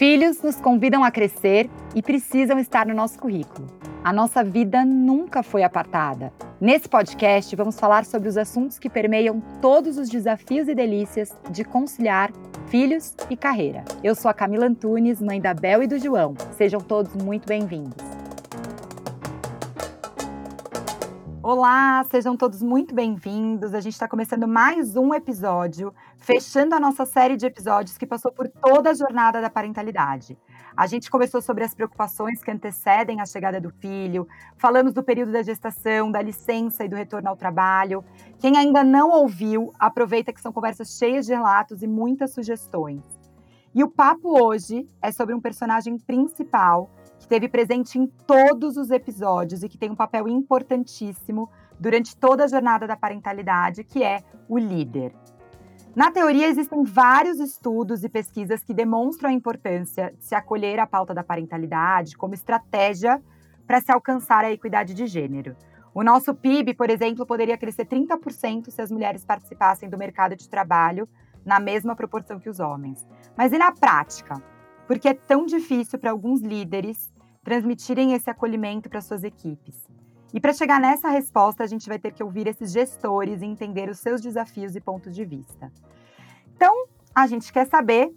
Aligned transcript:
Filhos 0.00 0.40
nos 0.40 0.56
convidam 0.56 1.04
a 1.04 1.10
crescer 1.10 1.68
e 1.94 2.00
precisam 2.00 2.58
estar 2.58 2.86
no 2.86 2.94
nosso 2.94 3.18
currículo. 3.18 3.66
A 4.02 4.10
nossa 4.14 4.42
vida 4.42 4.82
nunca 4.82 5.42
foi 5.42 5.62
apartada. 5.62 6.32
Nesse 6.58 6.88
podcast, 6.88 7.54
vamos 7.54 7.78
falar 7.78 8.06
sobre 8.06 8.26
os 8.26 8.38
assuntos 8.38 8.78
que 8.78 8.88
permeiam 8.88 9.42
todos 9.60 9.98
os 9.98 10.08
desafios 10.08 10.68
e 10.68 10.74
delícias 10.74 11.36
de 11.50 11.64
conciliar 11.64 12.32
filhos 12.68 13.14
e 13.28 13.36
carreira. 13.36 13.84
Eu 14.02 14.14
sou 14.14 14.30
a 14.30 14.32
Camila 14.32 14.64
Antunes, 14.64 15.20
mãe 15.20 15.38
da 15.38 15.52
Bel 15.52 15.82
e 15.82 15.86
do 15.86 15.98
João. 15.98 16.34
Sejam 16.52 16.80
todos 16.80 17.14
muito 17.14 17.46
bem-vindos. 17.46 18.09
Olá, 21.52 22.04
sejam 22.04 22.36
todos 22.36 22.62
muito 22.62 22.94
bem-vindos. 22.94 23.74
A 23.74 23.80
gente 23.80 23.94
está 23.94 24.06
começando 24.06 24.46
mais 24.46 24.94
um 24.94 25.12
episódio, 25.12 25.92
fechando 26.16 26.76
a 26.76 26.78
nossa 26.78 27.04
série 27.04 27.36
de 27.36 27.44
episódios 27.44 27.98
que 27.98 28.06
passou 28.06 28.30
por 28.30 28.46
toda 28.46 28.90
a 28.90 28.94
jornada 28.94 29.40
da 29.40 29.50
parentalidade. 29.50 30.38
A 30.76 30.86
gente 30.86 31.10
começou 31.10 31.42
sobre 31.42 31.64
as 31.64 31.74
preocupações 31.74 32.40
que 32.40 32.52
antecedem 32.52 33.20
a 33.20 33.26
chegada 33.26 33.60
do 33.60 33.68
filho, 33.68 34.28
falamos 34.56 34.92
do 34.92 35.02
período 35.02 35.32
da 35.32 35.42
gestação, 35.42 36.08
da 36.12 36.22
licença 36.22 36.84
e 36.84 36.88
do 36.88 36.94
retorno 36.94 37.28
ao 37.28 37.36
trabalho. 37.36 38.04
Quem 38.38 38.56
ainda 38.56 38.84
não 38.84 39.10
ouviu, 39.10 39.74
aproveita 39.76 40.32
que 40.32 40.40
são 40.40 40.52
conversas 40.52 40.96
cheias 40.96 41.26
de 41.26 41.32
relatos 41.32 41.82
e 41.82 41.88
muitas 41.88 42.32
sugestões. 42.32 43.02
E 43.74 43.82
o 43.82 43.90
papo 43.90 44.40
hoje 44.40 44.88
é 45.02 45.10
sobre 45.10 45.34
um 45.34 45.40
personagem 45.40 45.98
principal 45.98 46.88
esteve 47.30 47.48
presente 47.48 47.96
em 47.96 48.08
todos 48.08 48.76
os 48.76 48.90
episódios 48.90 49.62
e 49.62 49.68
que 49.68 49.78
tem 49.78 49.88
um 49.88 49.94
papel 49.94 50.26
importantíssimo 50.26 51.48
durante 51.78 52.16
toda 52.16 52.42
a 52.42 52.48
jornada 52.48 52.88
da 52.88 52.96
parentalidade, 52.96 53.84
que 53.84 54.02
é 54.02 54.24
o 54.48 54.58
líder. 54.58 55.14
Na 55.94 56.10
teoria, 56.10 56.48
existem 56.48 56.82
vários 56.82 57.38
estudos 57.38 58.02
e 58.02 58.08
pesquisas 58.08 58.64
que 58.64 58.74
demonstram 58.74 59.30
a 59.30 59.32
importância 59.32 60.12
de 60.18 60.24
se 60.24 60.34
acolher 60.34 60.80
a 60.80 60.88
pauta 60.88 61.14
da 61.14 61.22
parentalidade 61.22 62.16
como 62.16 62.34
estratégia 62.34 63.22
para 63.64 63.80
se 63.80 63.92
alcançar 63.92 64.44
a 64.44 64.50
equidade 64.50 64.92
de 64.92 65.06
gênero. 65.06 65.54
O 65.94 66.02
nosso 66.02 66.34
PIB, 66.34 66.74
por 66.74 66.90
exemplo, 66.90 67.24
poderia 67.24 67.56
crescer 67.56 67.86
30% 67.86 68.70
se 68.70 68.82
as 68.82 68.90
mulheres 68.90 69.24
participassem 69.24 69.88
do 69.88 69.96
mercado 69.96 70.34
de 70.34 70.48
trabalho 70.48 71.08
na 71.44 71.60
mesma 71.60 71.94
proporção 71.94 72.40
que 72.40 72.50
os 72.50 72.58
homens. 72.58 73.06
Mas 73.36 73.52
e 73.52 73.58
na 73.58 73.70
prática? 73.70 74.42
Porque 74.88 75.08
é 75.08 75.14
tão 75.14 75.46
difícil 75.46 75.96
para 75.96 76.10
alguns 76.10 76.40
líderes 76.40 77.08
transmitirem 77.50 78.12
esse 78.12 78.30
acolhimento 78.30 78.88
para 78.88 79.00
suas 79.00 79.24
equipes. 79.24 79.74
E 80.32 80.38
para 80.38 80.52
chegar 80.52 80.80
nessa 80.80 81.08
resposta, 81.08 81.64
a 81.64 81.66
gente 81.66 81.88
vai 81.88 81.98
ter 81.98 82.12
que 82.12 82.22
ouvir 82.22 82.46
esses 82.46 82.70
gestores 82.70 83.42
e 83.42 83.44
entender 83.44 83.90
os 83.90 83.98
seus 83.98 84.20
desafios 84.20 84.76
e 84.76 84.80
pontos 84.80 85.16
de 85.16 85.24
vista. 85.24 85.72
Então, 86.54 86.86
a 87.12 87.26
gente 87.26 87.52
quer 87.52 87.66
saber, 87.66 88.14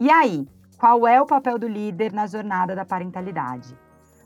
e 0.00 0.10
aí, 0.10 0.48
qual 0.76 1.06
é 1.06 1.22
o 1.22 1.26
papel 1.26 1.60
do 1.60 1.68
líder 1.68 2.12
na 2.12 2.26
jornada 2.26 2.74
da 2.74 2.84
parentalidade? 2.84 3.78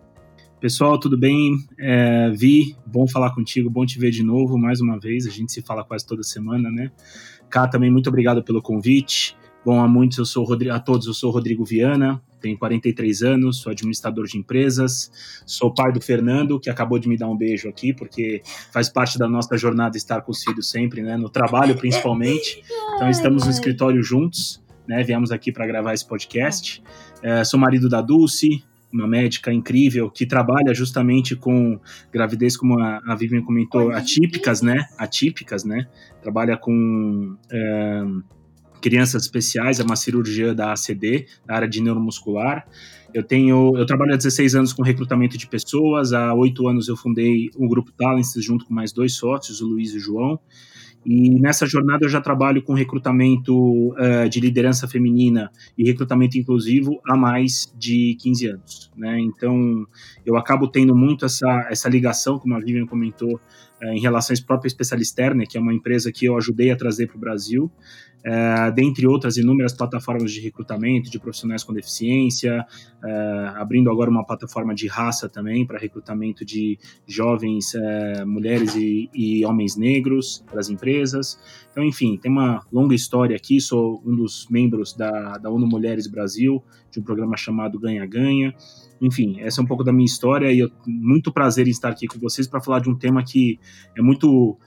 Pessoal, 0.60 1.00
tudo 1.00 1.18
bem? 1.18 1.56
É, 1.80 2.32
Vi, 2.32 2.76
bom 2.86 3.08
falar 3.08 3.34
contigo, 3.34 3.70
bom 3.70 3.86
te 3.86 3.98
ver 3.98 4.12
de 4.12 4.24
novo 4.24 4.58
mais 4.58 4.82
uma 4.82 5.00
vez. 5.00 5.26
A 5.26 5.30
gente 5.30 5.54
se 5.54 5.62
fala 5.62 5.82
quase 5.82 6.06
toda 6.06 6.22
semana, 6.22 6.70
né? 6.70 6.92
Cá 7.50 7.66
também, 7.66 7.90
muito 7.90 8.10
obrigado 8.10 8.44
pelo 8.44 8.62
convite. 8.62 9.38
Bom, 9.64 9.80
a 9.80 9.88
muitos 9.88 10.18
eu 10.18 10.26
sou 10.26 10.46
a 10.70 10.80
todos, 10.82 11.08
eu 11.08 11.14
sou 11.14 11.32
Rodrigo 11.32 11.64
Viana, 11.64 12.22
tenho 12.44 12.58
43 12.58 13.24
anos, 13.24 13.62
sou 13.62 13.72
administrador 13.72 14.26
de 14.26 14.38
empresas, 14.38 15.10
sou 15.46 15.74
pai 15.74 15.94
do 15.94 16.02
Fernando, 16.02 16.60
que 16.60 16.70
acabou 16.70 17.00
de 17.00 17.08
me 17.08 17.18
dar 17.18 17.30
um 17.30 17.38
beijo 17.38 17.70
aqui, 17.70 17.94
porque 17.94 18.42
faz 18.72 18.90
parte 18.90 19.18
da 19.18 19.28
nossa 19.30 19.58
jornada 19.58 19.96
estar 19.96 20.22
com 20.22 20.32
os 20.32 20.44
filhos 20.44 20.70
sempre, 20.70 21.02
né? 21.02 21.16
No 21.16 21.30
trabalho, 21.30 21.76
principalmente. 21.76 22.62
Então, 22.96 23.10
estamos 23.10 23.44
no 23.46 23.50
escritório 23.50 24.04
juntos, 24.04 24.64
né? 24.88 25.04
Viemos 25.04 25.32
aqui 25.32 25.52
para 25.52 25.66
gravar 25.66 25.94
esse 25.94 26.08
podcast. 26.08 26.82
É, 27.24 27.44
sou 27.44 27.60
marido 27.60 27.90
da 27.90 28.02
Dulce, 28.02 28.64
uma 28.92 29.08
médica 29.08 29.52
incrível 29.52 30.10
que 30.12 30.26
trabalha 30.26 30.74
justamente 30.74 31.36
com 31.36 31.80
gravidez, 32.12 32.56
como 32.56 32.80
a, 32.80 33.02
a 33.08 33.16
Vivian 33.16 33.42
comentou, 33.42 33.92
atípicas, 33.92 34.62
né? 34.62 34.86
Atípicas, 34.98 35.64
né? 35.64 35.88
Trabalha 36.22 36.56
com. 36.56 37.36
É, 37.52 38.04
crianças 38.84 39.24
especiais, 39.24 39.80
é 39.80 39.84
uma 39.84 39.96
cirurgia 39.96 40.54
da 40.54 40.74
ACD, 40.74 41.26
da 41.48 41.56
área 41.56 41.68
de 41.68 41.82
neuromuscular. 41.82 42.68
Eu 43.14 43.24
tenho, 43.24 43.78
eu 43.78 43.86
trabalho 43.86 44.14
há 44.14 44.18
16 44.18 44.56
anos 44.56 44.74
com 44.74 44.84
recrutamento 44.84 45.38
de 45.38 45.48
pessoas. 45.48 46.12
Há 46.12 46.34
oito 46.34 46.68
anos 46.68 46.90
eu 46.90 46.98
fundei 46.98 47.50
o 47.56 47.68
grupo 47.70 47.94
Talents 47.94 48.34
junto 48.40 48.66
com 48.66 48.74
mais 48.74 48.92
dois 48.92 49.14
sócios, 49.16 49.62
o 49.62 49.68
Luiz 49.68 49.94
e 49.94 49.98
o 49.98 50.00
João. 50.02 50.40
E 51.06 51.30
nessa 51.40 51.66
jornada 51.66 52.06
eu 52.06 52.10
já 52.10 52.20
trabalho 52.20 52.62
com 52.62 52.74
recrutamento 52.74 53.54
uh, 53.92 54.28
de 54.30 54.40
liderança 54.40 54.88
feminina 54.88 55.52
e 55.78 55.84
recrutamento 55.84 56.38
inclusivo 56.38 57.00
há 57.08 57.16
mais 57.16 57.74
de 57.78 58.18
15 58.20 58.48
anos. 58.48 58.92
Né? 58.98 59.20
Então 59.20 59.86
eu 60.26 60.36
acabo 60.38 60.68
tendo 60.68 60.96
muito 60.96 61.26
essa, 61.26 61.68
essa 61.70 61.90
ligação, 61.90 62.40
como 62.40 62.56
a 62.56 62.60
Vivian 62.60 62.86
comentou, 62.86 63.36
uh, 63.36 63.88
em 63.94 64.00
relações 64.00 64.40
própria 64.40 64.68
Especialista, 64.68 65.34
né, 65.34 65.46
que 65.48 65.58
é 65.58 65.62
uma 65.62 65.74
empresa 65.74 66.12
que 66.12 66.26
eu 66.26 66.38
ajudei 66.38 66.72
a 66.72 66.76
trazer 66.76 67.08
para 67.08 67.18
o 67.18 67.20
Brasil 67.20 67.72
é, 68.24 68.72
dentre 68.72 69.06
outras 69.06 69.38
inúmeras 69.38 69.74
plataformas 69.74 70.32
de 70.32 70.40
recrutamento 70.40 71.12
de 71.12 71.20
profissionais 71.20 71.64
com 71.64 71.74
deficiência, 71.74 72.66
é, 73.04 73.52
abrindo 73.56 73.90
agora 73.90 74.10
uma 74.10 74.26
plataforma 74.26 74.74
de 74.74 74.88
raça 74.88 75.28
também 75.28 75.66
para 75.66 75.78
recrutamento 75.78 76.46
de 76.46 76.78
jovens 77.06 77.76
é, 77.76 78.24
mulheres 78.24 78.76
e, 78.76 79.10
e, 79.14 79.46
homens 79.46 79.76
negros 79.76 80.44
para 80.50 80.60
as 80.60 80.70
empresas. 80.70 81.38
Então, 81.72 81.84
enfim, 81.84 82.18
tem 82.18 82.32
uma 82.32 82.66
longa 82.72 82.96
história 82.96 83.36
aqui. 83.36 83.60
Sou 83.60 84.02
um 84.06 84.16
dos 84.16 84.48
membros 84.50 84.94
da, 84.94 85.38
da 85.38 85.50
ONU 85.50 85.68
Mulheres 85.68 86.08
Brasil, 86.08 86.64
de 86.92 87.00
um 87.00 87.04
programa 87.04 87.36
chamado 87.36 87.80
Ganha 87.80 88.06
Ganha. 88.06 88.56
Enfim, 89.04 89.42
essa 89.42 89.60
é 89.60 89.64
um 89.64 89.68
pouco 89.68 89.84
da 89.84 89.92
minha 89.92 90.06
história 90.06 90.50
e 90.50 90.60
eu 90.60 90.72
muito 90.88 91.30
prazer 91.30 91.68
em 91.68 91.72
estar 91.72 91.90
aqui 91.90 92.08
com 92.08 92.18
vocês 92.18 92.48
para 92.48 92.62
falar 92.62 92.80
de 92.80 92.90
um 92.90 92.96
tema 92.96 93.22
que 93.22 93.60
é 93.98 94.02
muito 94.02 94.58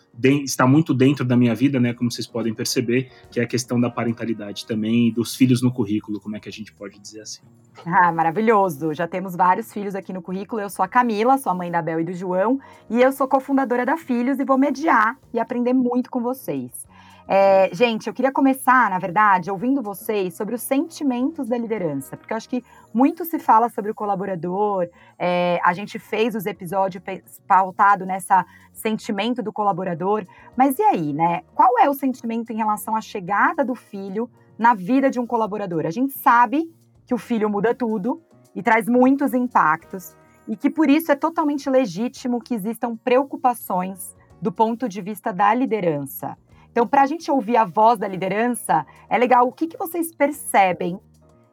está 0.44 0.67
muito 0.67 0.94
dentro 0.94 1.25
da 1.25 1.37
minha 1.37 1.55
vida, 1.55 1.79
né, 1.79 1.93
como 1.93 2.11
vocês 2.11 2.27
podem 2.27 2.55
perceber, 2.55 3.11
que 3.31 3.38
é 3.38 3.43
a 3.43 3.47
questão 3.47 3.79
da 3.79 3.91
parentalidade 3.91 4.67
também, 4.67 5.12
dos 5.12 5.35
filhos 5.35 5.62
no 5.62 5.71
currículo, 5.71 6.21
como 6.21 6.37
é 6.37 6.41
que 6.41 6.49
a 6.49 6.53
gente 6.53 6.73
pode 6.73 6.99
dizer 6.99 7.21
assim. 7.21 7.43
Ah, 7.85 8.11
maravilhoso. 8.12 8.94
Já 8.94 9.06
temos 9.06 9.37
vários 9.37 9.73
filhos 9.73 9.94
aqui 9.94 10.12
no 10.12 10.23
currículo. 10.23 10.62
Eu 10.62 10.71
sou 10.71 10.82
a 10.82 10.89
Camila, 10.89 11.37
sou 11.37 11.53
a 11.53 11.55
mãe 11.55 11.71
da 11.71 11.82
Bel 11.82 12.00
e 12.00 12.05
do 12.05 12.12
João, 12.12 12.59
e 12.89 13.00
eu 13.00 13.12
sou 13.12 13.29
cofundadora 13.29 13.85
da 13.85 13.97
Filhos 13.97 14.39
e 14.39 14.44
vou 14.44 14.56
mediar 14.56 15.19
e 15.32 15.39
aprender 15.39 15.75
muito 15.75 16.11
com 16.11 16.21
vocês. 16.21 16.87
É, 17.28 17.70
gente, 17.75 18.06
eu 18.06 18.14
queria 18.14 18.31
começar, 18.31 18.88
na 18.88 19.00
verdade, 19.00 19.50
ouvindo 19.50 19.82
vocês 19.82 20.34
sobre 20.34 20.55
os 20.55 20.62
sentimentos 20.62 21.49
da 21.49 21.58
liderança, 21.58 22.17
porque 22.17 22.32
eu 22.32 22.37
acho 22.37 22.49
que 22.49 22.64
muito 22.94 23.25
se 23.25 23.38
fala 23.38 23.69
sobre 23.69 23.90
o 23.90 23.94
colaborador, 23.94 24.88
é, 25.19 25.58
a 25.64 25.73
gente 25.73 25.99
fez 25.99 26.37
os 26.37 26.46
episódios 26.46 27.02
pautado 27.46 28.06
nessa 28.06 28.46
sentimento 28.73 29.43
do 29.43 29.52
colaborador, 29.52 30.25
mas 30.56 30.78
e 30.78 30.82
aí, 30.82 31.12
né? 31.12 31.43
Qual 31.52 31.78
é 31.78 31.90
o 31.90 31.94
sentimento 31.94 32.52
em 32.52 32.56
relação 32.56 32.94
à 32.94 33.00
chegada 33.00 33.64
do 33.64 33.75
filho 33.75 34.31
na 34.56 34.75
vida 34.75 35.11
de 35.11 35.19
um 35.19 35.26
colaborador? 35.26 35.84
A 35.84 35.90
gente 35.90 36.12
sabe 36.12 36.72
que 37.06 37.14
o 37.14 37.19
filho 37.19 37.50
muda 37.50 37.75
tudo 37.75 38.22
e 38.55 38.62
traz 38.62 38.88
muitos 38.88 39.34
impactos, 39.34 40.17
e 40.46 40.56
que 40.56 40.70
por 40.70 40.88
isso 40.88 41.11
é 41.11 41.17
totalmente 41.17 41.69
legítimo 41.69 42.40
que 42.40 42.55
existam 42.55 42.96
preocupações 42.96 44.14
do 44.40 44.52
ponto 44.52 44.88
de 44.88 45.02
vista 45.02 45.32
da 45.32 45.52
liderança. 45.52 46.37
Então, 46.76 46.87
para 46.87 47.00
a 47.00 47.06
gente 47.06 47.31
ouvir 47.31 47.56
a 47.56 47.64
voz 47.64 47.99
da 47.99 48.06
liderança, 48.06 48.84
é 49.08 49.17
legal 49.17 49.49
o 49.49 49.52
que, 49.52 49.67
que 49.67 49.78
vocês 49.78 50.14
percebem 50.14 51.00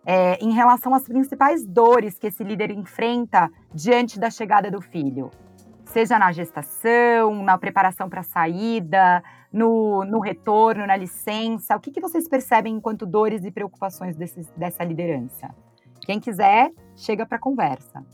é, 0.05 0.35
em 0.43 0.51
relação 0.51 0.93
às 0.93 1.03
principais 1.03 1.65
dores 1.65 2.19
que 2.19 2.27
esse 2.27 2.43
líder 2.43 2.71
enfrenta 2.71 3.49
diante 3.73 4.19
da 4.19 4.29
chegada 4.29 4.69
do 4.69 4.81
filho. 4.81 5.31
Seja 5.85 6.19
na 6.19 6.33
gestação, 6.33 7.41
na 7.41 7.57
preparação 7.57 8.09
para 8.09 8.19
a 8.19 8.23
saída, 8.23 9.23
no, 9.49 10.03
no, 10.03 10.19
retorno, 10.19 10.85
na 10.85 10.97
licença. 10.97 11.73
O 11.77 11.79
que, 11.79 11.91
que 11.91 12.01
vocês 12.01 12.27
percebem 12.27 12.75
enquanto 12.75 13.05
dores 13.05 13.45
e 13.45 13.51
preocupações 13.51 14.17
dessa 14.57 14.83
liderança? 14.83 15.55
Quem 16.01 16.19
quiser, 16.19 16.69
chega 16.97 17.25
para 17.25 17.37
a 17.37 17.39
conversa. 17.39 18.05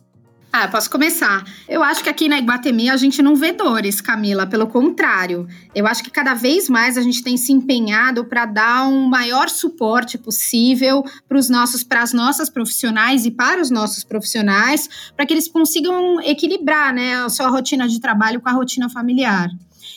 Ah, 0.52 0.68
posso 0.68 0.90
começar. 0.90 1.46
Eu 1.68 1.84
acho 1.84 2.04
que 2.04 2.10
aqui 2.10 2.28
na 2.28 2.40
Iguatemi 2.40 2.90
a 2.90 2.98
gente 2.98 3.22
não 3.22 3.36
vê 3.36 3.52
dores, 3.52 4.02
Camila, 4.02 4.48
pelo 4.48 4.66
contrário. 4.66 5.48
Eu 5.76 5.86
acho 5.86 6.04
que 6.04 6.10
cada 6.10 6.34
vez 6.34 6.68
mais 6.68 6.98
a 6.98 7.04
gente 7.04 7.22
tem 7.22 7.38
se 7.38 7.54
empenhado 7.54 8.26
para 8.26 8.48
dar 8.48 8.88
um 8.88 9.08
maior 9.08 9.48
suporte 9.48 10.18
possível 10.18 11.04
para 11.28 11.38
os 11.38 11.50
nossos, 11.50 11.84
para 11.84 12.02
as 12.02 12.14
nossas 12.14 12.50
profissionais 12.50 13.28
e 13.28 13.32
para 13.32 13.62
os 13.62 13.70
nossos 13.70 14.04
profissionais, 14.04 14.90
para 15.16 15.24
que 15.24 15.34
eles 15.36 15.48
consigam 15.48 16.20
equilibrar, 16.22 16.96
né, 16.96 17.24
a 17.24 17.30
sua 17.30 17.48
rotina 17.48 17.88
de 17.88 18.00
trabalho 18.00 18.42
com 18.42 18.50
a 18.50 18.54
rotina 18.54 18.90
familiar. 18.90 19.50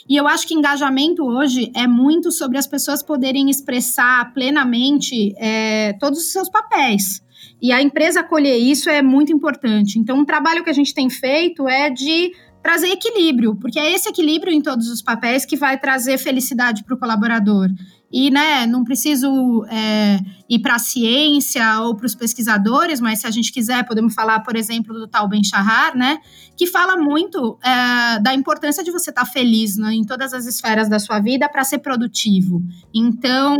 E 0.06 0.16
eu 0.16 0.28
acho 0.28 0.46
que 0.46 0.52
engajamento 0.52 1.24
hoje 1.24 1.72
é 1.74 1.86
muito 1.86 2.30
sobre 2.30 2.58
as 2.58 2.66
pessoas 2.66 3.02
poderem 3.02 3.48
expressar 3.48 4.34
plenamente 4.34 5.34
é, 5.38 5.94
todos 5.94 6.18
os 6.18 6.32
seus 6.32 6.50
papéis. 6.50 7.22
E 7.60 7.72
a 7.72 7.80
empresa 7.80 8.20
acolher 8.20 8.56
isso 8.56 8.90
é 8.90 9.02
muito 9.02 9.32
importante. 9.32 9.98
Então, 9.98 10.18
um 10.18 10.24
trabalho 10.24 10.64
que 10.64 10.70
a 10.70 10.74
gente 10.74 10.94
tem 10.94 11.08
feito 11.08 11.68
é 11.68 11.90
de 11.90 12.32
trazer 12.62 12.88
equilíbrio, 12.88 13.56
porque 13.56 13.78
é 13.78 13.92
esse 13.92 14.08
equilíbrio 14.08 14.52
em 14.52 14.60
todos 14.62 14.88
os 14.88 15.02
papéis 15.02 15.44
que 15.44 15.56
vai 15.56 15.78
trazer 15.78 16.16
felicidade 16.16 16.84
para 16.84 16.94
o 16.94 16.98
colaborador. 16.98 17.68
E, 18.12 18.30
né, 18.30 18.66
não 18.66 18.84
preciso 18.84 19.64
é, 19.70 20.20
ir 20.46 20.58
para 20.58 20.74
a 20.74 20.78
ciência 20.78 21.80
ou 21.80 21.96
para 21.96 22.04
os 22.04 22.14
pesquisadores, 22.14 23.00
mas 23.00 23.20
se 23.20 23.26
a 23.26 23.30
gente 23.30 23.50
quiser, 23.50 23.86
podemos 23.86 24.14
falar, 24.14 24.40
por 24.40 24.54
exemplo, 24.54 24.92
do 24.92 25.08
tal 25.08 25.26
Ben 25.26 25.42
Shahar, 25.42 25.96
né, 25.96 26.18
que 26.54 26.66
fala 26.66 26.94
muito 26.98 27.58
é, 27.64 28.20
da 28.20 28.34
importância 28.34 28.84
de 28.84 28.92
você 28.92 29.08
estar 29.08 29.24
tá 29.24 29.30
feliz 29.30 29.78
né, 29.78 29.94
em 29.94 30.04
todas 30.04 30.34
as 30.34 30.44
esferas 30.44 30.90
da 30.90 30.98
sua 30.98 31.20
vida 31.20 31.48
para 31.48 31.64
ser 31.64 31.78
produtivo. 31.78 32.62
Então, 32.94 33.56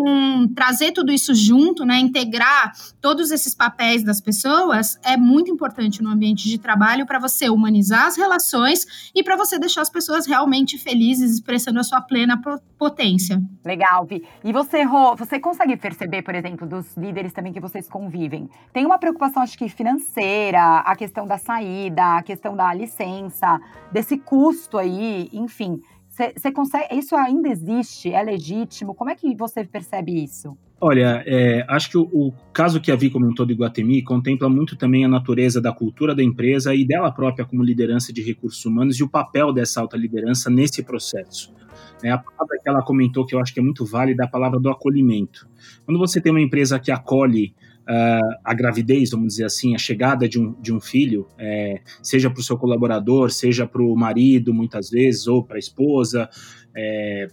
trazer 0.55 0.93
tudo 0.93 1.11
isso 1.11 1.35
junto, 1.35 1.87
né, 1.87 1.99
integrar 1.99 2.73
todos 3.03 3.33
esses 3.33 3.53
papéis 3.53 4.05
das 4.05 4.21
pessoas 4.21 4.99
é 5.03 5.17
muito 5.17 5.51
importante 5.51 6.01
no 6.01 6.09
ambiente 6.09 6.49
de 6.49 6.57
trabalho 6.57 7.05
para 7.05 7.19
você 7.19 7.51
humanizar 7.51 8.07
as 8.07 8.17
relações 8.17 9.11
e 9.13 9.25
para 9.25 9.37
você 9.37 9.59
deixar 9.59 9.83
as 9.83 9.91
pessoas 9.91 10.25
realmente 10.25 10.79
felizes, 10.79 11.35
expressando 11.35 11.81
a 11.81 11.83
sua 11.83 12.01
plena 12.01 12.41
potência. 12.79 13.43
Legal, 13.65 14.07
Vi. 14.07 14.25
E 14.45 14.53
você, 14.53 14.85
Rô, 14.85 15.17
você 15.17 15.41
consegue 15.41 15.77
perceber, 15.77 16.23
por 16.23 16.35
exemplo, 16.35 16.67
dos 16.67 16.97
líderes 16.97 17.33
também 17.33 17.53
que 17.53 17.61
vocês 17.61 17.89
convivem? 17.89 18.49
Tem 18.73 18.87
uma 18.87 18.99
preocupação, 18.99 19.43
acho 19.43 19.59
que 19.59 19.69
financeira, 19.69 20.79
a 20.79 20.95
questão 20.95 21.27
da 21.27 21.39
saída, 21.39 22.19
a 22.19 22.23
questão 22.23 22.55
da 22.55 22.73
licença, 22.73 23.61
desse 23.91 24.17
custo 24.17 24.79
aí, 24.79 25.29
enfim. 25.33 25.81
Você 26.13 26.53
consegue. 26.53 26.95
Isso 26.95 27.17
ainda 27.17 27.49
existe? 27.49 28.13
É 28.13 28.23
legítimo? 28.23 28.95
Como 28.95 29.09
é 29.09 29.15
que 29.15 29.35
você 29.35 29.65
percebe 29.65 30.23
isso? 30.23 30.57
Olha, 30.79 31.23
é, 31.27 31.65
acho 31.69 31.89
que 31.89 31.97
o, 31.97 32.03
o, 32.03 32.35
caso 32.53 32.81
que 32.81 32.93
a 32.93 32.97
Vi 32.97 33.09
comentou 33.09 33.47
do 33.47 33.53
Iguatemi 33.53 34.03
contempla 34.03 34.49
muito 34.49 34.77
também 34.77 35.05
a 35.05 35.09
natureza 35.09 35.61
da 35.61 35.73
cultura 35.73 36.15
da 36.15 36.23
empresa 36.23 36.75
e 36.75 36.85
dela 36.85 37.11
própria 37.11 37.47
como 37.47 37.63
liderança 37.63 38.13
de 38.13 38.21
recursos 38.21 38.63
humanos 38.65 38.97
e 38.99 39.03
o 39.03 39.09
papel 39.09 39.53
dessa 39.53 39.81
alta 39.81 39.97
liderança 39.97 40.51
nesse 40.51 40.83
processo. 40.83 41.55
É, 42.03 42.11
a 42.11 42.19
palavra 42.19 42.59
que 42.63 42.69
ela 42.69 42.83
comentou, 42.83 43.25
que 43.25 43.35
eu 43.35 43.41
acho 43.41 43.55
que 43.55 43.61
é 43.61 43.63
muito 43.63 43.87
válida, 43.87 44.25
é 44.25 44.27
a 44.27 44.31
palavra 44.31 44.61
do 44.61 44.69
acolhimento. 44.69 45.49
Quando 45.87 45.99
você 45.99 46.21
tem 46.21 46.33
uma 46.33 46.43
empresa 46.43 46.79
que 46.79 46.91
acolhe 46.91 47.55
uh, 47.89 48.39
a 48.45 48.55
gravidez, 48.55 49.11
vamos 49.11 49.29
dizer 49.29 49.45
assim, 49.45 49.75
a 49.75 49.79
chegada 49.79 50.29
de 50.29 50.39
um, 50.39 50.53
de 50.61 50.73
um 50.73 50.81
filho, 50.81 51.27
é, 51.39 51.81
seja 52.03 52.31
para 52.31 52.41
o 52.41 52.43
seu 52.43 52.57
colaborador, 52.57 53.31
seja 53.31 53.67
para 53.67 53.83
o 53.83 53.95
marido, 53.97 54.53
muitas 54.53 54.91
vezes, 54.91 55.27
ou 55.27 55.45
para 55.45 55.57
a 55.57 55.59
esposa, 55.59 56.29
é, 56.75 57.29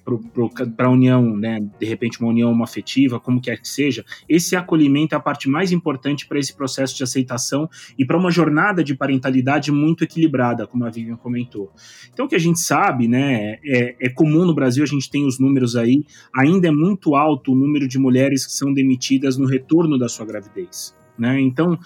para 0.76 0.88
a 0.88 0.92
união, 0.92 1.36
né, 1.36 1.60
de 1.80 1.86
repente 1.86 2.20
uma 2.20 2.30
união 2.30 2.64
afetiva, 2.64 3.20
como 3.20 3.42
quer 3.42 3.60
que 3.60 3.68
seja, 3.68 4.04
esse 4.28 4.56
acolhimento 4.56 5.16
é 5.16 5.18
a 5.18 5.22
parte 5.22 5.50
mais 5.50 5.72
importante 5.72 6.28
para 6.28 6.40
esse 6.40 6.56
processo 6.56 6.96
de 6.96 7.04
aceitação 7.04 7.70
e 7.98 8.06
para 8.06 8.18
uma 8.18 8.32
jornada 8.32 8.84
de 8.84 8.96
parentalidade 8.96 9.72
muito 9.72 10.04
equilibrada, 10.04 10.68
como 10.68 10.86
a 10.86 10.90
Vivian 10.90 11.16
comentou. 11.16 11.72
Então, 12.12 12.26
o 12.26 12.30
que 12.30 12.36
a 12.36 12.40
gente 12.40 12.60
sabe, 12.60 13.08
né, 13.08 13.58
é, 13.66 13.96
é 14.00 14.10
comum 14.10 14.46
no 14.46 14.54
Brasil, 14.54 14.84
a 14.84 14.88
gente 14.88 15.10
tem 15.10 15.26
os 15.26 15.40
números 15.40 15.76
aí, 15.76 16.04
ainda 16.36 16.68
é 16.68 16.72
muito 16.72 17.16
alto 17.16 17.54
o 17.54 17.56
número 17.56 17.88
de 17.88 17.98
mulheres 17.98 18.46
que 18.46 18.54
são 18.54 18.74
demitidas 18.74 19.38
no 19.38 19.46
retorno 19.46 19.98
da 19.98 20.10
sua 20.10 20.26
gravidez. 20.26 20.96
Né? 21.18 21.40
Então, 21.42 21.78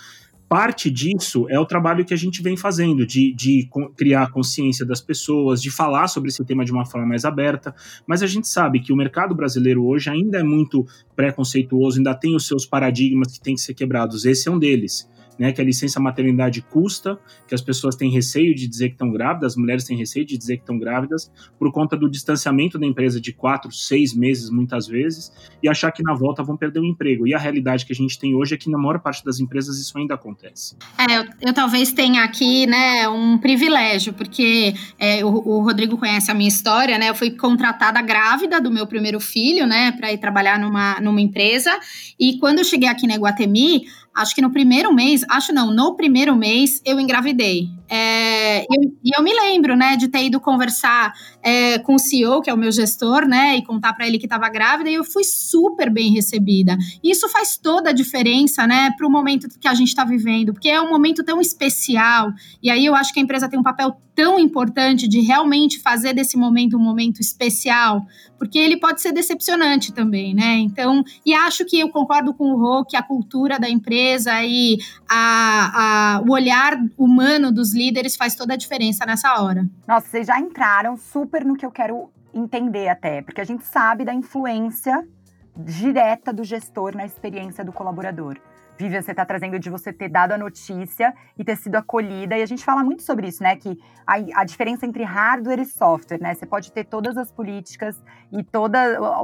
parte 0.53 0.91
disso 0.91 1.47
é 1.49 1.59
o 1.59 1.65
trabalho 1.65 2.05
que 2.05 2.13
a 2.13 2.17
gente 2.17 2.43
vem 2.43 2.55
fazendo, 2.55 3.07
de, 3.07 3.33
de 3.33 3.67
criar 3.97 4.29
consciência 4.29 4.85
das 4.85 5.01
pessoas, 5.01 5.59
de 5.59 5.71
falar 5.71 6.07
sobre 6.07 6.29
esse 6.29 6.45
tema 6.45 6.63
de 6.63 6.71
uma 6.71 6.85
forma 6.85 7.07
mais 7.07 7.25
aberta, 7.25 7.73
mas 8.05 8.21
a 8.21 8.27
gente 8.27 8.47
sabe 8.47 8.79
que 8.79 8.93
o 8.93 8.95
mercado 8.95 9.33
brasileiro 9.33 9.83
hoje 9.83 10.11
ainda 10.11 10.37
é 10.37 10.43
muito 10.43 10.85
preconceituoso, 11.15 11.97
ainda 11.97 12.13
tem 12.13 12.35
os 12.35 12.45
seus 12.45 12.67
paradigmas 12.67 13.31
que 13.31 13.41
têm 13.41 13.55
que 13.55 13.61
ser 13.61 13.73
quebrados. 13.73 14.25
Esse 14.25 14.47
é 14.47 14.51
um 14.51 14.59
deles 14.59 15.09
né, 15.37 15.51
que 15.51 15.61
a 15.61 15.63
licença 15.63 15.99
maternidade 15.99 16.61
custa, 16.61 17.19
que 17.47 17.55
as 17.55 17.61
pessoas 17.61 17.95
têm 17.95 18.11
receio 18.11 18.55
de 18.55 18.67
dizer 18.67 18.89
que 18.89 18.95
estão 18.95 19.11
grávidas, 19.11 19.53
as 19.53 19.57
mulheres 19.57 19.83
têm 19.83 19.97
receio 19.97 20.25
de 20.25 20.37
dizer 20.37 20.57
que 20.57 20.63
estão 20.63 20.77
grávidas, 20.77 21.31
por 21.57 21.71
conta 21.71 21.97
do 21.97 22.09
distanciamento 22.09 22.77
da 22.77 22.85
empresa 22.85 23.19
de 23.19 23.33
quatro, 23.33 23.71
seis 23.71 24.15
meses, 24.15 24.49
muitas 24.49 24.87
vezes, 24.87 25.31
e 25.61 25.69
achar 25.69 25.91
que 25.91 26.03
na 26.03 26.13
volta 26.13 26.43
vão 26.43 26.57
perder 26.57 26.79
o 26.79 26.85
emprego. 26.85 27.27
E 27.27 27.33
a 27.33 27.39
realidade 27.39 27.85
que 27.85 27.93
a 27.93 27.95
gente 27.95 28.17
tem 28.19 28.35
hoje 28.35 28.55
é 28.55 28.57
que 28.57 28.69
na 28.69 28.77
maior 28.77 28.99
parte 28.99 29.23
das 29.23 29.39
empresas 29.39 29.79
isso 29.79 29.97
ainda 29.97 30.13
acontece. 30.13 30.75
É, 30.97 31.17
eu, 31.17 31.25
eu 31.41 31.53
talvez 31.53 31.91
tenha 31.91 32.23
aqui, 32.23 32.65
né, 32.67 33.07
um 33.09 33.37
privilégio, 33.37 34.13
porque 34.13 34.73
é, 34.99 35.23
o, 35.23 35.29
o, 35.29 35.63
Rodrigo 35.63 35.97
conhece 35.97 36.29
a 36.29 36.33
minha 36.33 36.47
história, 36.47 36.97
né, 36.97 37.09
eu 37.09 37.15
fui 37.15 37.31
contratada 37.31 38.01
grávida 38.01 38.61
do 38.61 38.71
meu 38.71 38.85
primeiro 38.87 39.19
filho, 39.19 39.65
né, 39.65 39.91
para 39.91 40.11
ir 40.11 40.17
trabalhar 40.17 40.59
numa, 40.59 40.99
numa 40.99 41.21
empresa, 41.21 41.71
e 42.19 42.37
quando 42.39 42.59
eu 42.59 42.63
cheguei 42.63 42.87
aqui 42.87 43.07
na 43.07 43.15
Iguatemi, 43.15 43.85
acho 44.15 44.35
que 44.35 44.41
no 44.41 44.51
primeiro 44.51 44.93
mês, 44.93 45.23
acho 45.29 45.53
não, 45.53 45.73
no 45.73 45.95
primeiro 45.95 46.35
mês 46.35 46.81
eu 46.85 46.99
engravidei. 46.99 47.69
É, 47.89 48.63
e, 48.63 48.67
eu, 48.69 48.91
eu, 49.17 49.23
me 49.23 49.33
lembro, 49.33 49.75
né, 49.75 49.95
de 49.95 50.07
ter 50.07 50.25
ido 50.25 50.39
conversar 50.39 51.13
é, 51.43 51.77
com 51.79 51.95
o 51.95 51.99
CEO, 51.99 52.41
que 52.41 52.49
é 52.49 52.53
o 52.53 52.57
meu 52.57 52.71
gestor, 52.71 53.27
né, 53.27 53.57
e 53.57 53.63
contar 53.63 53.93
para 53.93 54.07
ele 54.07 54.17
que 54.17 54.25
estava 54.25 54.49
grávida, 54.49 54.89
e 54.89 54.95
eu 54.95 55.03
fui 55.03 55.23
super 55.23 55.91
bem 55.91 56.11
recebida. 56.11 56.77
E 57.03 57.11
isso 57.11 57.29
faz 57.29 57.55
toda 57.55 57.91
a 57.91 57.93
diferença, 57.93 58.65
né, 58.65 58.91
para 58.97 59.05
o 59.05 59.11
momento 59.11 59.47
que 59.59 59.67
a 59.67 59.73
gente 59.73 59.89
está 59.89 60.03
vivendo, 60.03 60.53
porque 60.53 60.69
é 60.69 60.81
um 60.81 60.89
momento 60.89 61.23
tão 61.23 61.39
especial. 61.39 62.31
E 62.61 62.69
aí 62.69 62.85
eu 62.85 62.95
acho 62.95 63.13
que 63.13 63.19
a 63.19 63.23
empresa 63.23 63.47
tem 63.47 63.59
um 63.59 63.63
papel 63.63 63.95
tão 64.15 64.39
importante 64.39 65.07
de 65.07 65.21
realmente 65.21 65.79
fazer 65.79 66.13
desse 66.13 66.37
momento 66.37 66.77
um 66.77 66.79
momento 66.79 67.19
especial, 67.19 68.05
porque 68.37 68.59
ele 68.59 68.77
pode 68.77 69.01
ser 69.01 69.11
decepcionante 69.11 69.91
também, 69.91 70.33
né? 70.33 70.57
Então, 70.57 71.03
e 71.25 71.33
acho 71.33 71.65
que 71.65 71.79
eu 71.79 71.89
concordo 71.89 72.33
com 72.33 72.51
o 72.51 72.57
Rô 72.57 72.85
que 72.85 72.95
a 72.95 73.01
cultura 73.01 73.59
da 73.59 73.69
empresa 73.69 74.02
e 74.45 74.77
a, 75.09 76.17
a, 76.17 76.21
o 76.21 76.31
olhar 76.31 76.77
humano 76.97 77.51
dos 77.51 77.73
líderes 77.73 78.15
faz 78.15 78.35
toda 78.35 78.53
a 78.53 78.57
diferença 78.57 79.05
nessa 79.05 79.41
hora. 79.41 79.65
Nossa, 79.87 80.07
vocês 80.07 80.27
já 80.27 80.39
entraram 80.39 80.97
super 80.97 81.43
no 81.45 81.55
que 81.55 81.65
eu 81.65 81.71
quero 81.71 82.09
entender 82.33 82.87
até, 82.89 83.21
porque 83.21 83.41
a 83.41 83.45
gente 83.45 83.65
sabe 83.65 84.03
da 84.03 84.13
influência 84.13 85.07
direta 85.55 86.33
do 86.33 86.43
gestor 86.43 86.95
na 86.95 87.05
experiência 87.05 87.63
do 87.63 87.71
colaborador. 87.71 88.37
Vivian, 88.77 89.01
você 89.01 89.11
está 89.11 89.25
trazendo 89.25 89.59
de 89.59 89.69
você 89.69 89.93
ter 89.93 90.09
dado 90.09 90.31
a 90.31 90.37
notícia 90.37 91.13
e 91.37 91.43
ter 91.43 91.55
sido 91.55 91.75
acolhida. 91.75 92.37
E 92.37 92.41
a 92.41 92.45
gente 92.45 92.65
fala 92.65 92.83
muito 92.83 93.03
sobre 93.03 93.27
isso, 93.27 93.43
né? 93.43 93.55
Que 93.55 93.77
a, 94.05 94.41
a 94.41 94.43
diferença 94.43 94.85
entre 94.85 95.03
hardware 95.03 95.59
e 95.59 95.65
software, 95.65 96.19
né? 96.19 96.33
Você 96.33 96.45
pode 96.45 96.71
ter 96.71 96.85
todas 96.85 97.15
as 97.17 97.31
políticas 97.31 98.01
e 98.31 98.43
toda 98.43 98.79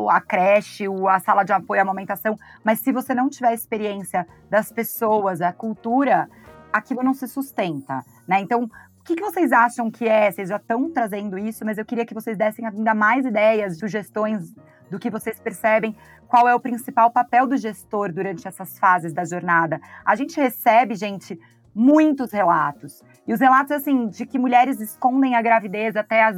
a 0.10 0.22
creche, 0.22 0.86
a 1.08 1.20
sala 1.20 1.44
de 1.44 1.52
apoio, 1.52 1.80
a 1.80 1.84
amamentação, 1.84 2.38
mas 2.64 2.80
se 2.80 2.92
você 2.92 3.14
não 3.14 3.30
tiver 3.30 3.50
a 3.50 3.54
experiência 3.54 4.28
das 4.50 4.72
pessoas, 4.72 5.42
a 5.42 5.52
cultura, 5.52 6.30
aquilo 6.72 7.04
não 7.04 7.14
se 7.14 7.28
sustenta, 7.28 8.04
né? 8.28 8.40
Então, 8.40 8.64
o 9.00 9.04
que, 9.04 9.16
que 9.16 9.24
vocês 9.24 9.52
acham 9.52 9.90
que 9.90 10.08
é? 10.08 10.32
Vocês 10.32 10.50
já 10.50 10.58
estão 10.58 10.92
trazendo 10.92 11.38
isso, 11.38 11.66
mas 11.66 11.80
eu 11.80 11.86
queria 11.86 12.06
que 12.06 12.14
vocês 12.14 12.38
dessem 12.38 12.66
ainda 12.66 12.94
mais 12.94 13.26
ideias, 13.26 13.80
sugestões 13.80 14.54
do 14.90 15.00
que 15.00 15.10
vocês 15.10 15.40
percebem, 15.40 15.96
qual 16.30 16.48
é 16.48 16.54
o 16.54 16.60
principal 16.60 17.10
papel 17.10 17.48
do 17.48 17.58
gestor 17.58 18.14
durante 18.14 18.48
essas 18.48 18.78
fases 18.78 19.12
da 19.12 19.26
jornada. 19.26 19.82
A 20.06 20.16
gente 20.16 20.40
recebe, 20.40 20.94
gente, 20.94 21.40
muitos 21.74 22.32
relatos. 22.32 23.04
E 23.28 23.34
os 23.34 23.40
relatos, 23.40 23.72
assim, 23.72 24.08
de 24.08 24.26
que 24.26 24.38
mulheres 24.38 24.80
escondem 24.80 25.36
a 25.36 25.42
gravidez 25.42 25.96
até 25.96 26.24
a 26.24 26.32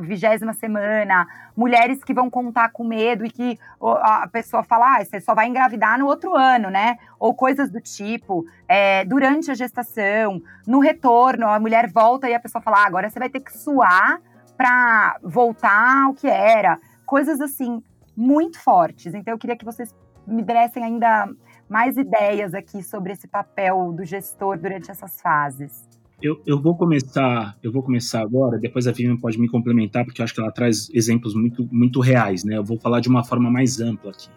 vigésima 0.00 0.52
semana, 0.52 1.26
mulheres 1.56 2.04
que 2.04 2.12
vão 2.12 2.28
contar 2.28 2.70
com 2.70 2.84
medo 2.84 3.24
e 3.24 3.30
que 3.30 3.58
a 3.80 4.28
pessoa 4.30 4.62
fala, 4.62 4.96
ah, 4.96 5.04
você 5.04 5.20
só 5.20 5.34
vai 5.34 5.46
engravidar 5.46 5.98
no 5.98 6.06
outro 6.06 6.36
ano, 6.36 6.70
né? 6.70 6.98
Ou 7.18 7.34
coisas 7.34 7.70
do 7.70 7.80
tipo, 7.80 8.44
é, 8.66 9.04
durante 9.04 9.50
a 9.50 9.54
gestação, 9.54 10.42
no 10.66 10.78
retorno, 10.78 11.48
a 11.48 11.58
mulher 11.58 11.90
volta 11.90 12.28
e 12.28 12.34
a 12.34 12.40
pessoa 12.40 12.60
fala, 12.60 12.78
ah, 12.82 12.86
agora 12.86 13.08
você 13.08 13.18
vai 13.18 13.30
ter 13.30 13.40
que 13.40 13.56
suar 13.56 14.20
para 14.56 15.16
voltar 15.22 16.04
ao 16.04 16.14
que 16.14 16.26
era. 16.26 16.78
Coisas 17.06 17.40
assim, 17.40 17.82
muito 18.18 18.58
fortes. 18.58 19.14
Então, 19.14 19.32
eu 19.32 19.38
queria 19.38 19.56
que 19.56 19.64
vocês 19.64 19.94
me 20.26 20.42
dessem 20.42 20.82
ainda 20.82 21.30
mais 21.70 21.96
ideias 21.96 22.52
aqui 22.52 22.82
sobre 22.82 23.12
esse 23.12 23.28
papel 23.28 23.92
do 23.92 24.04
gestor 24.04 24.58
durante 24.58 24.90
essas 24.90 25.20
fases. 25.20 25.86
Eu, 26.20 26.42
eu, 26.44 26.60
vou 26.60 26.76
começar, 26.76 27.56
eu 27.62 27.70
vou 27.70 27.80
começar 27.80 28.20
agora, 28.20 28.58
depois 28.58 28.88
a 28.88 28.92
Vivian 28.92 29.16
pode 29.16 29.38
me 29.38 29.48
complementar, 29.48 30.04
porque 30.04 30.20
eu 30.20 30.24
acho 30.24 30.34
que 30.34 30.40
ela 30.40 30.50
traz 30.50 30.90
exemplos 30.92 31.32
muito, 31.32 31.68
muito 31.70 32.00
reais, 32.00 32.42
né? 32.42 32.56
Eu 32.56 32.64
vou 32.64 32.76
falar 32.76 32.98
de 32.98 33.08
uma 33.08 33.22
forma 33.22 33.48
mais 33.48 33.80
ampla 33.80 34.10
aqui. 34.10 34.28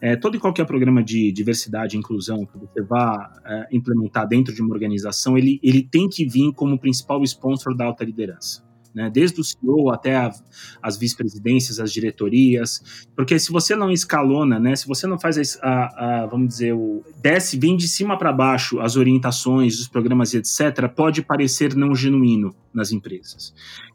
É, 0.00 0.16
todo 0.16 0.36
e 0.36 0.40
qualquer 0.40 0.66
programa 0.66 1.02
de 1.02 1.30
diversidade 1.30 1.96
e 1.96 2.00
inclusão 2.00 2.44
que 2.44 2.58
você 2.58 2.82
vá 2.82 3.32
é, 3.46 3.68
implementar 3.70 4.26
dentro 4.26 4.52
de 4.52 4.60
uma 4.60 4.74
organização, 4.74 5.38
ele, 5.38 5.60
ele 5.62 5.84
tem 5.84 6.08
que 6.08 6.26
vir 6.28 6.52
como 6.52 6.76
principal 6.80 7.22
sponsor 7.22 7.76
da 7.76 7.84
alta 7.84 8.04
liderança 8.04 8.64
né? 8.94 9.10
Desde 9.10 9.40
o 9.40 9.44
CEO 9.44 9.90
até 9.90 10.16
a, 10.16 10.32
as 10.82 10.96
vice-presidências, 10.96 11.80
as 11.80 11.92
diretorias, 11.92 13.06
porque 13.16 13.38
se 13.38 13.50
você 13.50 13.74
não 13.74 13.90
escalona, 13.90 14.58
né? 14.58 14.76
Se 14.76 14.86
você 14.86 15.06
não 15.06 15.18
faz 15.18 15.58
a, 15.62 16.22
a 16.22 16.26
vamos 16.26 16.48
dizer, 16.48 16.72
o 16.74 17.02
desce, 17.20 17.58
vem 17.58 17.76
de 17.76 17.88
cima 17.88 18.16
para 18.16 18.32
baixo 18.32 18.80
as 18.80 18.96
orientações, 18.96 19.80
os 19.80 19.88
programas, 19.88 20.32
etc., 20.34 20.88
pode 20.94 21.22
parecer 21.22 21.74
não 21.74 21.94
genuíno 21.94 22.54
nas 22.72 22.92
empresas. 22.92 23.52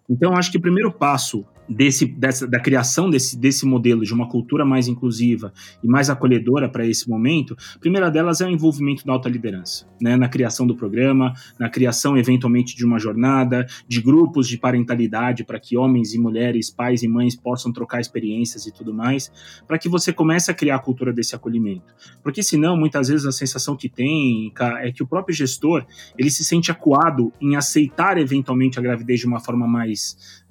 Então, 0.10 0.34
acho 0.34 0.52
que 0.52 0.58
o 0.58 0.62
primeiro 0.62 0.92
passo 0.92 1.46
desse, 1.70 2.06
dessa, 2.06 2.48
da 2.48 2.60
criação 2.60 3.10
desse, 3.10 3.38
desse 3.38 3.66
modelo 3.66 4.04
de 4.04 4.14
uma 4.14 4.28
cultura 4.28 4.66
mais 4.66 4.88
inclusiva 4.88 5.54
e 5.84 5.88
mais 5.88 6.10
acolhedora 6.10 6.68
para 6.68 6.86
esse 6.86 7.08
momento, 7.08 7.56
a 7.76 7.80
primeira 7.80 8.10
delas 8.10 8.42
é 8.42 8.48
o 8.48 8.50
envolvimento 8.50 9.06
da 9.06 9.14
alta 9.14 9.30
liderança, 9.30 9.88
né, 10.02 10.18
na 10.18 10.28
criação 10.28 10.66
do 10.66 10.76
programa, 10.76 11.34
na 11.60 11.70
criação 11.70 12.18
eventualmente 12.18 12.76
de 12.76 12.84
uma 12.84 12.98
jornada, 12.98 13.68
de 13.88 14.02
grupos 14.02 14.48
de 14.48 14.58
parentalidade 14.58 15.44
para 15.44 15.60
que 15.60 15.78
homens 15.78 16.14
e 16.14 16.20
mulheres, 16.20 16.72
pais 16.72 17.04
e 17.04 17.08
mães 17.08 17.36
possam 17.36 17.72
trocar 17.72 18.02
experiências 18.02 18.66
e 18.66 18.74
tudo 18.74 18.94
mais, 18.94 19.32
para 19.68 19.78
que 19.78 19.88
você 19.88 20.12
comece 20.12 20.50
a 20.50 20.54
criar 20.54 20.78
a 20.78 20.80
cultura 20.80 21.14
desse 21.14 21.36
acolhimento. 21.36 21.94
Porque 22.24 22.42
senão, 22.42 22.76
muitas 22.76 23.10
vezes 23.10 23.26
a 23.26 23.32
sensação 23.32 23.76
que 23.76 23.90
tem 23.90 24.52
é 24.82 24.92
que 24.92 25.04
o 25.04 25.08
próprio 25.08 25.36
gestor, 25.36 25.86
ele 26.18 26.32
se 26.32 26.44
sente 26.44 26.72
acuado 26.72 27.32
em 27.40 27.56
aceitar 27.56 28.18
eventualmente 28.18 28.80
a 28.80 28.82
gravidez 28.82 29.20
de 29.20 29.28
uma 29.28 29.40
forma 29.40 29.68
mais 29.68 29.99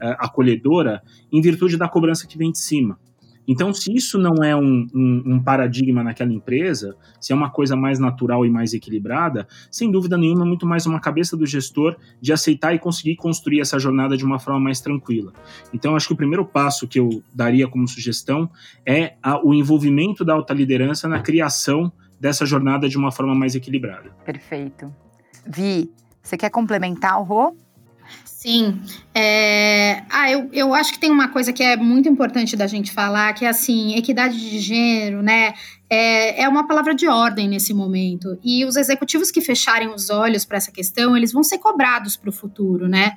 uh, 0.01 0.17
acolhedora, 0.19 1.03
em 1.33 1.41
virtude 1.41 1.77
da 1.77 1.89
cobrança 1.89 2.27
que 2.27 2.39
vem 2.39 2.53
de 2.53 2.59
cima. 2.59 2.99
Então, 3.49 3.73
se 3.73 3.91
isso 3.97 4.19
não 4.19 4.45
é 4.45 4.55
um, 4.55 4.87
um, 4.95 5.23
um, 5.25 5.43
paradigma 5.43 6.05
naquela 6.05 6.31
empresa, 6.31 6.95
se 7.19 7.33
é 7.33 7.35
uma 7.35 7.49
coisa 7.49 7.75
mais 7.75 7.99
natural 7.99 8.45
e 8.45 8.51
mais 8.51 8.75
equilibrada, 8.75 9.49
sem 9.71 9.91
dúvida 9.91 10.19
nenhuma, 10.19 10.45
é 10.45 10.47
muito 10.47 10.67
mais 10.67 10.85
uma 10.85 11.01
cabeça 11.01 11.35
do 11.35 11.47
gestor 11.47 11.97
de 12.21 12.31
aceitar 12.31 12.75
e 12.75 12.79
conseguir 12.79 13.17
construir 13.17 13.61
essa 13.61 13.79
jornada 13.79 14.19
de 14.19 14.25
uma 14.25 14.39
forma 14.39 14.61
mais 14.61 14.83
tranquila. 14.83 15.33
Então, 15.73 15.97
acho 15.97 16.09
que 16.09 16.13
o 16.13 16.17
primeiro 16.17 16.45
passo 16.45 16.87
que 16.87 17.01
eu 17.01 17.23
daria 17.35 17.67
como 17.67 17.89
sugestão 17.89 18.51
é 18.85 19.15
a, 19.23 19.43
o 19.43 19.55
envolvimento 19.55 20.27
da 20.27 20.35
alta 20.35 20.53
liderança 20.53 21.09
na 21.09 21.21
criação 21.21 21.91
dessa 22.21 22.45
jornada 22.45 22.87
de 22.87 22.99
uma 22.99 23.11
forma 23.11 23.35
mais 23.35 23.55
equilibrada. 23.55 24.11
Perfeito. 24.27 24.95
Vi, 25.47 25.91
você 26.23 26.37
quer 26.37 26.51
complementar 26.51 27.19
o 27.19 27.25
Rô? 27.25 27.57
Sim. 28.25 28.81
É... 29.15 30.05
Ah, 30.09 30.31
eu, 30.31 30.49
eu 30.53 30.73
acho 30.73 30.93
que 30.93 30.99
tem 30.99 31.11
uma 31.11 31.29
coisa 31.29 31.53
que 31.53 31.63
é 31.63 31.77
muito 31.77 32.09
importante 32.09 32.57
da 32.57 32.67
gente 32.67 32.93
falar, 32.93 33.33
que 33.33 33.45
é 33.45 33.49
assim, 33.49 33.97
equidade 33.97 34.39
de 34.39 34.59
gênero, 34.61 35.23
né? 35.23 35.55
É, 35.91 36.43
é 36.43 36.49
uma 36.49 36.67
palavra 36.67 36.95
de 36.95 37.09
ordem 37.09 37.49
nesse 37.49 37.75
momento. 37.75 38.39
E 38.45 38.65
os 38.65 38.77
executivos 38.77 39.31
que 39.31 39.41
fecharem 39.41 39.89
os 39.89 40.09
olhos 40.09 40.45
para 40.45 40.57
essa 40.57 40.71
questão, 40.71 41.17
eles 41.17 41.33
vão 41.33 41.43
ser 41.43 41.59
cobrados 41.59 42.17
para 42.17 42.31
o 42.31 42.33
futuro, 42.33 42.89
né? 42.89 43.17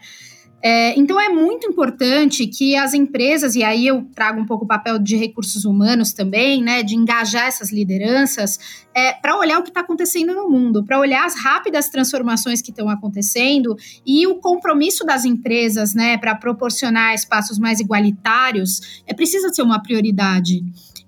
É, 0.64 0.98
então 0.98 1.20
é 1.20 1.28
muito 1.28 1.68
importante 1.68 2.46
que 2.46 2.76
as 2.76 2.94
empresas, 2.94 3.56
e 3.56 3.64
aí 3.64 3.88
eu 3.88 4.06
trago 4.14 4.40
um 4.40 4.46
pouco 4.46 4.66
o 4.66 4.68
papel 4.68 5.00
de 5.00 5.16
recursos 5.16 5.66
humanos 5.66 6.14
também, 6.14 6.62
né, 6.62 6.84
de 6.84 6.96
engajar 6.96 7.48
essas 7.48 7.72
lideranças, 7.72 8.60
é, 8.94 9.14
para 9.14 9.38
olhar 9.38 9.60
o 9.60 9.64
que 9.64 9.70
está 9.70 9.82
acontecendo 9.82 10.36
no 10.36 10.50
mundo, 10.50 10.84
para 10.84 11.00
olhar 11.00 11.26
as 11.26 11.36
rápidas 11.36 11.90
transformações 11.90 12.62
que 12.62 12.70
estão 12.70 12.90
acontecendo 12.90 13.76
e 14.06 14.28
o 14.28 14.36
compromisso 14.36 15.04
das 15.04 15.26
empresas, 15.26 15.96
né, 15.96 16.18
para 16.18 16.36
proporcionar 16.36 17.16
espaços 17.16 17.58
mais 17.58 17.80
igualitários, 17.80 19.02
é 19.08 19.14
precisa 19.14 19.50
ser 19.50 19.64
uma 19.64 19.82
prioridade. 19.82 20.64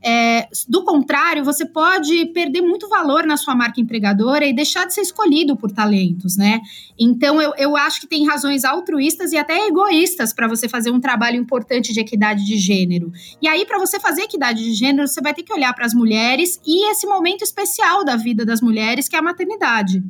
É, 0.06 0.50
do 0.68 0.84
contrário, 0.84 1.46
você 1.46 1.66
pode 1.66 2.26
perder 2.28 2.62
muito 2.62 2.90
valor 2.90 3.26
na 3.26 3.38
sua 3.38 3.56
marca 3.56 3.80
empregadora 3.80 4.46
e 4.46 4.54
deixar 4.54 4.86
de 4.86 4.94
ser 4.94 5.02
escolhido 5.02 5.56
por 5.56 5.72
talentos, 5.72 6.36
né? 6.36 6.60
Então, 7.00 7.42
eu, 7.42 7.54
eu 7.58 7.78
acho 7.78 8.02
que 8.02 8.08
tem 8.08 8.28
razões 8.28 8.66
altruístas 8.66 9.32
e 9.32 9.38
até 9.38 9.66
egoístas 9.68 10.34
para 10.34 10.48
você 10.48 10.68
fazer 10.68 10.92
um 10.92 11.00
trabalho 11.00 11.38
importante 11.38 11.94
de 11.94 12.02
equidade 12.02 12.46
de 12.46 12.58
gênero. 12.58 13.12
E 13.42 13.48
aí, 13.48 13.66
para 13.66 13.80
você 13.80 14.00
fazer 14.00 14.24
equidade 14.24 14.62
de 14.62 14.74
gênero, 14.74 15.08
você 15.08 15.22
vai 15.22 15.34
ter 15.34 15.44
que 15.44 15.54
olhar 15.54 15.74
para 15.74 15.86
as 15.86 15.94
mulheres 15.94 16.60
e 16.66 16.92
esse 16.92 17.08
momento 17.08 17.44
especial 17.44 18.04
da 18.04 18.18
vida 18.18 18.46
das 18.46 18.60
mulheres, 18.60 19.08
que 19.08 19.16
é 19.16 19.20
a 19.20 19.24
maternidade 19.24 20.04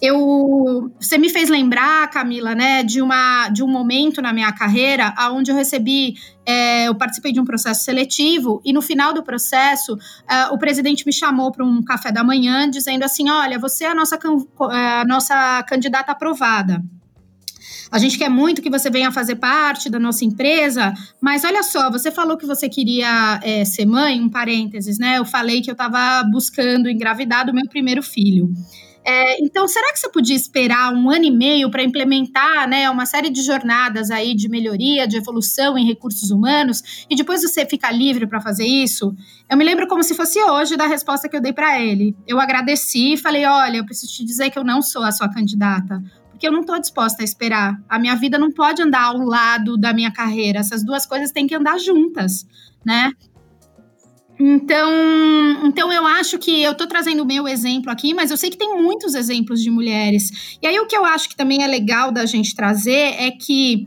eu 0.00 0.92
você 1.00 1.16
me 1.16 1.28
fez 1.28 1.48
lembrar, 1.48 2.08
Camila, 2.10 2.54
né, 2.54 2.82
de 2.82 3.00
uma 3.00 3.48
de 3.48 3.62
um 3.62 3.68
momento 3.68 4.20
na 4.20 4.32
minha 4.32 4.52
carreira 4.52 5.14
onde 5.32 5.50
eu 5.50 5.56
recebi, 5.56 6.14
é, 6.46 6.88
eu 6.88 6.94
participei 6.94 7.32
de 7.32 7.40
um 7.40 7.44
processo 7.44 7.84
seletivo 7.84 8.60
e 8.64 8.72
no 8.72 8.82
final 8.82 9.12
do 9.12 9.22
processo 9.22 9.96
é, 10.28 10.46
o 10.48 10.58
presidente 10.58 11.06
me 11.06 11.12
chamou 11.12 11.50
para 11.50 11.64
um 11.64 11.82
café 11.82 12.12
da 12.12 12.24
manhã 12.24 12.68
dizendo 12.68 13.04
assim, 13.04 13.30
olha, 13.30 13.58
você 13.58 13.84
é 13.84 13.88
a 13.88 13.94
nossa 13.94 14.16
é, 14.16 15.00
a 15.00 15.04
nossa 15.06 15.62
candidata 15.62 16.12
aprovada. 16.12 16.82
A 17.90 17.98
gente 17.98 18.18
quer 18.18 18.28
muito 18.28 18.60
que 18.60 18.70
você 18.70 18.90
venha 18.90 19.12
fazer 19.12 19.36
parte 19.36 19.88
da 19.88 19.98
nossa 19.98 20.24
empresa, 20.24 20.92
mas 21.20 21.44
olha 21.44 21.62
só, 21.62 21.90
você 21.90 22.10
falou 22.10 22.36
que 22.36 22.44
você 22.44 22.68
queria 22.68 23.38
é, 23.42 23.64
ser 23.64 23.86
mãe, 23.86 24.20
um 24.20 24.28
parênteses, 24.28 24.98
né? 24.98 25.18
Eu 25.18 25.24
falei 25.24 25.62
que 25.62 25.70
eu 25.70 25.74
estava 25.74 26.24
buscando 26.24 26.90
engravidar 26.90 27.46
do 27.46 27.54
meu 27.54 27.68
primeiro 27.68 28.02
filho. 28.02 28.50
É, 29.06 29.42
então, 29.44 29.68
será 29.68 29.92
que 29.92 29.98
você 29.98 30.08
podia 30.08 30.34
esperar 30.34 30.92
um 30.94 31.10
ano 31.10 31.26
e 31.26 31.30
meio 31.30 31.70
para 31.70 31.82
implementar 31.82 32.66
né, 32.66 32.88
uma 32.88 33.04
série 33.04 33.28
de 33.28 33.42
jornadas 33.42 34.10
aí 34.10 34.34
de 34.34 34.48
melhoria, 34.48 35.06
de 35.06 35.18
evolução 35.18 35.76
em 35.76 35.86
recursos 35.86 36.30
humanos, 36.30 37.04
e 37.10 37.14
depois 37.14 37.42
você 37.42 37.66
fica 37.66 37.90
livre 37.90 38.26
para 38.26 38.40
fazer 38.40 38.64
isso? 38.64 39.14
Eu 39.48 39.58
me 39.58 39.64
lembro 39.64 39.86
como 39.86 40.02
se 40.02 40.14
fosse 40.14 40.42
hoje 40.42 40.74
da 40.74 40.86
resposta 40.86 41.28
que 41.28 41.36
eu 41.36 41.40
dei 41.40 41.52
para 41.52 41.78
ele. 41.78 42.16
Eu 42.26 42.40
agradeci 42.40 43.12
e 43.12 43.16
falei: 43.18 43.44
olha, 43.44 43.76
eu 43.76 43.84
preciso 43.84 44.10
te 44.10 44.24
dizer 44.24 44.50
que 44.50 44.58
eu 44.58 44.64
não 44.64 44.80
sou 44.80 45.02
a 45.02 45.12
sua 45.12 45.28
candidata 45.28 46.02
porque 46.30 46.48
eu 46.48 46.52
não 46.52 46.62
estou 46.62 46.80
disposta 46.80 47.22
a 47.22 47.24
esperar. 47.24 47.80
A 47.88 47.96
minha 47.96 48.16
vida 48.16 48.36
não 48.36 48.50
pode 48.50 48.82
andar 48.82 49.04
ao 49.04 49.18
lado 49.18 49.76
da 49.76 49.92
minha 49.92 50.12
carreira. 50.12 50.58
Essas 50.58 50.84
duas 50.84 51.06
coisas 51.06 51.30
têm 51.30 51.46
que 51.46 51.54
andar 51.54 51.78
juntas, 51.78 52.44
né? 52.84 53.12
Então, 54.38 54.90
então 55.64 55.92
eu 55.92 56.04
acho 56.06 56.38
que 56.38 56.62
eu 56.62 56.72
estou 56.72 56.86
trazendo 56.86 57.22
o 57.22 57.26
meu 57.26 57.46
exemplo 57.46 57.90
aqui, 57.90 58.12
mas 58.12 58.30
eu 58.30 58.36
sei 58.36 58.50
que 58.50 58.58
tem 58.58 58.82
muitos 58.82 59.14
exemplos 59.14 59.60
de 59.62 59.70
mulheres. 59.70 60.58
E 60.60 60.66
aí 60.66 60.78
o 60.80 60.86
que 60.86 60.96
eu 60.96 61.04
acho 61.04 61.28
que 61.28 61.36
também 61.36 61.62
é 61.62 61.66
legal 61.66 62.10
da 62.10 62.26
gente 62.26 62.54
trazer 62.54 63.14
é 63.16 63.30
que 63.30 63.86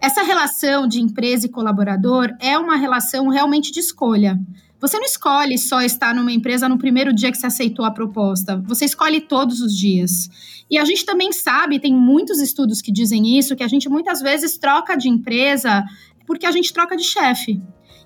essa 0.00 0.22
relação 0.22 0.86
de 0.86 1.00
empresa 1.00 1.46
e 1.46 1.50
colaborador 1.50 2.30
é 2.40 2.56
uma 2.56 2.76
relação 2.76 3.28
realmente 3.28 3.70
de 3.72 3.80
escolha. 3.80 4.38
Você 4.80 4.96
não 4.96 5.04
escolhe 5.04 5.58
só 5.58 5.82
estar 5.82 6.14
numa 6.14 6.32
empresa 6.32 6.66
no 6.66 6.78
primeiro 6.78 7.12
dia 7.12 7.30
que 7.30 7.36
você 7.36 7.46
aceitou 7.46 7.84
a 7.84 7.90
proposta. 7.90 8.56
Você 8.66 8.86
escolhe 8.86 9.20
todos 9.20 9.60
os 9.60 9.76
dias. 9.76 10.30
E 10.70 10.78
a 10.78 10.84
gente 10.86 11.04
também 11.04 11.32
sabe, 11.32 11.78
tem 11.78 11.94
muitos 11.94 12.40
estudos 12.40 12.80
que 12.80 12.90
dizem 12.90 13.36
isso, 13.36 13.54
que 13.54 13.62
a 13.62 13.68
gente 13.68 13.90
muitas 13.90 14.22
vezes 14.22 14.56
troca 14.56 14.96
de 14.96 15.08
empresa 15.08 15.84
porque 16.26 16.46
a 16.46 16.52
gente 16.52 16.72
troca 16.72 16.96
de 16.96 17.04
chefe. 17.04 17.60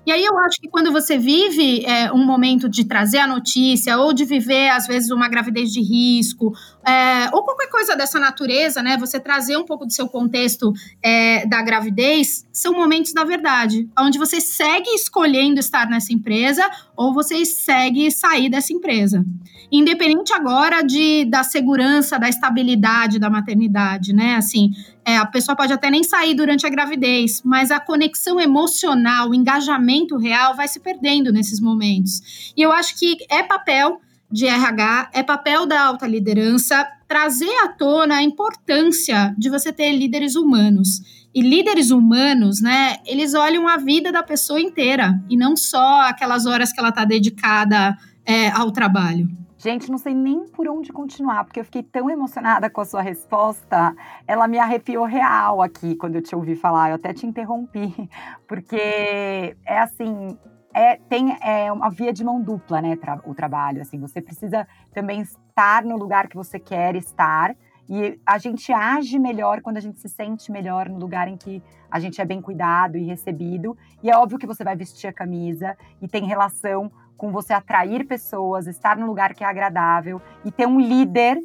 E 0.05 0.11
aí 0.11 0.23
eu 0.23 0.37
acho 0.39 0.61
que 0.61 0.69
quando 0.69 0.91
você 0.91 1.17
vive 1.17 1.83
é, 1.85 2.11
um 2.11 2.23
momento 2.23 2.69
de 2.69 2.85
trazer 2.85 3.17
a 3.17 3.27
notícia, 3.27 3.97
ou 3.97 4.13
de 4.13 4.23
viver, 4.23 4.69
às 4.69 4.85
vezes, 4.85 5.09
uma 5.09 5.27
gravidez 5.27 5.71
de 5.71 5.81
risco, 5.81 6.53
é, 6.85 7.29
ou 7.33 7.43
qualquer 7.43 7.67
coisa 7.69 7.95
dessa 7.95 8.19
natureza, 8.19 8.83
né? 8.83 8.97
Você 8.97 9.19
trazer 9.19 9.57
um 9.57 9.65
pouco 9.65 9.85
do 9.85 9.91
seu 9.91 10.07
contexto 10.07 10.71
é, 11.01 11.45
da 11.47 11.61
gravidez, 11.61 12.45
são 12.51 12.73
momentos 12.73 13.13
da 13.13 13.23
verdade, 13.23 13.89
onde 13.97 14.19
você 14.19 14.39
segue 14.39 14.89
escolhendo 14.91 15.59
estar 15.59 15.89
nessa 15.89 16.13
empresa 16.13 16.63
ou 16.95 17.13
você 17.13 17.43
segue 17.43 18.11
sair 18.11 18.49
dessa 18.49 18.71
empresa. 18.71 19.25
Independente 19.71 20.31
agora 20.33 20.83
de, 20.83 21.25
da 21.25 21.43
segurança, 21.43 22.19
da 22.19 22.29
estabilidade 22.29 23.19
da 23.19 23.29
maternidade, 23.29 24.13
né? 24.13 24.35
Assim, 24.35 24.71
é, 25.03 25.17
a 25.17 25.25
pessoa 25.25 25.55
pode 25.55 25.71
até 25.71 25.89
nem 25.89 26.03
sair 26.03 26.33
durante 26.33 26.65
a 26.65 26.69
gravidez, 26.69 27.41
mas 27.43 27.71
a 27.71 27.79
conexão 27.79 28.39
emocional, 28.39 29.29
o 29.29 29.35
engajamento 29.35 29.74
real 30.17 30.55
vai 30.55 30.67
se 30.67 30.79
perdendo 30.79 31.31
nesses 31.31 31.59
momentos. 31.59 32.53
E 32.55 32.61
eu 32.61 32.71
acho 32.71 32.97
que 32.97 33.17
é 33.29 33.43
papel 33.43 33.99
de 34.31 34.45
RH, 34.47 35.11
é 35.13 35.23
papel 35.23 35.65
da 35.65 35.81
alta 35.81 36.07
liderança 36.07 36.85
trazer 37.07 37.53
à 37.63 37.69
tona 37.69 38.15
a 38.15 38.23
importância 38.23 39.33
de 39.37 39.49
você 39.49 39.71
ter 39.71 39.91
líderes 39.91 40.35
humanos. 40.35 41.01
E 41.33 41.41
líderes 41.41 41.91
humanos, 41.91 42.61
né, 42.61 42.97
eles 43.05 43.33
olham 43.33 43.67
a 43.67 43.77
vida 43.77 44.11
da 44.11 44.23
pessoa 44.23 44.59
inteira 44.59 45.19
e 45.29 45.37
não 45.37 45.55
só 45.55 46.01
aquelas 46.01 46.45
horas 46.45 46.71
que 46.71 46.79
ela 46.79 46.89
está 46.89 47.05
dedicada 47.05 47.97
é, 48.25 48.49
ao 48.49 48.71
trabalho. 48.71 49.44
Gente, 49.65 49.89
não 49.89 49.97
sei 49.97 50.13
nem 50.13 50.47
por 50.47 50.67
onde 50.67 50.93
continuar, 50.93 51.43
porque 51.43 51.59
eu 51.59 51.65
fiquei 51.65 51.81
tão 51.81 52.07
emocionada 52.07 52.69
com 52.69 52.81
a 52.81 52.85
sua 52.85 53.01
resposta. 53.01 53.95
Ela 54.27 54.47
me 54.47 54.59
arrepiou 54.59 55.05
real 55.05 55.59
aqui 55.59 55.95
quando 55.95 56.17
eu 56.17 56.21
te 56.21 56.35
ouvi 56.35 56.55
falar. 56.55 56.89
Eu 56.89 56.97
até 56.97 57.11
te 57.11 57.25
interrompi, 57.25 57.91
porque 58.47 59.57
é 59.65 59.79
assim, 59.79 60.37
é, 60.71 60.97
tem 61.09 61.35
é 61.41 61.71
uma 61.71 61.89
via 61.89 62.13
de 62.13 62.23
mão 62.23 62.39
dupla, 62.39 62.79
né? 62.79 62.95
Tra 62.95 63.19
o 63.25 63.33
trabalho. 63.33 63.81
Assim, 63.81 63.99
você 63.99 64.21
precisa 64.21 64.67
também 64.93 65.21
estar 65.21 65.83
no 65.83 65.97
lugar 65.97 66.27
que 66.27 66.35
você 66.35 66.59
quer 66.59 66.95
estar. 66.95 67.55
E 67.89 68.19
a 68.23 68.37
gente 68.37 68.71
age 68.71 69.17
melhor 69.17 69.61
quando 69.61 69.77
a 69.77 69.81
gente 69.81 69.99
se 69.99 70.09
sente 70.09 70.51
melhor 70.51 70.87
no 70.87 70.99
lugar 70.99 71.27
em 71.27 71.37
que 71.37 71.63
a 71.89 71.99
gente 71.99 72.21
é 72.21 72.25
bem 72.25 72.39
cuidado 72.39 72.99
e 72.99 73.03
recebido. 73.03 73.75
E 74.03 74.11
é 74.11 74.15
óbvio 74.15 74.37
que 74.37 74.45
você 74.45 74.63
vai 74.63 74.75
vestir 74.75 75.07
a 75.07 75.13
camisa 75.13 75.75
e 75.99 76.07
tem 76.07 76.23
relação 76.23 76.91
com 77.17 77.31
você 77.31 77.53
atrair 77.53 78.05
pessoas, 78.05 78.67
estar 78.67 78.97
num 78.97 79.05
lugar 79.05 79.33
que 79.33 79.43
é 79.43 79.47
agradável 79.47 80.21
e 80.43 80.51
ter 80.51 80.67
um 80.67 80.79
líder, 80.79 81.37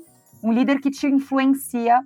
um 0.42 0.52
líder 0.52 0.80
que 0.80 0.90
te 0.90 1.06
influencia 1.06 2.00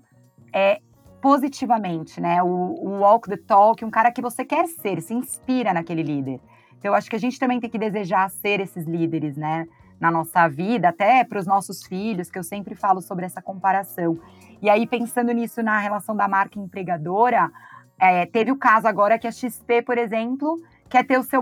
é, 0.53 0.81
positivamente, 1.21 2.21
né? 2.21 2.43
O, 2.43 2.47
o 2.47 2.89
walk 3.01 3.29
the 3.29 3.37
talk, 3.37 3.85
um 3.85 3.91
cara 3.91 4.13
que 4.13 4.21
você 4.21 4.45
quer 4.45 4.67
ser, 4.67 5.01
se 5.01 5.15
inspira 5.15 5.73
naquele 5.73 6.03
líder. 6.03 6.39
Então, 6.79 6.93
eu 6.93 6.95
acho 6.95 7.09
que 7.09 7.17
a 7.17 7.19
gente 7.19 7.39
também 7.39 7.59
tem 7.59 7.71
que 7.71 7.79
desejar 7.79 8.29
ser 8.29 8.61
esses 8.61 8.85
líderes, 8.87 9.37
né? 9.37 9.67
Na 9.99 10.11
nossa 10.11 10.47
vida, 10.49 10.91
até 10.91 11.25
para 11.25 11.39
os 11.39 11.47
nossos 11.47 11.83
filhos, 11.87 12.31
que 12.31 12.39
eu 12.39 12.43
sempre 12.43 12.75
falo 12.75 13.01
sobre 13.01 13.25
essa 13.25 13.41
comparação. 13.41 14.19
E 14.61 14.69
aí, 14.69 14.87
pensando 14.87 15.33
nisso 15.33 15.63
na 15.63 15.79
relação 15.79 16.15
da 16.15 16.29
marca 16.29 16.59
empregadora, 16.59 17.51
é, 17.99 18.27
teve 18.27 18.51
o 18.51 18.57
caso 18.57 18.87
agora 18.87 19.19
que 19.19 19.27
a 19.27 19.33
XP, 19.33 19.81
por 19.83 19.97
exemplo, 19.97 20.57
quer 20.91 21.07
ter 21.07 21.19
o 21.19 21.23
seu 21.23 21.41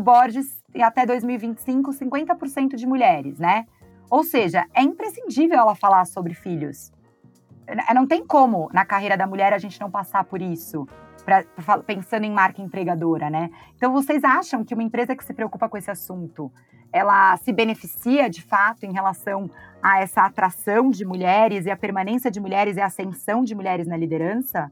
board 0.72 0.82
até 0.82 1.04
2025 1.04 1.90
50% 1.90 2.76
de 2.76 2.86
mulheres, 2.86 3.38
né? 3.38 3.66
Ou 4.10 4.24
seja, 4.24 4.66
é 4.74 4.82
imprescindível 4.82 5.58
ela 5.58 5.74
falar 5.74 6.04
sobre 6.04 6.34
filhos. 6.34 6.92
Não 7.94 8.06
tem 8.06 8.26
como 8.26 8.68
na 8.72 8.84
carreira 8.84 9.16
da 9.16 9.26
mulher 9.26 9.52
a 9.52 9.58
gente 9.58 9.80
não 9.80 9.90
passar 9.90 10.24
por 10.24 10.42
isso, 10.42 10.86
pra, 11.24 11.44
pensando 11.86 12.24
em 12.24 12.30
marca 12.30 12.60
empregadora, 12.60 13.30
né? 13.30 13.50
Então, 13.76 13.92
vocês 13.92 14.22
acham 14.24 14.64
que 14.64 14.74
uma 14.74 14.82
empresa 14.82 15.16
que 15.16 15.24
se 15.24 15.32
preocupa 15.32 15.68
com 15.68 15.78
esse 15.78 15.90
assunto, 15.90 16.52
ela 16.92 17.36
se 17.38 17.52
beneficia 17.52 18.28
de 18.28 18.42
fato 18.42 18.84
em 18.84 18.92
relação 18.92 19.48
a 19.82 20.00
essa 20.00 20.22
atração 20.22 20.90
de 20.90 21.04
mulheres 21.04 21.64
e 21.64 21.70
a 21.70 21.76
permanência 21.76 22.30
de 22.30 22.40
mulheres 22.40 22.76
e 22.76 22.80
a 22.80 22.86
ascensão 22.86 23.42
de 23.42 23.54
mulheres 23.54 23.86
na 23.86 23.96
liderança? 23.96 24.70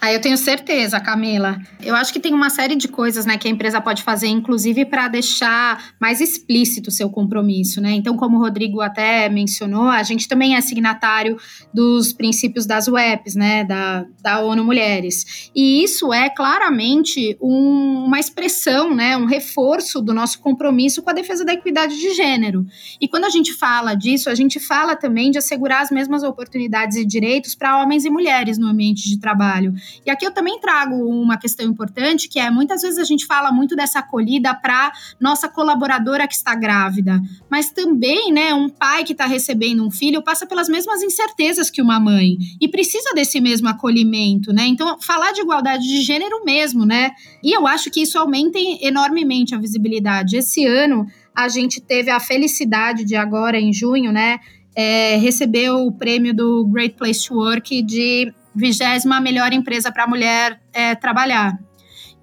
Ah, 0.00 0.12
eu 0.12 0.20
tenho 0.20 0.36
certeza, 0.36 0.98
Camila. 0.98 1.56
Eu 1.80 1.94
acho 1.94 2.12
que 2.12 2.18
tem 2.18 2.34
uma 2.34 2.50
série 2.50 2.74
de 2.74 2.88
coisas, 2.88 3.24
né, 3.24 3.38
que 3.38 3.46
a 3.46 3.50
empresa 3.50 3.80
pode 3.80 4.02
fazer, 4.02 4.26
inclusive 4.26 4.84
para 4.84 5.06
deixar 5.06 5.92
mais 6.00 6.20
explícito 6.20 6.88
o 6.88 6.92
seu 6.92 7.08
compromisso, 7.08 7.80
né? 7.80 7.92
Então, 7.92 8.16
como 8.16 8.36
o 8.36 8.40
Rodrigo 8.40 8.80
até 8.80 9.28
mencionou, 9.28 9.88
a 9.88 10.02
gente 10.02 10.26
também 10.26 10.56
é 10.56 10.60
signatário 10.60 11.36
dos 11.72 12.12
princípios 12.12 12.66
das 12.66 12.88
UEPs, 12.88 13.36
né, 13.36 13.64
da, 13.64 14.04
da 14.20 14.40
ONU 14.40 14.64
Mulheres. 14.64 15.50
E 15.54 15.84
isso 15.84 16.12
é 16.12 16.28
claramente 16.28 17.36
um, 17.40 18.04
uma 18.06 18.18
expressão, 18.18 18.94
né, 18.94 19.16
um 19.16 19.26
reforço 19.26 20.00
do 20.00 20.12
nosso 20.12 20.40
compromisso 20.40 21.00
com 21.02 21.10
a 21.10 21.14
defesa 21.14 21.44
da 21.44 21.52
equidade 21.52 21.96
de 21.96 22.12
gênero. 22.14 22.66
E 23.00 23.06
quando 23.06 23.24
a 23.24 23.30
gente 23.30 23.52
fala 23.52 23.94
disso, 23.94 24.28
a 24.28 24.34
gente 24.34 24.58
fala 24.58 24.96
também 24.96 25.30
de 25.30 25.38
assegurar 25.38 25.82
as 25.82 25.90
mesmas 25.90 26.24
oportunidades 26.24 26.96
e 26.96 27.04
direitos 27.04 27.54
para 27.54 27.80
homens 27.80 28.04
e 28.04 28.10
mulheres 28.10 28.58
no 28.58 28.66
ambiente 28.66 29.08
de 29.08 29.20
trabalho. 29.20 29.72
E 30.04 30.10
aqui 30.10 30.24
eu 30.24 30.32
também 30.32 30.60
trago 30.60 30.94
uma 30.94 31.36
questão 31.36 31.66
importante, 31.66 32.28
que 32.28 32.38
é 32.38 32.50
muitas 32.50 32.82
vezes 32.82 32.98
a 32.98 33.04
gente 33.04 33.26
fala 33.26 33.52
muito 33.52 33.74
dessa 33.76 34.00
acolhida 34.00 34.54
para 34.54 34.92
nossa 35.20 35.48
colaboradora 35.48 36.26
que 36.26 36.34
está 36.34 36.54
grávida, 36.54 37.20
mas 37.50 37.70
também, 37.70 38.32
né, 38.32 38.54
um 38.54 38.68
pai 38.68 39.04
que 39.04 39.12
está 39.12 39.26
recebendo 39.26 39.84
um 39.84 39.90
filho 39.90 40.22
passa 40.22 40.46
pelas 40.46 40.68
mesmas 40.68 41.02
incertezas 41.02 41.70
que 41.70 41.82
uma 41.82 41.98
mãe 41.98 42.36
e 42.60 42.68
precisa 42.68 43.12
desse 43.14 43.40
mesmo 43.40 43.68
acolhimento, 43.68 44.52
né? 44.52 44.66
Então, 44.66 45.00
falar 45.00 45.32
de 45.32 45.40
igualdade 45.40 45.86
de 45.86 46.02
gênero 46.02 46.44
mesmo, 46.44 46.84
né? 46.84 47.10
E 47.42 47.56
eu 47.56 47.66
acho 47.66 47.90
que 47.90 48.02
isso 48.02 48.18
aumenta 48.18 48.58
enormemente 48.80 49.54
a 49.54 49.58
visibilidade. 49.58 50.36
Esse 50.36 50.64
ano 50.64 51.06
a 51.34 51.48
gente 51.48 51.80
teve 51.80 52.10
a 52.10 52.20
felicidade 52.20 53.04
de 53.04 53.16
agora 53.16 53.58
em 53.58 53.72
junho, 53.72 54.12
né, 54.12 54.38
é, 54.74 55.16
receber 55.16 55.70
o 55.70 55.90
prêmio 55.92 56.34
do 56.34 56.66
Great 56.66 56.96
Place 56.96 57.26
to 57.26 57.34
Work 57.34 57.82
de 57.82 58.32
vigésima 58.54 59.20
melhor 59.20 59.52
empresa 59.52 59.90
para 59.90 60.06
mulher 60.06 60.60
é, 60.72 60.94
trabalhar. 60.94 61.58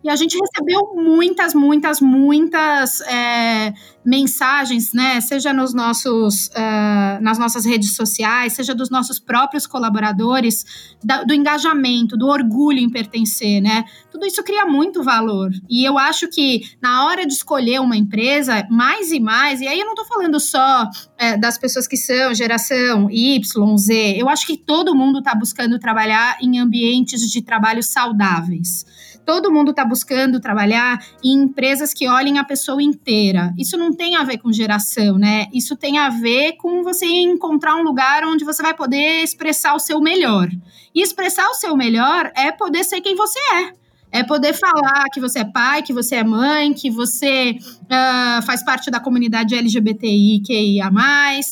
E 0.03 0.09
a 0.09 0.15
gente 0.15 0.37
recebeu 0.37 0.93
muitas, 0.95 1.53
muitas, 1.53 1.99
muitas 1.99 3.01
é, 3.01 3.73
mensagens, 4.05 4.93
né? 4.93 5.19
Seja 5.19 5.51
nos 5.51 5.73
nossos, 5.73 6.47
uh, 6.47 7.21
nas 7.21 7.37
nossas 7.37 7.65
redes 7.65 7.95
sociais, 7.95 8.53
seja 8.53 8.73
dos 8.73 8.89
nossos 8.89 9.19
próprios 9.19 9.67
colaboradores, 9.67 10.95
da, 11.03 11.23
do 11.23 11.33
engajamento, 11.33 12.17
do 12.17 12.27
orgulho 12.27 12.79
em 12.79 12.89
pertencer, 12.89 13.61
né? 13.61 13.83
Tudo 14.09 14.25
isso 14.25 14.41
cria 14.41 14.65
muito 14.65 15.03
valor. 15.03 15.51
E 15.69 15.83
eu 15.83 15.97
acho 15.97 16.29
que 16.29 16.61
na 16.81 17.05
hora 17.05 17.25
de 17.27 17.33
escolher 17.33 17.81
uma 17.81 17.97
empresa, 17.97 18.65
mais 18.69 19.11
e 19.11 19.19
mais, 19.19 19.59
e 19.59 19.67
aí 19.67 19.79
eu 19.79 19.85
não 19.85 19.93
estou 19.93 20.05
falando 20.05 20.39
só 20.39 20.89
é, 21.17 21.37
das 21.37 21.57
pessoas 21.57 21.87
que 21.87 21.97
são 21.97 22.33
geração 22.33 23.09
Y, 23.11 23.77
Z, 23.77 24.15
eu 24.17 24.29
acho 24.29 24.47
que 24.47 24.55
todo 24.55 24.95
mundo 24.95 25.19
está 25.19 25.35
buscando 25.35 25.77
trabalhar 25.77 26.37
em 26.41 26.57
ambientes 26.57 27.29
de 27.29 27.41
trabalho 27.41 27.83
saudáveis 27.83 28.85
todo 29.29 29.51
mundo 29.51 29.69
está 29.69 29.85
buscando 29.85 30.39
trabalhar 30.39 31.05
em 31.23 31.43
empresas 31.43 31.93
que 31.93 32.07
olhem 32.07 32.39
a 32.39 32.43
pessoa 32.43 32.81
inteira. 32.81 33.53
Isso 33.59 33.77
não 33.77 33.93
tem 33.93 34.15
a 34.15 34.23
ver 34.23 34.39
com 34.39 34.51
geração, 34.51 35.19
né? 35.19 35.45
Isso 35.53 35.75
tem 35.75 35.99
a 35.99 36.09
ver 36.09 36.53
com 36.53 36.81
você 36.81 37.05
encontrar 37.05 37.75
um 37.75 37.83
lugar 37.83 38.23
onde 38.23 38.43
você 38.43 38.63
vai 38.63 38.73
poder 38.73 39.21
expressar 39.21 39.75
o 39.75 39.79
seu 39.79 40.01
melhor. 40.01 40.49
E 40.95 41.03
expressar 41.03 41.47
o 41.47 41.53
seu 41.53 41.77
melhor 41.77 42.31
é 42.35 42.51
poder 42.51 42.83
ser 42.83 43.01
quem 43.01 43.15
você 43.15 43.37
é. 43.53 43.73
É 44.11 44.23
poder 44.23 44.53
falar 44.55 45.05
que 45.13 45.21
você 45.21 45.41
é 45.41 45.45
pai, 45.45 45.83
que 45.83 45.93
você 45.93 46.15
é 46.15 46.23
mãe, 46.23 46.73
que 46.73 46.89
você 46.89 47.51
uh, 47.51 48.41
faz 48.47 48.63
parte 48.65 48.89
da 48.89 48.99
comunidade 48.99 49.53
LGBTI, 49.53 50.41
QIA, 50.43 50.89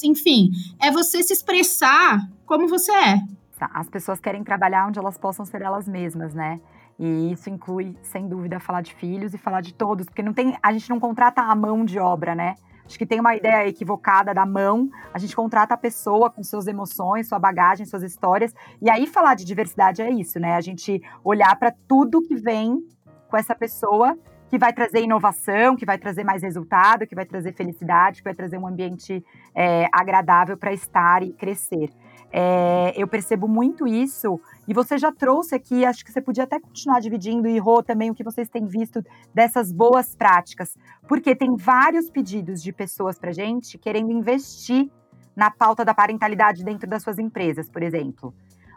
enfim. 0.03 0.49
É 0.81 0.89
você 0.89 1.21
se 1.21 1.31
expressar 1.31 2.27
como 2.43 2.67
você 2.67 2.91
é. 2.91 3.21
As 3.59 3.87
pessoas 3.87 4.19
querem 4.19 4.43
trabalhar 4.43 4.87
onde 4.87 4.97
elas 4.97 5.15
possam 5.15 5.45
ser 5.45 5.61
elas 5.61 5.87
mesmas, 5.87 6.33
né? 6.33 6.59
E 6.99 7.31
isso 7.31 7.49
inclui, 7.49 7.95
sem 8.01 8.27
dúvida, 8.27 8.59
falar 8.59 8.81
de 8.81 8.93
filhos 8.95 9.33
e 9.33 9.37
falar 9.37 9.61
de 9.61 9.73
todos, 9.73 10.05
porque 10.05 10.23
não 10.23 10.33
tem, 10.33 10.57
a 10.61 10.71
gente 10.71 10.89
não 10.89 10.99
contrata 10.99 11.41
a 11.41 11.55
mão 11.55 11.85
de 11.85 11.99
obra, 11.99 12.33
né? 12.33 12.55
Acho 12.87 12.97
que 12.97 13.05
tem 13.05 13.19
uma 13.19 13.35
ideia 13.35 13.67
equivocada 13.67 14.33
da 14.33 14.45
mão. 14.45 14.89
A 15.13 15.19
gente 15.19 15.35
contrata 15.35 15.73
a 15.73 15.77
pessoa 15.77 16.29
com 16.29 16.41
suas 16.41 16.67
emoções, 16.67 17.27
sua 17.27 17.37
bagagem, 17.37 17.85
suas 17.85 18.01
histórias. 18.01 18.55
E 18.81 18.89
aí 18.89 19.05
falar 19.05 19.35
de 19.35 19.43
diversidade 19.43 20.01
é 20.01 20.09
isso, 20.09 20.39
né? 20.39 20.55
A 20.55 20.61
gente 20.61 21.01
olhar 21.23 21.53
para 21.59 21.73
tudo 21.85 22.21
que 22.21 22.35
vem 22.35 22.79
com 23.27 23.35
essa 23.35 23.53
pessoa 23.53 24.17
que 24.49 24.57
vai 24.57 24.71
trazer 24.71 25.01
inovação, 25.01 25.75
que 25.75 25.85
vai 25.85 25.97
trazer 25.97 26.23
mais 26.23 26.41
resultado, 26.41 27.05
que 27.05 27.13
vai 27.13 27.25
trazer 27.25 27.51
felicidade, 27.53 28.19
que 28.19 28.23
vai 28.23 28.33
trazer 28.33 28.57
um 28.57 28.65
ambiente 28.65 29.21
é, 29.53 29.87
agradável 29.91 30.57
para 30.57 30.71
estar 30.71 31.21
e 31.21 31.33
crescer. 31.33 31.89
É, 32.31 32.93
eu 32.95 33.07
percebo 33.07 33.47
muito 33.47 33.87
isso, 33.87 34.39
e 34.67 34.73
você 34.73 34.97
já 34.97 35.11
trouxe 35.11 35.55
aqui, 35.55 35.85
acho 35.85 36.03
que 36.03 36.11
você 36.11 36.21
podia 36.21 36.43
até 36.43 36.59
continuar 36.59 36.99
dividindo, 36.99 37.47
e 37.47 37.57
Rô, 37.57 37.81
também 37.81 38.11
o 38.11 38.15
que 38.15 38.23
vocês 38.23 38.49
têm 38.49 38.65
visto 38.65 39.03
dessas 39.33 39.71
boas 39.71 40.13
práticas, 40.13 40.77
porque 41.07 41.35
tem 41.35 41.55
vários 41.55 42.09
pedidos 42.09 42.61
de 42.61 42.73
pessoas 42.73 43.17
para 43.17 43.31
gente 43.31 43.77
querendo 43.77 44.11
investir 44.11 44.91
na 45.35 45.49
pauta 45.49 45.85
da 45.85 45.93
parentalidade 45.93 46.63
dentro 46.63 46.89
das 46.89 47.03
suas 47.03 47.17
empresas, 47.17 47.69
por 47.69 47.81
exemplo. 47.81 48.33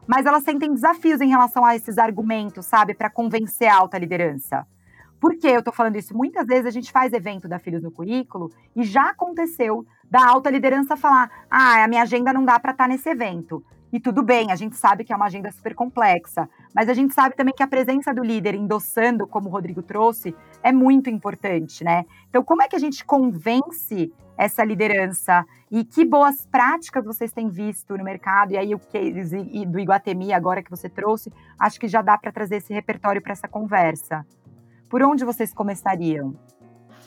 Mas 0.07 0.27
elas 0.27 0.43
sentem 0.43 0.73
desafios 0.73 1.21
em 1.21 1.29
relação 1.29 1.65
a 1.65 1.75
esses 1.75 1.99
argumentos, 1.99 2.67
sabe, 2.67 2.95
para 2.95 3.11
convencer 3.11 3.69
a 3.69 3.77
alta 3.77 3.99
liderança. 3.99 4.67
Por 5.21 5.37
que 5.37 5.47
eu 5.47 5.63
tô 5.63 5.71
falando 5.71 5.97
isso? 5.97 6.17
Muitas 6.17 6.47
vezes 6.47 6.67
a 6.67 6.71
gente 6.71 6.91
faz 6.91 7.13
evento 7.13 7.47
da 7.47 7.59
Filhos 7.59 7.83
no 7.83 7.91
Currículo 7.91 8.51
e 8.75 8.83
já 8.83 9.11
aconteceu 9.11 9.87
da 10.11 10.27
alta 10.27 10.51
liderança 10.51 10.97
falar: 10.97 11.31
ah, 11.51 11.85
a 11.85 11.89
minha 11.89 12.03
agenda 12.03 12.33
não 12.33 12.45
dá 12.45 12.59
para 12.59 12.73
estar 12.73 12.85
tá 12.85 12.89
nesse 12.89 13.09
evento. 13.09 13.65
E 13.93 13.99
tudo 13.99 14.23
bem, 14.23 14.53
a 14.53 14.57
gente 14.57 14.77
sabe 14.77 15.03
que 15.03 15.13
é 15.13 15.17
uma 15.17 15.27
agenda 15.27 15.51
super 15.51 15.75
complexa, 15.75 16.49
mas 16.73 16.89
a 16.89 16.95
gente 16.95 17.13
sabe 17.13 17.35
também 17.35 17.53
que 17.53 17.63
a 17.63 17.67
presença 17.67 18.15
do 18.15 18.23
líder 18.23 18.55
endossando, 18.55 19.27
como 19.27 19.49
o 19.49 19.51
Rodrigo 19.51 19.83
trouxe, 19.83 20.35
é 20.63 20.71
muito 20.71 21.11
importante, 21.11 21.83
né? 21.83 22.05
Então, 22.29 22.45
como 22.45 22.63
é 22.63 22.69
que 22.69 22.77
a 22.77 22.79
gente 22.79 23.05
convence 23.05 24.13
essa 24.39 24.65
liderança? 24.65 25.45
E 25.69 25.85
que 25.85 26.05
boas 26.05 26.47
práticas 26.47 27.05
vocês 27.05 27.33
têm 27.33 27.49
visto 27.49 27.99
no 27.99 28.05
mercado? 28.05 28.53
E 28.53 28.59
aí, 28.59 28.73
o 28.73 28.79
case 28.79 29.37
do 29.67 29.81
Iguatemi, 29.81 30.33
agora 30.33 30.63
que 30.63 30.71
você 30.71 30.89
trouxe, 30.89 31.33
acho 31.59 31.81
que 31.81 31.89
já 31.89 32.01
dá 32.01 32.17
para 32.17 32.31
trazer 32.31 32.57
esse 32.57 32.73
repertório 32.73 33.21
para 33.21 33.33
essa 33.33 33.49
conversa. 33.49 34.25
Por 34.89 35.03
onde 35.03 35.25
vocês 35.25 35.53
começariam? 35.53 36.37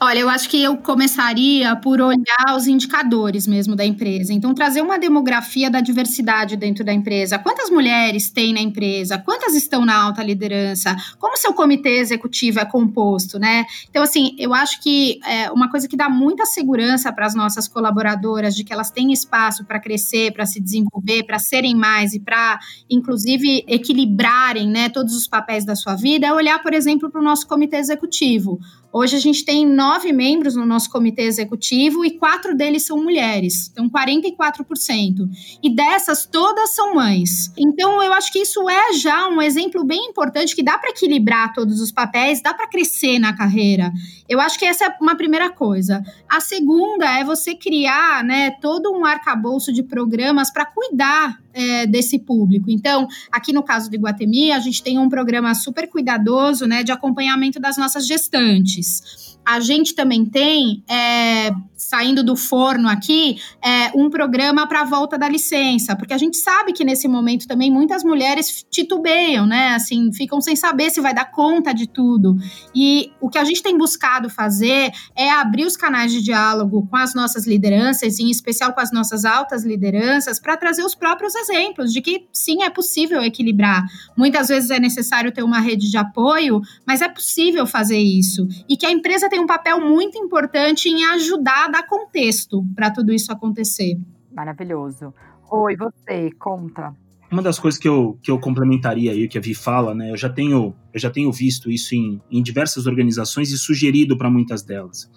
Olha, 0.04 0.18
eu 0.18 0.28
acho 0.28 0.50
que 0.50 0.62
eu 0.62 0.76
começaria 0.76 1.74
por 1.76 1.98
olhar 1.98 2.54
os 2.54 2.66
indicadores 2.66 3.46
mesmo 3.46 3.74
da 3.74 3.86
empresa. 3.86 4.34
Então, 4.34 4.52
trazer 4.52 4.82
uma 4.82 4.98
demografia 4.98 5.70
da 5.70 5.80
diversidade 5.80 6.58
dentro 6.58 6.84
da 6.84 6.92
empresa. 6.92 7.38
Quantas 7.38 7.70
mulheres 7.70 8.30
tem 8.30 8.52
na 8.52 8.60
empresa? 8.60 9.16
Quantas 9.16 9.54
estão 9.54 9.82
na 9.82 9.96
alta 9.96 10.22
liderança? 10.22 10.94
Como 11.18 11.38
seu 11.38 11.54
comitê 11.54 12.00
executivo 12.00 12.60
é 12.60 12.66
composto, 12.66 13.38
né? 13.38 13.64
Então, 13.88 14.02
assim, 14.02 14.36
eu 14.38 14.52
acho 14.52 14.82
que 14.82 15.20
é 15.24 15.50
uma 15.50 15.70
coisa 15.70 15.88
que 15.88 15.96
dá 15.96 16.10
muita 16.10 16.44
segurança 16.44 17.10
para 17.10 17.24
as 17.24 17.34
nossas 17.34 17.66
colaboradoras 17.66 18.54
de 18.54 18.62
que 18.62 18.74
elas 18.74 18.90
têm 18.90 19.10
espaço 19.10 19.64
para 19.64 19.80
crescer, 19.80 20.34
para 20.34 20.44
se 20.44 20.60
desenvolver, 20.60 21.22
para 21.22 21.38
serem 21.38 21.74
mais 21.74 22.12
e 22.12 22.20
para, 22.20 22.58
inclusive, 22.90 23.64
equilibrarem 23.66 24.68
né, 24.68 24.90
todos 24.90 25.16
os 25.16 25.26
papéis 25.26 25.64
da 25.64 25.74
sua 25.74 25.94
vida, 25.94 26.26
é 26.26 26.32
olhar, 26.32 26.62
por 26.62 26.74
exemplo, 26.74 27.10
para 27.10 27.22
o 27.22 27.24
nosso 27.24 27.46
comitê 27.46 27.78
executivo. 27.78 28.60
Hoje 28.96 29.16
a 29.16 29.18
gente 29.18 29.44
tem 29.44 29.66
nove 29.66 29.93
membros 30.12 30.54
no 30.56 30.66
nosso 30.66 30.90
comitê 30.90 31.22
executivo 31.22 32.04
e 32.04 32.18
quatro 32.18 32.56
deles 32.56 32.86
são 32.86 33.02
mulheres, 33.02 33.70
então 33.70 33.88
44%. 33.88 35.28
E 35.62 35.74
dessas, 35.74 36.26
todas 36.26 36.74
são 36.74 36.94
mães. 36.94 37.52
Então 37.56 38.02
eu 38.02 38.12
acho 38.12 38.32
que 38.32 38.40
isso 38.40 38.68
é 38.68 38.92
já 38.94 39.28
um 39.28 39.40
exemplo 39.40 39.84
bem 39.84 40.08
importante 40.08 40.54
que 40.54 40.62
dá 40.62 40.78
para 40.78 40.90
equilibrar 40.90 41.52
todos 41.52 41.80
os 41.80 41.92
papéis, 41.92 42.42
dá 42.42 42.52
para 42.52 42.68
crescer 42.68 43.18
na 43.18 43.32
carreira. 43.34 43.92
Eu 44.28 44.40
acho 44.40 44.58
que 44.58 44.64
essa 44.64 44.86
é 44.86 44.96
uma 45.00 45.16
primeira 45.16 45.50
coisa. 45.50 46.02
A 46.28 46.40
segunda 46.40 47.18
é 47.18 47.24
você 47.24 47.54
criar 47.54 48.24
né, 48.24 48.52
todo 48.60 48.92
um 48.92 49.04
arcabouço 49.04 49.72
de 49.72 49.82
programas 49.82 50.50
para 50.50 50.66
cuidar 50.66 51.43
é, 51.54 51.86
desse 51.86 52.18
público. 52.18 52.70
Então, 52.70 53.06
aqui 53.30 53.52
no 53.52 53.62
caso 53.62 53.88
do 53.88 53.94
Iguatemi, 53.94 54.50
a 54.50 54.58
gente 54.58 54.82
tem 54.82 54.98
um 54.98 55.08
programa 55.08 55.54
super 55.54 55.88
cuidadoso 55.88 56.66
né, 56.66 56.82
de 56.82 56.92
acompanhamento 56.92 57.60
das 57.60 57.76
nossas 57.76 58.06
gestantes. 58.06 59.34
A 59.46 59.60
gente 59.60 59.94
também 59.94 60.24
tem, 60.24 60.82
é, 60.88 61.52
saindo 61.76 62.24
do 62.24 62.34
forno 62.34 62.88
aqui, 62.88 63.36
é, 63.62 63.90
um 63.94 64.08
programa 64.08 64.66
para 64.66 64.80
a 64.80 64.84
volta 64.84 65.18
da 65.18 65.28
licença, 65.28 65.94
porque 65.94 66.14
a 66.14 66.18
gente 66.18 66.38
sabe 66.38 66.72
que 66.72 66.82
nesse 66.82 67.06
momento 67.06 67.46
também 67.46 67.70
muitas 67.70 68.02
mulheres 68.02 68.64
titubeiam, 68.70 69.46
né? 69.46 69.74
Assim, 69.74 70.10
ficam 70.14 70.40
sem 70.40 70.56
saber 70.56 70.88
se 70.90 71.00
vai 71.00 71.12
dar 71.12 71.30
conta 71.30 71.74
de 71.74 71.86
tudo. 71.86 72.36
E 72.74 73.12
o 73.20 73.28
que 73.28 73.36
a 73.36 73.44
gente 73.44 73.62
tem 73.62 73.76
buscado 73.76 74.30
fazer 74.30 74.90
é 75.14 75.30
abrir 75.30 75.66
os 75.66 75.76
canais 75.76 76.10
de 76.10 76.22
diálogo 76.22 76.86
com 76.88 76.96
as 76.96 77.14
nossas 77.14 77.46
lideranças, 77.46 78.18
em 78.18 78.30
especial 78.30 78.72
com 78.72 78.80
as 78.80 78.90
nossas 78.90 79.26
altas 79.26 79.62
lideranças, 79.62 80.40
para 80.40 80.56
trazer 80.56 80.82
os 80.82 80.94
próprios 80.94 81.34
exemplos 81.48 81.92
de 81.92 82.00
que 82.00 82.26
sim, 82.32 82.62
é 82.62 82.70
possível 82.70 83.22
equilibrar. 83.22 83.84
Muitas 84.16 84.48
vezes 84.48 84.70
é 84.70 84.78
necessário 84.78 85.32
ter 85.32 85.42
uma 85.42 85.60
rede 85.60 85.90
de 85.90 85.96
apoio, 85.96 86.60
mas 86.86 87.00
é 87.00 87.08
possível 87.08 87.66
fazer 87.66 87.98
isso. 87.98 88.46
E 88.68 88.76
que 88.76 88.86
a 88.86 88.90
empresa 88.90 89.28
tem 89.28 89.40
um 89.40 89.46
papel 89.46 89.80
muito 89.80 90.18
importante 90.18 90.88
em 90.88 91.04
ajudar 91.06 91.66
a 91.66 91.68
dar 91.68 91.86
contexto 91.86 92.64
para 92.74 92.90
tudo 92.90 93.12
isso 93.12 93.32
acontecer. 93.32 93.98
Maravilhoso. 94.32 95.14
Oi, 95.50 95.76
você, 95.76 96.30
conta. 96.38 96.94
Uma 97.30 97.42
das 97.42 97.58
coisas 97.58 97.80
que 97.80 97.88
eu, 97.88 98.18
que 98.22 98.30
eu 98.30 98.38
complementaria 98.38 99.10
aí, 99.10 99.26
que 99.26 99.38
a 99.38 99.40
Vi 99.40 99.54
fala, 99.54 99.94
né? 99.94 100.10
Eu 100.10 100.16
já 100.16 100.28
tenho, 100.28 100.74
eu 100.92 101.00
já 101.00 101.10
tenho 101.10 101.32
visto 101.32 101.70
isso 101.70 101.94
em, 101.94 102.20
em 102.30 102.42
diversas 102.42 102.86
organizações 102.86 103.50
e 103.50 103.58
sugerido 103.58 104.16
para 104.16 104.30
muitas 104.30 104.62
delas. 104.62 105.10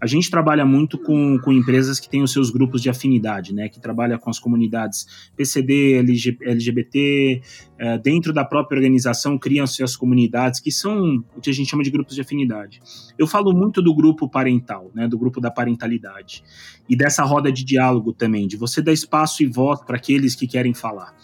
A 0.00 0.06
gente 0.06 0.30
trabalha 0.30 0.64
muito 0.64 0.96
com, 0.96 1.38
com 1.38 1.52
empresas 1.52 1.98
que 1.98 2.08
têm 2.08 2.22
os 2.22 2.32
seus 2.32 2.50
grupos 2.50 2.80
de 2.80 2.88
afinidade, 2.88 3.52
né? 3.52 3.68
Que 3.68 3.80
trabalha 3.80 4.16
com 4.18 4.30
as 4.30 4.38
comunidades 4.38 5.30
PCD, 5.36 5.94
LG, 5.94 6.38
LGBT, 6.40 7.42
é, 7.78 7.98
dentro 7.98 8.32
da 8.32 8.44
própria 8.44 8.76
organização 8.76 9.36
criam-se 9.36 9.82
as 9.82 9.96
comunidades, 9.96 10.60
que 10.60 10.70
são 10.70 11.24
o 11.36 11.40
que 11.40 11.50
a 11.50 11.52
gente 11.52 11.68
chama 11.68 11.82
de 11.82 11.90
grupos 11.90 12.14
de 12.14 12.20
afinidade. 12.20 12.80
Eu 13.18 13.26
falo 13.26 13.52
muito 13.52 13.82
do 13.82 13.94
grupo 13.94 14.28
parental, 14.28 14.90
né? 14.94 15.08
Do 15.08 15.18
grupo 15.18 15.40
da 15.40 15.50
parentalidade. 15.50 16.44
E 16.88 16.96
dessa 16.96 17.24
roda 17.24 17.50
de 17.50 17.64
diálogo 17.64 18.12
também, 18.12 18.46
de 18.46 18.56
você 18.56 18.80
dar 18.80 18.92
espaço 18.92 19.42
e 19.42 19.46
voz 19.46 19.80
para 19.80 19.96
aqueles 19.96 20.34
que 20.34 20.46
querem 20.46 20.74
falar. 20.74 21.14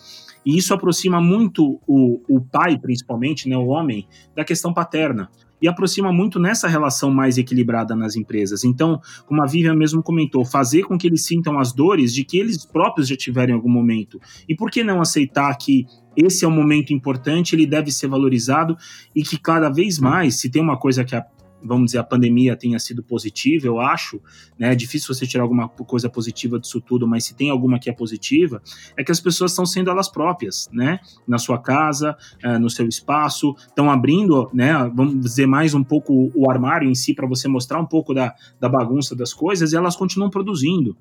E 0.44 0.58
isso 0.58 0.74
aproxima 0.74 1.20
muito 1.20 1.80
o, 1.87 2.20
o 2.28 2.40
pai, 2.40 2.76
principalmente, 2.78 3.48
né, 3.48 3.56
o 3.56 3.68
homem, 3.68 4.06
da 4.37 4.44
questão 4.44 4.74
paterna 4.74 5.30
e 5.64 5.68
aproxima 5.68 6.12
muito 6.12 6.38
nessa 6.38 6.68
relação 6.68 7.11
mais 7.11 7.38
equilibrada 7.38 7.96
nas 7.96 8.16
empresas. 8.16 8.64
Então, 8.64 9.00
como 9.24 9.42
a 9.42 9.46
Vivian 9.46 9.74
mesmo 9.74 10.03
comentou, 10.03 10.44
fazer 10.44 10.83
com 10.83 10.98
que 10.98 11.07
eles 11.07 11.24
sintam 11.24 11.59
as 11.59 11.72
dores 11.72 12.12
de 12.12 12.22
que 12.22 12.37
eles 12.37 12.66
próprios 12.66 13.09
já 13.09 13.16
tiveram 13.16 13.53
em 13.53 13.57
algum 13.57 13.70
momento. 13.70 14.20
E 14.46 14.55
por 14.55 14.70
que 14.70 14.85
não 14.85 15.00
aceitar 15.00 15.57
que 15.57 15.87
esse 16.14 16.44
é 16.44 16.48
um 16.48 16.50
momento 16.50 16.92
importante, 16.92 17.57
ele 17.57 17.64
deve 17.64 17.90
ser 17.90 18.09
valorizado 18.09 18.77
e 19.16 19.22
que 19.22 19.38
cada 19.38 19.70
vez 19.70 19.98
mais, 19.98 20.38
se 20.38 20.50
tem 20.50 20.61
uma 20.61 20.77
coisa 20.77 21.03
que 21.03 21.16
a 21.16 21.24
vamos 21.64 21.87
dizer, 21.87 21.98
a 21.98 22.05
pandemia 22.05 22.57
tenha 22.57 22.79
sido 22.79 23.03
positiva, 23.03 23.66
eu 23.66 23.81
acho, 23.81 24.20
né? 24.59 24.72
É 24.72 24.74
difícil 24.74 25.12
você 25.14 25.27
tirar 25.27 25.42
alguma 25.42 25.68
coisa 25.68 26.09
positiva 26.09 26.59
disso 26.59 26.81
tudo, 26.81 27.09
mas 27.09 27.24
se 27.24 27.35
tem 27.35 27.50
alguma 27.50 27.79
que 27.79 27.88
é 27.88 27.92
positiva, 27.92 28.62
é 28.96 29.03
que 29.03 29.11
as 29.11 29.20
pessoas 29.20 29.53
estão 29.53 29.64
sendo 29.64 29.90
elas 29.90 30.09
próprias, 30.09 30.68
né? 30.72 30.98
Na 31.27 31.38
sua 31.38 31.59
casa, 31.59 32.16
é, 32.42 32.59
no 32.59 32.68
seu 32.68 32.87
espaço, 32.87 33.55
estão 33.59 33.90
abrindo, 33.90 34.50
né? 34.53 34.72
Vamos 34.94 35.18
dizer 35.20 35.46
mais 35.46 35.74
um 35.74 35.83
pouco 35.83 36.31
o 36.35 36.50
armário 36.50 36.88
em 36.88 36.94
si 36.94 37.14
para 37.14 37.27
você 37.27 37.48
mostrar 37.48 37.81
um 37.81 37.87
pouco 37.87 38.12
da, 38.12 38.35
da 38.61 38.68
bagunça 38.68 39.16
das 39.16 39.33
coisas 39.33 39.72
e 39.72 39.77
elas 39.77 39.96
continuam 39.96 40.31
produzindo 40.31 40.96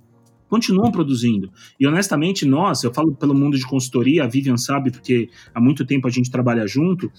continuam 0.54 0.91
produzindo. 0.91 1.52
E 1.80 1.88
honestamente, 1.88 2.45
nós, 2.45 2.84
eu 2.84 2.93
falo 2.93 3.15
pelo 3.15 3.34
mundo 3.34 3.58
de 3.58 3.65
consultoria, 3.65 4.23
a 4.23 4.28
Vivian 4.28 4.56
sabe, 4.56 4.91
porque 4.91 5.28
há 5.52 5.60
muito 5.60 5.84
tempo 5.84 6.08
a 6.08 6.12
gente 6.12 6.30
trabalha 6.30 6.67
junto, 6.67 7.12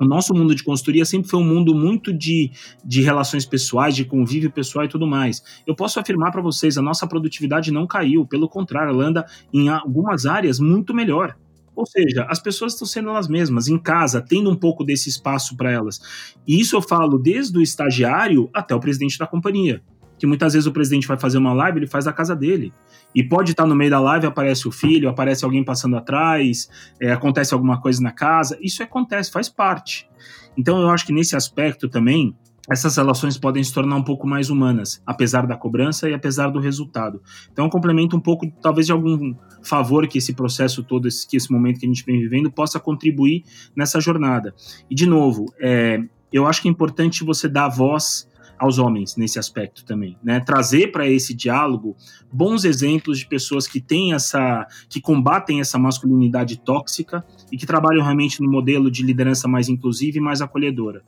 o 0.00 0.04
nosso 0.04 0.34
mundo 0.34 0.54
de 0.54 0.62
consultoria 0.62 1.04
sempre 1.04 1.28
foi 1.28 1.40
um 1.40 1.44
mundo 1.44 1.74
muito 1.74 2.12
de, 2.12 2.50
de 2.84 3.02
relações 3.02 3.44
pessoais, 3.44 3.96
de 3.96 4.04
convívio 4.04 4.50
pessoal 4.50 4.84
e 4.84 4.88
tudo 4.88 5.06
mais. 5.06 5.42
Eu 5.66 5.74
posso 5.74 5.98
afirmar 5.98 6.30
para 6.30 6.42
vocês, 6.42 6.78
a 6.78 6.82
nossa 6.82 7.06
produtividade 7.06 7.72
não 7.72 7.86
caiu, 7.86 8.26
pelo 8.26 8.48
contrário, 8.48 8.92
ela 8.92 9.04
anda 9.04 9.26
em 9.52 9.68
algumas 9.68 10.26
áreas 10.26 10.60
muito 10.60 10.94
melhor. 10.94 11.36
Ou 11.74 11.86
seja, 11.86 12.26
as 12.28 12.40
pessoas 12.40 12.72
estão 12.72 12.86
sendo 12.86 13.08
elas 13.08 13.28
mesmas, 13.28 13.68
em 13.68 13.78
casa, 13.78 14.20
tendo 14.20 14.50
um 14.50 14.56
pouco 14.56 14.84
desse 14.84 15.08
espaço 15.08 15.56
para 15.56 15.70
elas. 15.70 16.00
E 16.46 16.60
isso 16.60 16.74
eu 16.74 16.82
falo 16.82 17.18
desde 17.18 17.56
o 17.56 17.62
estagiário 17.62 18.50
até 18.52 18.74
o 18.74 18.80
presidente 18.80 19.18
da 19.18 19.26
companhia 19.26 19.80
que 20.18 20.26
muitas 20.26 20.52
vezes 20.52 20.66
o 20.66 20.72
presidente 20.72 21.06
vai 21.06 21.18
fazer 21.18 21.38
uma 21.38 21.52
live, 21.52 21.78
ele 21.78 21.86
faz 21.86 22.04
da 22.04 22.12
casa 22.12 22.34
dele. 22.34 22.72
E 23.14 23.22
pode 23.22 23.52
estar 23.52 23.66
no 23.66 23.74
meio 23.74 23.90
da 23.90 24.00
live, 24.00 24.26
aparece 24.26 24.68
o 24.68 24.72
filho, 24.72 25.08
aparece 25.08 25.44
alguém 25.44 25.64
passando 25.64 25.96
atrás, 25.96 26.68
é, 27.00 27.12
acontece 27.12 27.54
alguma 27.54 27.80
coisa 27.80 28.02
na 28.02 28.12
casa. 28.12 28.58
Isso 28.60 28.82
acontece, 28.82 29.30
faz 29.30 29.48
parte. 29.48 30.08
Então 30.56 30.80
eu 30.80 30.90
acho 30.90 31.06
que 31.06 31.12
nesse 31.12 31.36
aspecto 31.36 31.88
também, 31.88 32.34
essas 32.68 32.96
relações 32.96 33.38
podem 33.38 33.64
se 33.64 33.72
tornar 33.72 33.96
um 33.96 34.02
pouco 34.02 34.26
mais 34.26 34.50
humanas, 34.50 35.02
apesar 35.06 35.46
da 35.46 35.56
cobrança 35.56 36.08
e 36.08 36.12
apesar 36.12 36.50
do 36.50 36.60
resultado. 36.60 37.22
Então, 37.50 37.68
complemento 37.70 38.14
um 38.14 38.20
pouco, 38.20 38.46
talvez, 38.60 38.86
de 38.86 38.92
algum 38.92 39.34
favor 39.62 40.06
que 40.06 40.18
esse 40.18 40.34
processo 40.34 40.84
todo, 40.84 41.08
esse, 41.08 41.26
que 41.26 41.36
esse 41.36 41.50
momento 41.50 41.80
que 41.80 41.86
a 41.86 41.88
gente 41.88 42.04
vem 42.04 42.20
vivendo, 42.20 42.50
possa 42.50 42.78
contribuir 42.78 43.42
nessa 43.74 44.00
jornada. 44.00 44.54
E, 44.90 44.94
de 44.94 45.06
novo, 45.06 45.46
é, 45.58 45.98
eu 46.30 46.46
acho 46.46 46.60
que 46.60 46.68
é 46.68 46.70
importante 46.70 47.24
você 47.24 47.48
dar 47.48 47.68
voz 47.68 48.27
aos 48.58 48.78
homens 48.78 49.16
nesse 49.16 49.38
aspecto 49.38 49.84
também, 49.84 50.16
né? 50.22 50.40
Trazer 50.40 50.92
para 50.92 51.08
esse 51.08 51.32
diálogo 51.32 51.96
bons 52.32 52.64
exemplos 52.64 53.18
de 53.18 53.26
pessoas 53.26 53.66
que 53.66 53.80
têm 53.80 54.12
essa, 54.12 54.66
que 54.88 55.00
combatem 55.00 55.60
essa 55.60 55.78
masculinidade 55.78 56.58
tóxica 56.58 57.24
e 57.52 57.56
que 57.56 57.66
trabalham 57.66 58.02
realmente 58.02 58.42
no 58.42 58.50
modelo 58.50 58.90
de 58.90 59.02
liderança 59.02 59.46
mais 59.46 59.68
inclusiva 59.68 60.18
e 60.18 60.20
mais 60.20 60.40
acolhedora. 60.40 61.02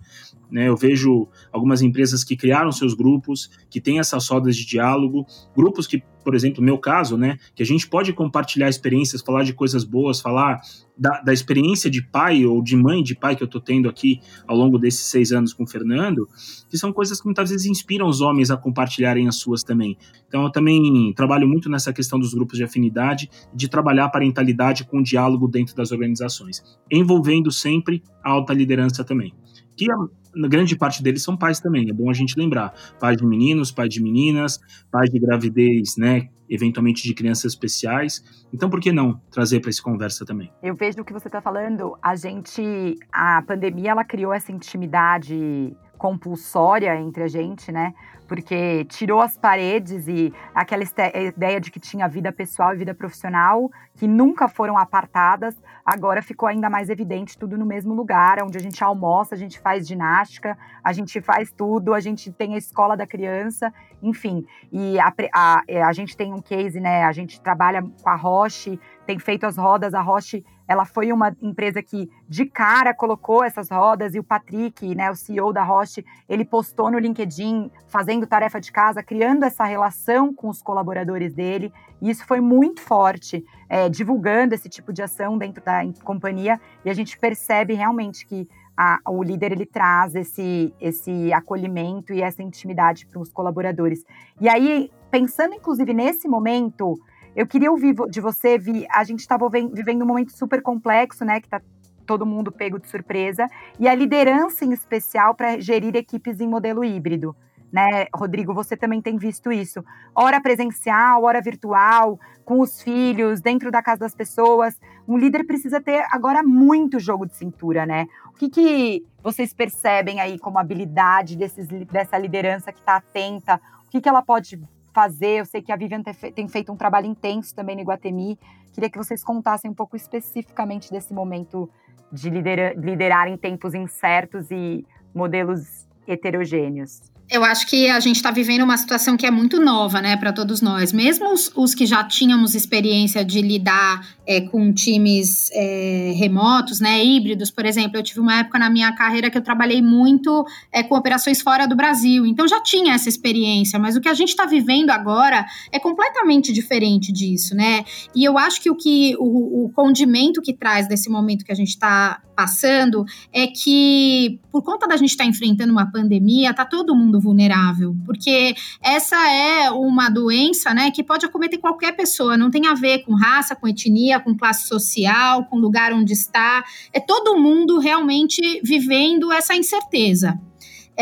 Né? 0.50 0.68
Eu 0.68 0.76
vejo 0.76 1.28
algumas 1.52 1.82
empresas 1.82 2.24
que 2.24 2.36
criaram 2.36 2.72
seus 2.72 2.94
grupos, 2.94 3.50
que 3.68 3.80
têm 3.80 3.98
essas 3.98 4.28
rodas 4.28 4.56
de 4.56 4.66
diálogo, 4.66 5.26
grupos 5.56 5.86
que, 5.86 6.02
por 6.22 6.34
exemplo, 6.34 6.62
meu 6.62 6.78
caso, 6.78 7.16
né, 7.16 7.38
que 7.54 7.62
a 7.62 7.66
gente 7.66 7.88
pode 7.88 8.12
compartilhar 8.12 8.68
experiências, 8.68 9.22
falar 9.22 9.44
de 9.44 9.52
coisas 9.52 9.84
boas, 9.84 10.20
falar 10.20 10.60
da, 10.96 11.20
da 11.22 11.32
experiência 11.32 11.90
de 11.90 12.02
pai 12.02 12.44
ou 12.44 12.62
de 12.62 12.76
mãe 12.76 13.02
de 13.02 13.14
pai 13.14 13.34
que 13.34 13.42
eu 13.42 13.46
estou 13.46 13.60
tendo 13.60 13.88
aqui 13.88 14.20
ao 14.46 14.56
longo 14.56 14.78
desses 14.78 15.06
seis 15.06 15.32
anos 15.32 15.54
com 15.54 15.64
o 15.64 15.66
Fernando, 15.66 16.28
que 16.68 16.76
são 16.76 16.92
coisas 16.92 17.20
que 17.20 17.26
muitas 17.26 17.48
vezes 17.48 17.66
inspiram 17.66 18.06
os 18.06 18.20
homens 18.20 18.50
a 18.50 18.56
compartilharem 18.56 19.26
as 19.26 19.36
suas 19.36 19.62
também. 19.62 19.96
Então, 20.28 20.44
eu 20.44 20.50
também 20.50 21.12
trabalho 21.14 21.48
muito 21.48 21.70
nessa 21.70 21.92
questão 21.92 22.18
dos 22.18 22.34
grupos 22.34 22.58
de 22.58 22.64
afinidade, 22.64 23.30
de 23.54 23.68
trabalhar 23.68 24.04
a 24.04 24.08
parentalidade 24.10 24.84
com 24.84 24.98
o 24.98 25.02
diálogo 25.02 25.48
dentro 25.48 25.74
das 25.74 25.90
organizações, 25.90 26.62
envolvendo 26.90 27.50
sempre 27.50 28.02
a 28.22 28.30
alta 28.30 28.52
liderança 28.52 29.02
também 29.02 29.32
que 29.80 29.90
a, 29.90 30.48
grande 30.48 30.76
parte 30.76 31.02
deles 31.02 31.22
são 31.22 31.36
pais 31.36 31.58
também, 31.58 31.88
é 31.88 31.92
bom 31.92 32.10
a 32.10 32.12
gente 32.12 32.38
lembrar. 32.38 32.74
Pais 32.98 33.16
de 33.16 33.26
meninos, 33.26 33.72
pais 33.72 33.88
de 33.88 34.02
meninas, 34.02 34.60
pais 34.90 35.10
de 35.10 35.18
gravidez, 35.18 35.96
né? 35.96 36.28
Eventualmente 36.48 37.02
de 37.02 37.14
crianças 37.14 37.52
especiais. 37.52 38.22
Então, 38.52 38.68
por 38.68 38.80
que 38.80 38.92
não 38.92 39.20
trazer 39.30 39.60
para 39.60 39.70
essa 39.70 39.82
conversa 39.82 40.26
também? 40.26 40.52
Eu 40.62 40.74
vejo 40.74 41.00
o 41.00 41.04
que 41.04 41.12
você 41.12 41.28
está 41.28 41.40
falando. 41.40 41.96
A 42.02 42.14
gente, 42.14 42.94
a 43.12 43.42
pandemia, 43.42 43.92
ela 43.92 44.04
criou 44.04 44.32
essa 44.32 44.52
intimidade 44.52 45.74
compulsória 46.00 46.98
entre 46.98 47.22
a 47.22 47.28
gente, 47.28 47.70
né? 47.70 47.92
Porque 48.26 48.86
tirou 48.86 49.20
as 49.20 49.36
paredes 49.36 50.08
e 50.08 50.32
aquela 50.54 50.82
ideia 50.82 51.60
de 51.60 51.70
que 51.70 51.78
tinha 51.78 52.08
vida 52.08 52.32
pessoal 52.32 52.72
e 52.72 52.78
vida 52.78 52.94
profissional, 52.94 53.70
que 53.96 54.06
nunca 54.08 54.48
foram 54.48 54.78
apartadas, 54.78 55.54
agora 55.84 56.22
ficou 56.22 56.48
ainda 56.48 56.70
mais 56.70 56.88
evidente 56.88 57.36
tudo 57.36 57.58
no 57.58 57.66
mesmo 57.66 57.92
lugar, 57.92 58.42
onde 58.42 58.56
a 58.56 58.60
gente 58.60 58.82
almoça, 58.82 59.34
a 59.34 59.38
gente 59.38 59.58
faz 59.58 59.86
ginástica, 59.86 60.56
a 60.82 60.90
gente 60.92 61.20
faz 61.20 61.52
tudo, 61.52 61.92
a 61.92 62.00
gente 62.00 62.32
tem 62.32 62.54
a 62.54 62.58
escola 62.58 62.96
da 62.96 63.06
criança, 63.06 63.70
enfim. 64.02 64.46
E 64.72 64.98
a, 64.98 65.12
a, 65.34 65.62
a 65.88 65.92
gente 65.92 66.16
tem 66.16 66.32
um 66.32 66.40
case, 66.40 66.80
né? 66.80 67.04
A 67.04 67.12
gente 67.12 67.40
trabalha 67.42 67.82
com 67.82 68.08
a 68.08 68.14
Roche, 68.14 68.80
tem 69.10 69.18
feito 69.18 69.44
as 69.44 69.56
rodas, 69.56 69.92
a 69.92 70.00
Roche 70.00 70.44
ela 70.68 70.84
foi 70.84 71.10
uma 71.10 71.36
empresa 71.42 71.82
que 71.82 72.08
de 72.28 72.46
cara 72.46 72.94
colocou 72.94 73.42
essas 73.42 73.68
rodas 73.68 74.14
e 74.14 74.20
o 74.20 74.22
Patrick, 74.22 74.94
né, 74.94 75.10
o 75.10 75.16
CEO 75.16 75.52
da 75.52 75.64
Roche, 75.64 76.06
ele 76.28 76.44
postou 76.44 76.92
no 76.92 76.96
LinkedIn 76.96 77.72
fazendo 77.88 78.24
tarefa 78.24 78.60
de 78.60 78.70
casa, 78.70 79.02
criando 79.02 79.42
essa 79.42 79.64
relação 79.64 80.32
com 80.32 80.48
os 80.48 80.62
colaboradores 80.62 81.34
dele. 81.34 81.72
E 82.00 82.08
isso 82.08 82.24
foi 82.24 82.40
muito 82.40 82.80
forte, 82.80 83.44
é, 83.68 83.88
divulgando 83.88 84.54
esse 84.54 84.68
tipo 84.68 84.92
de 84.92 85.02
ação 85.02 85.36
dentro 85.36 85.60
da 85.64 85.80
companhia. 86.04 86.60
E 86.84 86.88
a 86.88 86.94
gente 86.94 87.18
percebe 87.18 87.74
realmente 87.74 88.24
que 88.24 88.46
a, 88.76 89.00
o 89.08 89.24
líder 89.24 89.50
ele 89.50 89.66
traz 89.66 90.14
esse, 90.14 90.72
esse 90.80 91.32
acolhimento 91.32 92.14
e 92.14 92.22
essa 92.22 92.44
intimidade 92.44 93.06
para 93.06 93.20
os 93.20 93.32
colaboradores. 93.32 94.04
E 94.40 94.48
aí, 94.48 94.88
pensando 95.10 95.52
inclusive 95.52 95.92
nesse 95.92 96.28
momento, 96.28 96.96
eu 97.34 97.46
queria 97.46 97.70
ouvir 97.70 97.94
de 98.08 98.20
você, 98.20 98.58
Vi, 98.58 98.86
a 98.90 99.04
gente 99.04 99.20
estava 99.20 99.48
vivendo 99.48 100.02
um 100.02 100.06
momento 100.06 100.32
super 100.32 100.62
complexo, 100.62 101.24
né, 101.24 101.40
que 101.40 101.46
está 101.46 101.60
todo 102.06 102.26
mundo 102.26 102.50
pego 102.50 102.78
de 102.78 102.88
surpresa, 102.88 103.46
e 103.78 103.86
a 103.86 103.94
liderança 103.94 104.64
em 104.64 104.72
especial 104.72 105.34
para 105.34 105.60
gerir 105.60 105.94
equipes 105.94 106.40
em 106.40 106.48
modelo 106.48 106.84
híbrido. 106.84 107.36
Né, 107.72 108.08
Rodrigo, 108.12 108.52
você 108.52 108.76
também 108.76 109.00
tem 109.00 109.16
visto 109.16 109.52
isso. 109.52 109.84
Hora 110.12 110.40
presencial, 110.40 111.22
hora 111.22 111.40
virtual, 111.40 112.18
com 112.44 112.58
os 112.58 112.82
filhos, 112.82 113.40
dentro 113.40 113.70
da 113.70 113.80
casa 113.80 114.00
das 114.00 114.12
pessoas. 114.12 114.76
Um 115.06 115.16
líder 115.16 115.44
precisa 115.44 115.80
ter 115.80 116.04
agora 116.10 116.42
muito 116.42 116.98
jogo 116.98 117.26
de 117.26 117.36
cintura, 117.36 117.86
né? 117.86 118.08
O 118.26 118.32
que, 118.32 118.48
que 118.48 119.06
vocês 119.22 119.54
percebem 119.54 120.18
aí 120.18 120.36
como 120.36 120.58
habilidade 120.58 121.36
desses, 121.36 121.68
dessa 121.68 122.18
liderança 122.18 122.72
que 122.72 122.80
está 122.80 122.96
atenta? 122.96 123.60
O 123.86 123.90
que, 123.90 124.00
que 124.00 124.08
ela 124.08 124.20
pode 124.20 124.60
fazer. 124.92 125.40
Eu 125.40 125.44
sei 125.44 125.62
que 125.62 125.72
a 125.72 125.76
Vivian 125.76 126.02
tem 126.02 126.48
feito 126.48 126.72
um 126.72 126.76
trabalho 126.76 127.06
intenso 127.06 127.54
também 127.54 127.76
no 127.76 127.82
Iguatemi. 127.82 128.38
Queria 128.72 128.90
que 128.90 128.98
vocês 128.98 129.24
contassem 129.24 129.70
um 129.70 129.74
pouco 129.74 129.96
especificamente 129.96 130.90
desse 130.90 131.12
momento 131.12 131.68
de 132.12 132.30
liderar, 132.30 132.76
liderar 132.76 133.28
em 133.28 133.36
tempos 133.36 133.74
incertos 133.74 134.50
e 134.50 134.86
modelos 135.14 135.88
heterogêneos. 136.06 137.02
Eu 137.30 137.44
acho 137.44 137.64
que 137.68 137.88
a 137.88 138.00
gente 138.00 138.16
está 138.16 138.32
vivendo 138.32 138.62
uma 138.62 138.76
situação 138.76 139.16
que 139.16 139.24
é 139.24 139.30
muito 139.30 139.60
nova, 139.60 140.02
né, 140.02 140.16
para 140.16 140.32
todos 140.32 140.60
nós. 140.60 140.92
Mesmo 140.92 141.32
os, 141.32 141.48
os, 141.54 141.76
que 141.76 141.86
já 141.86 142.02
tínhamos 142.02 142.56
experiência 142.56 143.24
de 143.24 143.40
lidar 143.40 144.04
é, 144.26 144.40
com 144.40 144.72
times 144.72 145.48
é, 145.52 146.12
remotos, 146.16 146.80
né, 146.80 147.04
híbridos, 147.04 147.48
por 147.48 147.64
exemplo. 147.64 147.96
Eu 147.96 148.02
tive 148.02 148.18
uma 148.18 148.40
época 148.40 148.58
na 148.58 148.68
minha 148.68 148.92
carreira 148.96 149.30
que 149.30 149.38
eu 149.38 149.42
trabalhei 149.42 149.80
muito 149.80 150.44
é, 150.72 150.82
com 150.82 150.96
operações 150.96 151.40
fora 151.40 151.68
do 151.68 151.76
Brasil, 151.76 152.26
então 152.26 152.48
já 152.48 152.60
tinha 152.60 152.94
essa 152.94 153.08
experiência. 153.08 153.78
Mas 153.78 153.94
o 153.94 154.00
que 154.00 154.08
a 154.08 154.14
gente 154.14 154.30
está 154.30 154.44
vivendo 154.44 154.90
agora 154.90 155.46
é 155.70 155.78
completamente 155.78 156.52
diferente 156.52 157.12
disso, 157.12 157.54
né? 157.54 157.84
E 158.12 158.24
eu 158.24 158.36
acho 158.38 158.60
que 158.60 158.68
o 158.68 158.74
que 158.74 159.14
o, 159.20 159.66
o 159.66 159.70
condimento 159.70 160.42
que 160.42 160.52
traz 160.52 160.88
desse 160.88 161.08
momento 161.08 161.44
que 161.44 161.52
a 161.52 161.56
gente 161.56 161.68
está 161.68 162.20
passando 162.34 163.04
é 163.32 163.46
que 163.46 164.40
por 164.50 164.62
conta 164.62 164.88
da 164.88 164.96
gente 164.96 165.10
estar 165.10 165.24
tá 165.24 165.30
enfrentando 165.30 165.72
uma 165.72 165.90
pandemia, 165.90 166.54
tá 166.54 166.64
todo 166.64 166.96
mundo 166.96 167.19
vulnerável, 167.20 167.94
porque 168.04 168.54
essa 168.82 169.16
é 169.30 169.70
uma 169.70 170.08
doença, 170.08 170.72
né, 170.74 170.90
que 170.90 171.02
pode 171.02 171.26
acometer 171.26 171.60
qualquer 171.60 171.92
pessoa, 171.92 172.36
não 172.36 172.50
tem 172.50 172.66
a 172.66 172.74
ver 172.74 173.04
com 173.04 173.14
raça, 173.14 173.54
com 173.54 173.68
etnia, 173.68 174.18
com 174.18 174.36
classe 174.36 174.66
social, 174.66 175.44
com 175.44 175.58
lugar 175.58 175.92
onde 175.92 176.12
está, 176.12 176.64
é 176.92 176.98
todo 176.98 177.38
mundo 177.38 177.78
realmente 177.78 178.60
vivendo 178.64 179.30
essa 179.30 179.54
incerteza. 179.54 180.40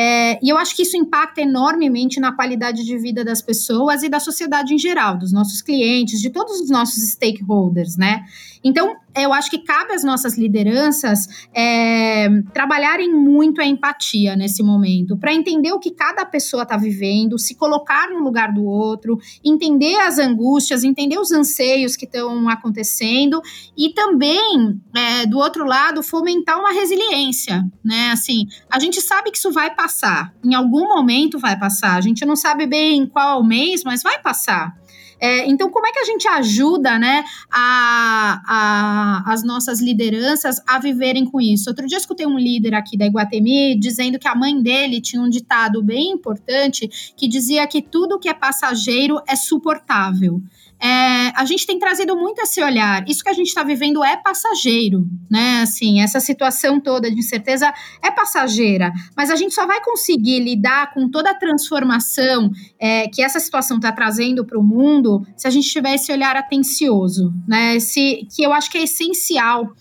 É, 0.00 0.38
e 0.40 0.48
eu 0.48 0.57
acho 0.57 0.76
que 0.76 0.83
isso 0.83 0.96
impacta 0.96 1.40
enormemente 1.40 2.20
na 2.20 2.31
qualidade 2.31 2.85
de 2.85 2.96
vida 2.96 3.24
das 3.24 3.42
pessoas 3.42 4.04
e 4.04 4.09
da 4.09 4.20
sociedade 4.20 4.72
em 4.72 4.78
geral, 4.78 5.18
dos 5.18 5.33
nossos 5.33 5.61
clientes, 5.61 6.20
de 6.20 6.31
todos 6.31 6.61
os 6.61 6.70
nossos 6.70 7.02
stakeholders, 7.11 7.96
né? 7.96 8.24
Então, 8.62 8.96
eu 9.14 9.32
acho 9.32 9.50
que 9.50 9.58
cabe 9.58 9.92
às 9.92 10.04
nossas 10.04 10.38
lideranças 10.38 11.26
é, 11.54 12.28
trabalharem 12.52 13.12
muito 13.12 13.60
a 13.60 13.66
empatia 13.66 14.36
nesse 14.36 14.62
momento, 14.62 15.16
para 15.16 15.32
entender 15.32 15.72
o 15.72 15.78
que 15.78 15.90
cada 15.90 16.24
pessoa 16.24 16.62
está 16.62 16.76
vivendo, 16.76 17.38
se 17.38 17.54
colocar 17.54 18.08
no 18.10 18.20
lugar 18.20 18.52
do 18.52 18.64
outro, 18.64 19.18
entender 19.44 19.96
as 19.96 20.18
angústias, 20.18 20.84
entender 20.84 21.18
os 21.18 21.32
anseios 21.32 21.96
que 21.96 22.04
estão 22.04 22.48
acontecendo 22.48 23.40
e 23.76 23.92
também, 23.92 24.80
é, 24.94 25.26
do 25.26 25.38
outro 25.38 25.64
lado, 25.64 26.02
fomentar 26.02 26.58
uma 26.58 26.72
resiliência, 26.72 27.64
né? 27.84 28.10
Assim, 28.12 28.46
a 28.70 28.78
gente 28.78 29.00
sabe 29.00 29.30
que 29.30 29.38
isso 29.38 29.52
vai 29.52 29.74
passar, 29.74 30.32
em 30.44 30.54
algum 30.54 30.88
momento 30.88 31.38
vai 31.38 31.58
passar, 31.58 31.96
a 31.96 32.00
gente 32.00 32.24
não 32.24 32.36
sabe 32.36 32.66
bem 32.66 33.06
qual 33.06 33.42
mês, 33.42 33.82
mas 33.84 34.02
vai 34.02 34.20
passar. 34.20 34.76
É, 35.20 35.46
então, 35.48 35.70
como 35.70 35.87
é 35.87 35.92
que 35.92 35.98
a 35.98 36.04
gente 36.04 36.28
ajuda 36.28 36.98
né, 36.98 37.24
a, 37.50 38.42
a, 38.46 39.32
as 39.32 39.42
nossas 39.42 39.80
lideranças 39.80 40.61
a 40.66 40.78
viverem 40.78 41.24
com 41.24 41.40
isso? 41.40 41.68
Outro 41.68 41.87
dia 41.87 41.96
eu 41.96 42.00
escutei 42.00 42.26
um 42.26 42.38
líder 42.38 42.74
aqui 42.74 42.96
da 42.96 43.06
Iguatemi 43.06 43.78
dizendo 43.78 44.18
que 44.18 44.28
a 44.28 44.34
mãe 44.34 44.61
dele 44.62 45.00
tinha 45.00 45.20
um 45.20 45.28
ditado 45.28 45.82
bem 45.82 46.11
importante 46.11 46.88
que 47.16 47.26
dizia 47.26 47.66
que 47.66 47.82
tudo 47.82 48.18
que 48.18 48.28
é 48.28 48.34
passageiro 48.34 49.20
é 49.26 49.34
suportável 49.34 50.40
é, 50.80 51.32
a 51.34 51.44
gente 51.44 51.66
tem 51.66 51.78
trazido 51.78 52.16
muito 52.16 52.40
esse 52.40 52.62
olhar. 52.62 53.04
Isso 53.08 53.22
que 53.22 53.28
a 53.28 53.32
gente 53.32 53.48
está 53.48 53.62
vivendo 53.62 54.04
é 54.04 54.16
passageiro, 54.16 55.06
né? 55.30 55.62
Assim, 55.62 56.00
essa 56.00 56.20
situação 56.20 56.80
toda 56.80 57.10
de 57.10 57.18
incerteza 57.18 57.72
é 58.02 58.10
passageira, 58.10 58.92
mas 59.16 59.30
a 59.30 59.36
gente 59.36 59.54
só 59.54 59.66
vai 59.66 59.82
conseguir 59.82 60.40
lidar 60.40 60.92
com 60.92 61.08
toda 61.10 61.30
a 61.30 61.34
transformação 61.34 62.50
é, 62.78 63.08
que 63.08 63.22
essa 63.22 63.40
situação 63.40 63.76
está 63.78 63.90
trazendo 63.90 64.44
para 64.44 64.58
o 64.58 64.62
mundo 64.62 65.26
se 65.36 65.46
a 65.46 65.50
gente 65.50 65.68
tiver 65.68 65.94
esse 65.94 66.12
olhar 66.12 66.36
atencioso, 66.36 67.32
né? 67.46 67.76
Esse, 67.76 68.26
que 68.34 68.42
eu 68.42 68.52
acho 68.52 68.70
que 68.70 68.78
é 68.78 68.82
essencial 68.82 69.72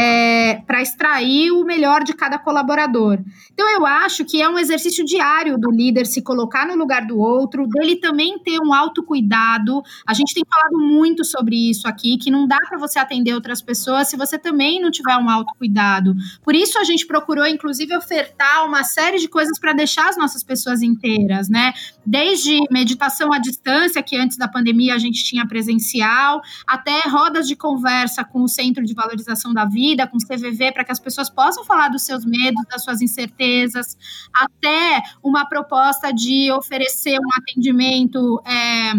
é, 0.00 0.62
para 0.66 0.80
extrair 0.80 1.50
o 1.50 1.64
melhor 1.64 2.04
de 2.04 2.12
cada 2.12 2.38
colaborador. 2.38 3.18
Então, 3.52 3.68
eu 3.68 3.84
acho 3.84 4.24
que 4.24 4.40
é 4.40 4.48
um 4.48 4.58
exercício 4.58 5.04
diário 5.04 5.58
do 5.58 5.70
líder 5.70 6.06
se 6.06 6.22
colocar 6.22 6.66
no 6.66 6.76
lugar 6.76 7.06
do 7.06 7.18
outro, 7.18 7.66
dele 7.66 7.96
também 7.96 8.38
ter 8.38 8.58
um 8.60 8.72
autocuidado. 8.72 9.82
A 10.06 10.14
gente 10.14 10.34
tem 10.34 10.44
falado 10.48 10.78
muito 10.78 11.24
sobre 11.24 11.70
isso 11.70 11.88
aqui, 11.88 12.16
que 12.16 12.30
não 12.30 12.46
dá 12.46 12.58
para 12.68 12.78
você 12.78 12.98
atender 12.98 13.34
outras 13.34 13.60
pessoas 13.60 14.08
se 14.08 14.16
você 14.16 14.38
também 14.38 14.80
não 14.80 14.90
tiver 14.90 15.16
um 15.16 15.28
autocuidado. 15.28 16.14
Por 16.42 16.54
isso, 16.54 16.78
a 16.78 16.84
gente 16.84 17.06
procurou, 17.06 17.46
inclusive, 17.46 17.96
ofertar 17.96 18.64
uma 18.66 18.84
série 18.84 19.18
de 19.18 19.28
coisas 19.28 19.58
para 19.58 19.72
deixar 19.72 20.08
as 20.08 20.16
nossas 20.16 20.42
pessoas 20.44 20.82
inteiras, 20.82 21.48
né? 21.48 21.72
Desde 22.06 22.58
meditação 22.70 23.32
à 23.32 23.38
distância, 23.38 24.02
que 24.02 24.16
antes 24.16 24.36
da 24.36 24.48
pandemia 24.48 24.94
a 24.94 24.98
gente 24.98 25.24
tinha 25.24 25.46
presencial, 25.46 26.40
até 26.66 27.00
rodas 27.08 27.48
de 27.48 27.56
conversa 27.56 28.24
com 28.24 28.42
o 28.42 28.48
Centro 28.48 28.84
de 28.84 28.94
Valorização 28.94 29.52
da 29.52 29.64
vida, 29.72 30.06
com 30.06 30.18
CVV, 30.18 30.72
para 30.72 30.84
que 30.84 30.92
as 30.92 31.00
pessoas 31.00 31.30
possam 31.30 31.64
falar 31.64 31.88
dos 31.88 32.02
seus 32.02 32.24
medos, 32.24 32.62
das 32.70 32.84
suas 32.84 33.00
incertezas, 33.00 33.96
até 34.34 35.02
uma 35.22 35.46
proposta 35.48 36.12
de 36.12 36.52
oferecer 36.52 37.18
um 37.18 37.28
atendimento. 37.40 38.40
É, 38.44 38.92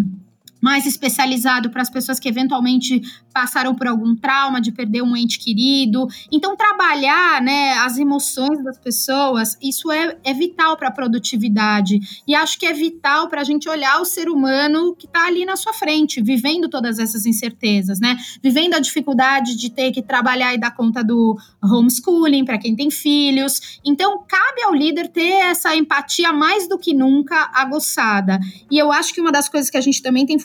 mais 0.63 0.85
especializado 0.85 1.69
para 1.69 1.81
as 1.81 1.89
pessoas 1.89 2.21
que 2.21 2.29
eventualmente 2.29 3.01
passaram 3.33 3.75
por 3.75 3.85
algum 3.85 4.15
trauma 4.15 4.61
de 4.61 4.71
perder 4.71 5.01
um 5.01 5.17
ente 5.17 5.37
querido. 5.37 6.07
Então, 6.31 6.55
trabalhar 6.55 7.41
né, 7.41 7.73
as 7.79 7.97
emoções 7.97 8.63
das 8.63 8.77
pessoas, 8.77 9.57
isso 9.61 9.91
é, 9.91 10.15
é 10.23 10.33
vital 10.33 10.77
para 10.77 10.87
a 10.87 10.91
produtividade. 10.91 11.99
E 12.25 12.33
acho 12.33 12.57
que 12.57 12.65
é 12.65 12.71
vital 12.71 13.27
para 13.27 13.41
a 13.41 13.43
gente 13.43 13.67
olhar 13.67 13.99
o 13.99 14.05
ser 14.05 14.29
humano 14.29 14.95
que 14.95 15.05
está 15.05 15.27
ali 15.27 15.43
na 15.43 15.57
sua 15.57 15.73
frente, 15.73 16.21
vivendo 16.21 16.69
todas 16.69 16.97
essas 16.97 17.25
incertezas, 17.25 17.99
né? 17.99 18.15
Vivendo 18.41 18.75
a 18.75 18.79
dificuldade 18.79 19.57
de 19.57 19.69
ter 19.69 19.91
que 19.91 20.01
trabalhar 20.01 20.53
e 20.53 20.57
dar 20.57 20.71
conta 20.71 21.03
do 21.03 21.37
homeschooling 21.61 22.45
para 22.45 22.57
quem 22.57 22.73
tem 22.73 22.89
filhos. 22.89 23.79
Então, 23.83 24.23
cabe 24.25 24.63
ao 24.63 24.73
líder 24.73 25.09
ter 25.09 25.33
essa 25.41 25.75
empatia 25.75 26.31
mais 26.31 26.69
do 26.69 26.79
que 26.79 26.93
nunca 26.93 27.51
aguçada. 27.53 28.39
E 28.71 28.77
eu 28.77 28.93
acho 28.93 29.13
que 29.13 29.19
uma 29.19 29.31
das 29.31 29.49
coisas 29.49 29.69
que 29.69 29.77
a 29.77 29.81
gente 29.81 30.01
também 30.01 30.25
tem 30.25 30.39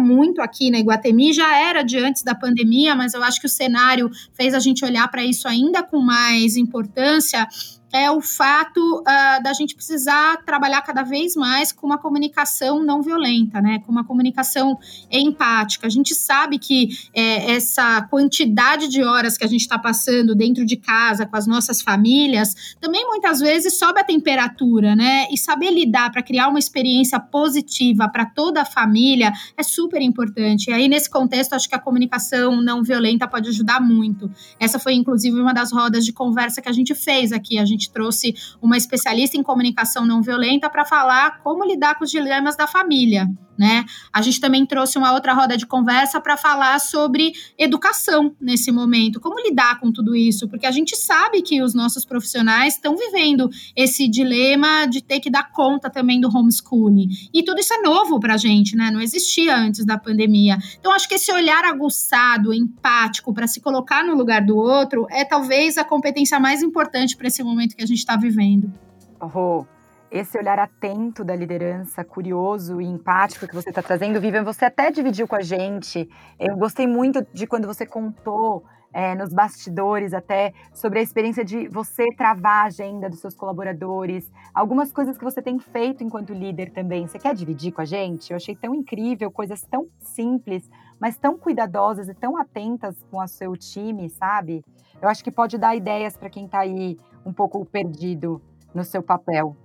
muito 0.00 0.40
aqui 0.40 0.70
na 0.70 0.78
Iguatemi 0.78 1.32
já 1.32 1.56
era 1.56 1.82
de 1.82 1.98
antes 1.98 2.22
da 2.22 2.34
pandemia, 2.34 2.94
mas 2.94 3.14
eu 3.14 3.22
acho 3.22 3.40
que 3.40 3.46
o 3.46 3.50
cenário 3.50 4.10
fez 4.32 4.54
a 4.54 4.58
gente 4.58 4.84
olhar 4.84 5.08
para 5.08 5.24
isso 5.24 5.46
ainda 5.48 5.82
com 5.82 6.00
mais 6.00 6.56
importância 6.56 7.46
é 7.94 8.10
o 8.10 8.20
fato 8.20 8.80
uh, 8.80 9.40
da 9.40 9.52
gente 9.52 9.76
precisar 9.76 10.38
trabalhar 10.44 10.82
cada 10.82 11.04
vez 11.04 11.36
mais 11.36 11.70
com 11.70 11.86
uma 11.86 11.96
comunicação 11.96 12.82
não 12.82 13.00
violenta, 13.00 13.60
né? 13.60 13.78
Com 13.86 13.92
uma 13.92 14.02
comunicação 14.02 14.76
empática. 15.08 15.86
A 15.86 15.90
gente 15.90 16.12
sabe 16.12 16.58
que 16.58 16.88
é, 17.14 17.52
essa 17.52 18.02
quantidade 18.10 18.88
de 18.88 19.04
horas 19.04 19.38
que 19.38 19.44
a 19.44 19.46
gente 19.46 19.60
está 19.60 19.78
passando 19.78 20.34
dentro 20.34 20.66
de 20.66 20.76
casa 20.76 21.24
com 21.24 21.36
as 21.36 21.46
nossas 21.46 21.82
famílias 21.82 22.74
também 22.80 23.06
muitas 23.06 23.38
vezes 23.38 23.78
sobe 23.78 24.00
a 24.00 24.04
temperatura, 24.04 24.96
né? 24.96 25.28
E 25.30 25.38
saber 25.38 25.70
lidar 25.70 26.10
para 26.10 26.22
criar 26.22 26.48
uma 26.48 26.58
experiência 26.58 27.20
positiva 27.20 28.08
para 28.08 28.26
toda 28.26 28.62
a 28.62 28.64
família 28.64 29.32
é 29.56 29.62
super 29.62 30.02
importante. 30.02 30.68
E 30.68 30.72
aí, 30.72 30.88
nesse 30.88 31.08
contexto, 31.08 31.52
acho 31.52 31.68
que 31.68 31.76
a 31.76 31.78
comunicação 31.78 32.60
não 32.60 32.82
violenta 32.82 33.28
pode 33.28 33.50
ajudar 33.50 33.80
muito. 33.80 34.28
Essa 34.58 34.80
foi, 34.80 34.94
inclusive, 34.94 35.38
uma 35.40 35.54
das 35.54 35.70
rodas 35.70 36.04
de 36.04 36.12
conversa 36.12 36.60
que 36.60 36.68
a 36.68 36.72
gente 36.72 36.92
fez 36.92 37.30
aqui. 37.30 37.56
A 37.56 37.64
gente 37.64 37.83
trouxe 37.90 38.34
uma 38.60 38.76
especialista 38.76 39.36
em 39.36 39.42
comunicação 39.42 40.06
não 40.06 40.22
violenta 40.22 40.68
para 40.68 40.84
falar 40.84 41.38
como 41.42 41.64
lidar 41.64 41.96
com 41.96 42.04
os 42.04 42.10
dilemas 42.10 42.56
da 42.56 42.66
família 42.66 43.28
né? 43.58 43.84
A 44.12 44.20
gente 44.20 44.40
também 44.40 44.66
trouxe 44.66 44.98
uma 44.98 45.12
outra 45.12 45.32
roda 45.32 45.56
de 45.56 45.66
conversa 45.66 46.20
para 46.20 46.36
falar 46.36 46.78
sobre 46.80 47.32
educação 47.58 48.34
nesse 48.40 48.70
momento, 48.70 49.20
como 49.20 49.40
lidar 49.40 49.78
com 49.80 49.92
tudo 49.92 50.14
isso, 50.14 50.48
porque 50.48 50.66
a 50.66 50.70
gente 50.70 50.96
sabe 50.96 51.42
que 51.42 51.62
os 51.62 51.74
nossos 51.74 52.04
profissionais 52.04 52.74
estão 52.74 52.96
vivendo 52.96 53.48
esse 53.76 54.08
dilema 54.08 54.86
de 54.86 55.02
ter 55.02 55.20
que 55.20 55.30
dar 55.30 55.50
conta 55.50 55.88
também 55.88 56.20
do 56.20 56.28
homeschooling. 56.28 57.08
E 57.32 57.42
tudo 57.42 57.60
isso 57.60 57.72
é 57.74 57.80
novo 57.80 58.18
para 58.18 58.34
a 58.34 58.38
gente, 58.38 58.76
né? 58.76 58.90
Não 58.90 59.00
existia 59.00 59.56
antes 59.56 59.84
da 59.84 59.98
pandemia. 59.98 60.58
Então, 60.78 60.92
acho 60.92 61.08
que 61.08 61.14
esse 61.14 61.32
olhar 61.32 61.64
aguçado, 61.64 62.52
empático, 62.52 63.32
para 63.32 63.46
se 63.46 63.60
colocar 63.60 64.04
no 64.04 64.14
lugar 64.14 64.44
do 64.44 64.56
outro, 64.56 65.06
é 65.10 65.24
talvez 65.24 65.78
a 65.78 65.84
competência 65.84 66.38
mais 66.40 66.62
importante 66.62 67.16
para 67.16 67.28
esse 67.28 67.42
momento 67.42 67.73
que 67.74 67.82
a 67.82 67.86
gente 67.86 67.98
está 67.98 68.16
vivendo. 68.16 68.72
Oh, 69.20 69.64
esse 70.10 70.38
olhar 70.38 70.58
atento 70.58 71.24
da 71.24 71.34
liderança, 71.34 72.04
curioso 72.04 72.80
e 72.80 72.84
empático 72.84 73.48
que 73.48 73.54
você 73.54 73.70
está 73.70 73.82
trazendo, 73.82 74.20
Vivian, 74.20 74.44
você 74.44 74.66
até 74.66 74.90
dividiu 74.90 75.26
com 75.26 75.34
a 75.34 75.42
gente. 75.42 76.08
Eu 76.38 76.56
gostei 76.56 76.86
muito 76.86 77.26
de 77.32 77.46
quando 77.46 77.66
você 77.66 77.84
contou 77.84 78.64
é, 78.92 79.12
nos 79.16 79.34
bastidores 79.34 80.14
até 80.14 80.54
sobre 80.72 81.00
a 81.00 81.02
experiência 81.02 81.44
de 81.44 81.66
você 81.66 82.06
travar 82.16 82.62
a 82.62 82.66
agenda 82.66 83.10
dos 83.10 83.18
seus 83.18 83.34
colaboradores, 83.34 84.30
algumas 84.54 84.92
coisas 84.92 85.18
que 85.18 85.24
você 85.24 85.42
tem 85.42 85.58
feito 85.58 86.04
enquanto 86.04 86.32
líder 86.32 86.70
também. 86.70 87.08
Você 87.08 87.18
quer 87.18 87.34
dividir 87.34 87.72
com 87.72 87.80
a 87.80 87.84
gente? 87.84 88.30
Eu 88.30 88.36
achei 88.36 88.54
tão 88.54 88.72
incrível, 88.72 89.32
coisas 89.32 89.62
tão 89.62 89.88
simples, 89.98 90.70
mas 91.00 91.18
tão 91.18 91.36
cuidadosas 91.36 92.08
e 92.08 92.14
tão 92.14 92.36
atentas 92.36 92.96
com 93.10 93.18
o 93.18 93.26
seu 93.26 93.56
time, 93.56 94.08
sabe? 94.08 94.64
Eu 95.02 95.08
acho 95.08 95.24
que 95.24 95.30
pode 95.32 95.58
dar 95.58 95.74
ideias 95.74 96.16
para 96.16 96.30
quem 96.30 96.46
está 96.46 96.60
aí 96.60 96.96
um 97.24 97.32
pouco 97.32 97.64
perdido 97.64 98.40
no 98.74 98.84
seu 98.84 99.02
papel. 99.02 99.56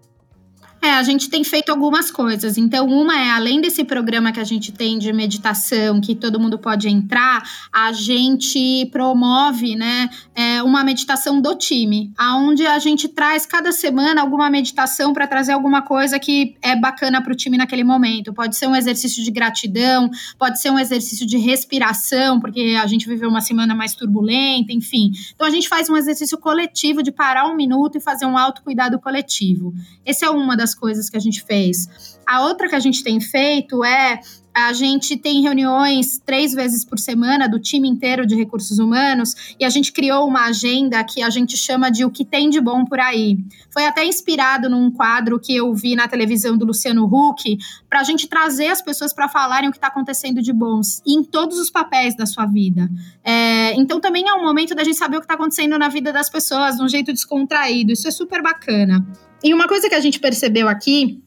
É, 0.81 0.91
a 0.91 1.03
gente 1.03 1.29
tem 1.29 1.43
feito 1.43 1.69
algumas 1.69 2.09
coisas. 2.09 2.57
Então, 2.57 2.87
uma 2.87 3.19
é, 3.19 3.29
além 3.31 3.59
desse 3.59 3.83
programa 3.83 4.31
que 4.31 4.39
a 4.39 4.45
gente 4.45 4.71
tem 4.71 4.97
de 4.97 5.11
meditação, 5.11 5.99
que 5.99 6.15
todo 6.15 6.39
mundo 6.39 6.57
pode 6.57 6.87
entrar, 6.87 7.43
a 7.71 7.91
gente 7.91 8.87
promove, 8.89 9.75
né, 9.75 10.09
é, 10.33 10.63
uma 10.63 10.81
meditação 10.81 11.41
do 11.41 11.53
time, 11.55 12.13
aonde 12.17 12.65
a 12.65 12.79
gente 12.79 13.09
traz 13.09 13.45
cada 13.45 13.73
semana 13.73 14.21
alguma 14.21 14.49
meditação 14.49 15.11
para 15.11 15.27
trazer 15.27 15.51
alguma 15.51 15.81
coisa 15.81 16.17
que 16.17 16.55
é 16.61 16.77
bacana 16.77 17.21
para 17.21 17.33
o 17.33 17.35
time 17.35 17.57
naquele 17.57 17.83
momento. 17.83 18.33
Pode 18.33 18.55
ser 18.55 18.67
um 18.67 18.75
exercício 18.75 19.21
de 19.21 19.31
gratidão, 19.31 20.09
pode 20.37 20.61
ser 20.61 20.69
um 20.69 20.79
exercício 20.79 21.27
de 21.27 21.37
respiração, 21.37 22.39
porque 22.39 22.77
a 22.81 22.87
gente 22.87 23.05
viveu 23.05 23.29
uma 23.29 23.41
semana 23.41 23.75
mais 23.75 23.93
turbulenta, 23.95 24.71
enfim. 24.71 25.11
Então, 25.35 25.45
a 25.45 25.49
gente 25.49 25.67
faz 25.67 25.89
um 25.89 25.97
exercício 25.97 26.37
coletivo 26.37 27.03
de 27.03 27.11
parar 27.11 27.47
um 27.47 27.55
minuto 27.55 27.97
e 27.97 28.01
fazer 28.01 28.25
um 28.25 28.37
autocuidado 28.37 28.97
coletivo. 28.97 29.73
Essa 30.05 30.27
é 30.27 30.29
uma 30.29 30.55
das 30.55 30.68
das 30.69 30.75
coisas 30.75 31.09
que 31.09 31.17
a 31.17 31.19
gente 31.19 31.43
fez. 31.43 32.19
A 32.25 32.45
outra 32.45 32.69
que 32.69 32.75
a 32.75 32.79
gente 32.79 33.03
tem 33.03 33.19
feito 33.19 33.83
é 33.83 34.19
a 34.53 34.73
gente 34.73 35.15
tem 35.17 35.41
reuniões 35.41 36.19
três 36.25 36.53
vezes 36.53 36.83
por 36.83 36.99
semana 36.99 37.47
do 37.47 37.59
time 37.59 37.87
inteiro 37.87 38.25
de 38.25 38.35
recursos 38.35 38.79
humanos 38.79 39.55
e 39.59 39.65
a 39.65 39.69
gente 39.69 39.91
criou 39.91 40.27
uma 40.27 40.45
agenda 40.45 41.03
que 41.03 41.21
a 41.21 41.29
gente 41.29 41.55
chama 41.55 41.89
de 41.89 42.03
O 42.03 42.11
que 42.11 42.25
tem 42.25 42.49
de 42.49 42.59
bom 42.59 42.83
por 42.85 42.99
aí. 42.99 43.37
Foi 43.71 43.85
até 43.85 44.03
inspirado 44.05 44.69
num 44.69 44.91
quadro 44.91 45.39
que 45.39 45.55
eu 45.55 45.73
vi 45.73 45.95
na 45.95 46.07
televisão 46.07 46.57
do 46.57 46.65
Luciano 46.65 47.05
Huck, 47.05 47.57
para 47.89 47.99
a 47.99 48.03
gente 48.03 48.27
trazer 48.27 48.67
as 48.67 48.81
pessoas 48.81 49.13
para 49.13 49.29
falarem 49.29 49.69
o 49.69 49.71
que 49.71 49.77
está 49.77 49.87
acontecendo 49.87 50.41
de 50.41 50.51
bons 50.51 51.01
em 51.05 51.23
todos 51.23 51.57
os 51.57 51.69
papéis 51.69 52.15
da 52.15 52.25
sua 52.25 52.45
vida. 52.45 52.89
É, 53.23 53.73
então 53.75 53.99
também 53.99 54.27
é 54.27 54.33
um 54.33 54.43
momento 54.43 54.75
da 54.75 54.83
gente 54.83 54.97
saber 54.97 55.17
o 55.17 55.19
que 55.19 55.25
está 55.25 55.35
acontecendo 55.35 55.77
na 55.77 55.89
vida 55.89 56.11
das 56.11 56.29
pessoas, 56.29 56.77
de 56.77 56.83
um 56.83 56.89
jeito 56.89 57.13
descontraído. 57.13 57.91
Isso 57.91 58.07
é 58.07 58.11
super 58.11 58.41
bacana. 58.41 59.05
E 59.43 59.53
uma 59.53 59.67
coisa 59.67 59.87
que 59.87 59.95
a 59.95 59.99
gente 59.99 60.19
percebeu 60.19 60.67
aqui 60.67 61.21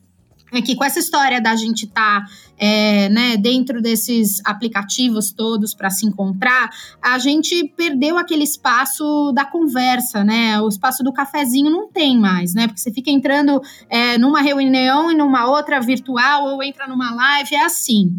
é 0.57 0.61
que 0.61 0.75
com 0.75 0.83
essa 0.83 0.99
história 0.99 1.41
da 1.41 1.55
gente 1.55 1.85
estar 1.85 2.21
tá, 2.21 2.27
é, 2.57 3.09
né, 3.09 3.37
dentro 3.37 3.81
desses 3.81 4.41
aplicativos 4.45 5.31
todos 5.31 5.73
para 5.73 5.89
se 5.89 6.05
encontrar, 6.05 6.69
a 7.01 7.17
gente 7.17 7.73
perdeu 7.75 8.17
aquele 8.17 8.43
espaço 8.43 9.31
da 9.33 9.45
conversa, 9.45 10.23
né? 10.23 10.61
O 10.61 10.67
espaço 10.67 11.03
do 11.03 11.11
cafezinho 11.11 11.69
não 11.69 11.87
tem 11.89 12.17
mais, 12.17 12.53
né? 12.53 12.67
Porque 12.67 12.79
você 12.79 12.91
fica 12.91 13.09
entrando 13.09 13.61
é, 13.89 14.17
numa 14.17 14.41
reunião 14.41 15.11
e 15.11 15.15
numa 15.15 15.49
outra 15.49 15.79
virtual 15.79 16.45
ou 16.45 16.63
entra 16.63 16.87
numa 16.87 17.13
live, 17.13 17.55
é 17.55 17.65
assim. 17.65 18.13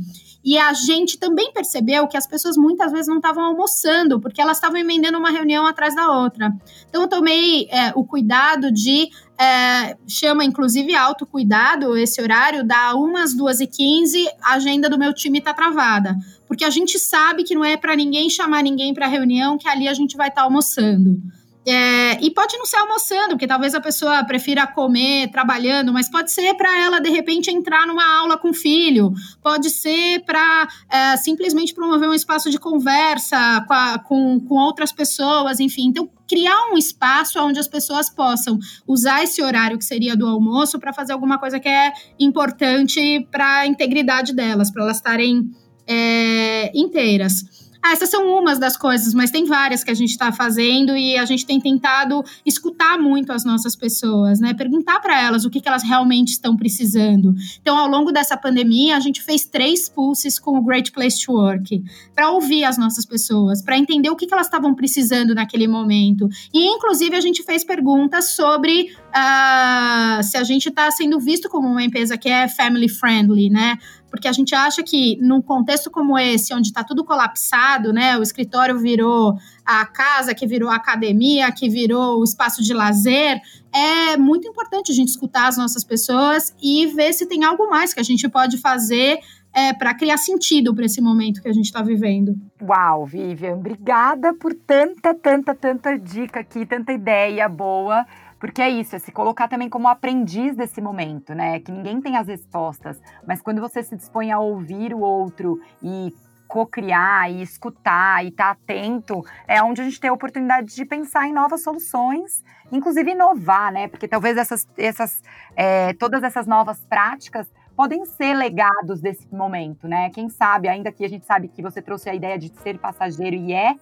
E 0.45 0.59
a 0.59 0.75
gente 0.75 1.19
também 1.19 1.51
percebeu 1.53 2.07
que 2.07 2.19
as 2.19 2.27
pessoas 2.27 2.57
muitas 2.57 2.93
vezes 2.93 3.09
não 3.09 3.17
estavam 3.17 3.45
almoçando, 3.45 4.21
porque 4.21 4.43
elas 4.43 4.59
estavam 4.59 4.77
emendando 4.77 5.17
uma 5.17 5.31
reunião 5.31 5.67
atrás 5.67 5.97
da 5.97 6.11
outra. 6.11 6.53
Então, 6.87 7.03
eu 7.03 7.09
tomei 7.09 7.67
é, 7.71 7.93
o 7.95 8.05
cuidado 8.05 8.71
de. 8.71 9.09
É, 9.37 9.97
chama 10.07 10.45
inclusive 10.45 10.95
autocuidado 10.95 11.97
esse 11.97 12.23
horário, 12.23 12.63
dá 12.63 12.95
umas 12.95 13.35
duas 13.35 13.61
e 13.61 13.67
quinze, 13.67 14.25
a 14.41 14.55
agenda 14.55 14.89
do 14.89 14.99
meu 14.99 15.13
time 15.13 15.39
está 15.39 15.53
travada. 15.53 16.17
Porque 16.47 16.65
a 16.65 16.71
gente 16.71 16.99
sabe 16.99 17.43
que 17.43 17.55
não 17.55 17.65
é 17.65 17.77
para 17.77 17.97
ninguém 17.97 18.31
chamar 18.31 18.63
ninguém 18.63 18.95
para 18.95 19.09
reunião, 19.09 19.59
que 19.59 19.69
ali 19.69 19.89
a 19.89 19.95
gente 19.95 20.17
vai 20.17 20.29
estar 20.29 20.43
tá 20.43 20.47
almoçando. 20.47 21.21
É, 21.67 22.23
e 22.23 22.31
pode 22.31 22.59
não 22.59 22.67
ser 22.67 22.77
almoçando, 22.77 23.31
porque 23.31 23.47
talvez 23.47 23.75
a 23.75 23.81
pessoa 23.81 24.23
prefira 24.25 24.67
comer 24.67 25.31
trabalhando, 25.31 25.93
mas 25.93 26.11
pode 26.11 26.31
ser 26.31 26.55
para 26.55 26.79
ela, 26.79 27.01
de 27.01 27.09
repente, 27.09 27.51
entrar 27.51 27.87
numa 27.87 28.05
aula 28.19 28.37
com 28.37 28.51
o 28.51 28.55
filho, 28.55 29.13
pode 29.43 29.71
ser 29.71 30.21
para 30.27 30.69
é, 30.91 31.17
simplesmente 31.17 31.73
promover 31.73 32.09
um 32.09 32.15
espaço 32.15 32.51
de 32.51 32.59
conversa 32.59 33.65
com, 33.67 33.73
a, 33.73 33.99
com, 33.99 34.41
com 34.41 34.55
outras 34.57 34.93
pessoas, 34.93 35.59
enfim. 35.59 35.87
Então, 35.87 36.11
criar 36.29 36.71
um 36.73 36.77
espaço 36.77 37.41
onde 37.41 37.59
as 37.59 37.69
pessoas 37.69 38.11
possam 38.11 38.59
usar 38.87 39.23
esse 39.23 39.43
horário 39.43 39.79
que 39.79 39.85
seria 39.85 40.15
do 40.15 40.27
almoço 40.27 40.79
para 40.79 40.93
fazer 40.93 41.15
alguma 41.15 41.39
coisa 41.39 41.59
que 41.59 41.69
é 41.69 41.93
importante 42.21 43.27
para 43.31 43.61
a 43.61 43.67
integridade 43.67 44.35
delas, 44.35 44.71
para 44.71 44.83
elas 44.83 44.97
estarem 44.97 45.51
é, 45.87 46.71
inteiras. 46.75 47.64
Ah, 47.87 47.93
essas 47.93 48.09
são 48.09 48.27
umas 48.39 48.59
das 48.59 48.79
coisas, 48.79 49.13
mas 49.13 49.31
tem 49.31 49.45
várias 49.45 49.85
que 49.85 49.91
a 49.91 49.95
gente 49.95 50.09
está 50.09 50.33
fazendo 50.33 50.97
e 50.97 51.19
a 51.19 51.27
gente 51.27 51.45
tem 51.45 51.61
tentado 51.61 52.25
escutar 52.47 52.99
muito 52.99 53.31
as 53.31 53.45
nossas 53.45 53.77
pessoas, 53.77 54.41
né? 54.41 54.55
Perguntar 54.55 55.01
para 55.01 55.21
elas 55.21 55.45
o 55.45 55.51
que, 55.51 55.61
que 55.61 55.69
elas 55.69 55.83
realmente 55.83 56.29
estão 56.29 56.57
precisando. 56.57 57.35
Então, 57.61 57.77
ao 57.77 57.87
longo 57.87 58.11
dessa 58.11 58.39
pandemia, 58.39 58.97
a 58.97 59.01
gente 59.01 59.23
fez 59.23 59.45
três 59.45 59.87
pulses 59.87 60.39
com 60.39 60.57
o 60.57 60.63
Great 60.63 60.93
Place 60.93 61.27
to 61.27 61.33
Work 61.33 61.85
para 62.15 62.31
ouvir 62.31 62.65
as 62.65 62.79
nossas 62.79 63.05
pessoas, 63.05 63.61
para 63.61 63.77
entender 63.77 64.09
o 64.09 64.17
que, 64.17 64.27
que 64.27 64.33
elas 64.33 64.47
estavam 64.47 64.75
precisando 64.75 65.35
naquele 65.35 65.69
momento. 65.69 66.27
E, 66.55 66.67
inclusive, 66.67 67.15
a 67.15 67.21
gente 67.21 67.43
fez 67.43 67.65
perguntas 67.65 68.31
sobre 68.31 68.95
uh, 69.11 70.23
se 70.23 70.39
a 70.39 70.43
gente 70.43 70.71
está 70.71 70.91
sendo 70.91 71.21
visto 71.21 71.51
como 71.51 71.69
uma 71.69 71.85
empresa 71.85 72.17
que 72.17 72.31
é 72.31 72.49
family 72.49 72.89
friendly, 72.89 73.51
né? 73.51 73.77
Porque 74.15 74.29
a 74.29 74.33
gente 74.33 74.55
acha 74.55 74.81
que 74.81 75.19
num 75.21 75.43
contexto 75.43 75.91
como 75.91 76.17
esse, 76.17 76.55
onde 76.55 76.69
está 76.69 76.85
tudo 76.85 77.05
colapsado, 77.05 77.93
né, 77.93 78.17
o 78.17 78.23
escritório 78.23 78.79
virou 78.79 79.35
a 79.67 79.85
casa, 79.85 80.33
que 80.33 80.47
virou 80.47 80.71
a 80.71 80.77
academia, 80.77 81.51
que 81.51 81.69
virou 81.69 82.21
o 82.21 82.23
espaço 82.23 82.63
de 82.63 82.73
lazer, 82.73 83.41
é 83.73 84.17
muito 84.17 84.47
importante 84.47 84.93
a 84.93 84.95
gente 84.95 85.09
escutar 85.09 85.49
as 85.49 85.57
nossas 85.57 85.83
pessoas 85.83 86.55
e 86.63 86.87
ver 86.87 87.13
se 87.13 87.27
tem 87.27 87.43
algo 87.43 87.69
mais 87.69 87.93
que 87.93 87.99
a 87.99 88.05
gente 88.05 88.29
pode 88.29 88.57
fazer 88.59 89.19
é, 89.53 89.73
para 89.73 89.93
criar 89.95 90.17
sentido 90.17 90.73
para 90.73 90.85
esse 90.85 91.01
momento 91.01 91.43
que 91.43 91.49
a 91.49 91.53
gente 91.53 91.67
está 91.67 91.83
vivendo. 91.83 92.37
Uau, 92.63 93.05
Vivian, 93.05 93.55
obrigada 93.55 94.33
por 94.35 94.55
tanta, 94.55 95.13
tanta, 95.13 95.57
tanta 95.57 95.99
dica 95.99 96.39
aqui, 96.39 96.65
tanta 96.65 96.93
ideia 96.93 97.49
boa. 97.49 98.07
Porque 98.45 98.61
é 98.61 98.69
isso, 98.69 98.95
é 98.95 98.99
se 98.99 99.11
colocar 99.11 99.49
também 99.49 99.71
como 99.71 99.89
aprendiz 99.89 100.55
desse 100.55 100.79
momento, 100.79 101.35
né? 101.35 101.61
Que 101.61 101.73
ninguém 101.73 101.99
tem 101.99 102.19
as 102.19 102.29
respostas, 102.29 103.01
mas 103.27 103.41
quando 103.41 103.59
você 103.59 103.83
se 103.83 103.97
dispõe 103.97 104.31
a 104.31 104.39
ouvir 104.39 104.93
o 104.93 105.01
outro 105.01 105.63
e 105.83 106.15
co-criar 106.47 107.31
e 107.31 107.41
escutar 107.41 108.23
e 108.23 108.29
estar 108.29 108.45
tá 108.45 108.51
atento, 108.51 109.25
é 109.49 109.63
onde 109.63 109.81
a 109.81 109.85
gente 109.85 109.99
tem 109.99 110.11
a 110.11 110.13
oportunidade 110.13 110.75
de 110.75 110.85
pensar 110.85 111.27
em 111.27 111.33
novas 111.33 111.63
soluções, 111.63 112.45
inclusive 112.71 113.13
inovar, 113.13 113.73
né? 113.73 113.89
Porque 113.89 114.07
talvez 114.07 114.37
essas, 114.37 114.69
essas 114.77 115.23
é, 115.57 115.95
todas 115.95 116.23
essas 116.23 116.47
novas 116.47 116.85
práticas 116.85 117.51
podem 117.75 118.05
ser 118.05 118.35
legados 118.35 119.01
desse 119.01 119.27
momento, 119.35 119.89
né? 119.89 120.11
Quem 120.11 120.29
sabe, 120.29 120.69
ainda 120.69 120.93
que 120.93 121.03
a 121.03 121.09
gente 121.09 121.25
sabe 121.25 121.49
que 121.49 121.63
você 121.63 121.81
trouxe 121.81 122.11
a 122.11 122.15
ideia 122.15 122.39
de 122.39 122.53
ser 122.61 122.79
passageiro 122.79 123.37
e 123.37 123.55
é, 123.55 123.75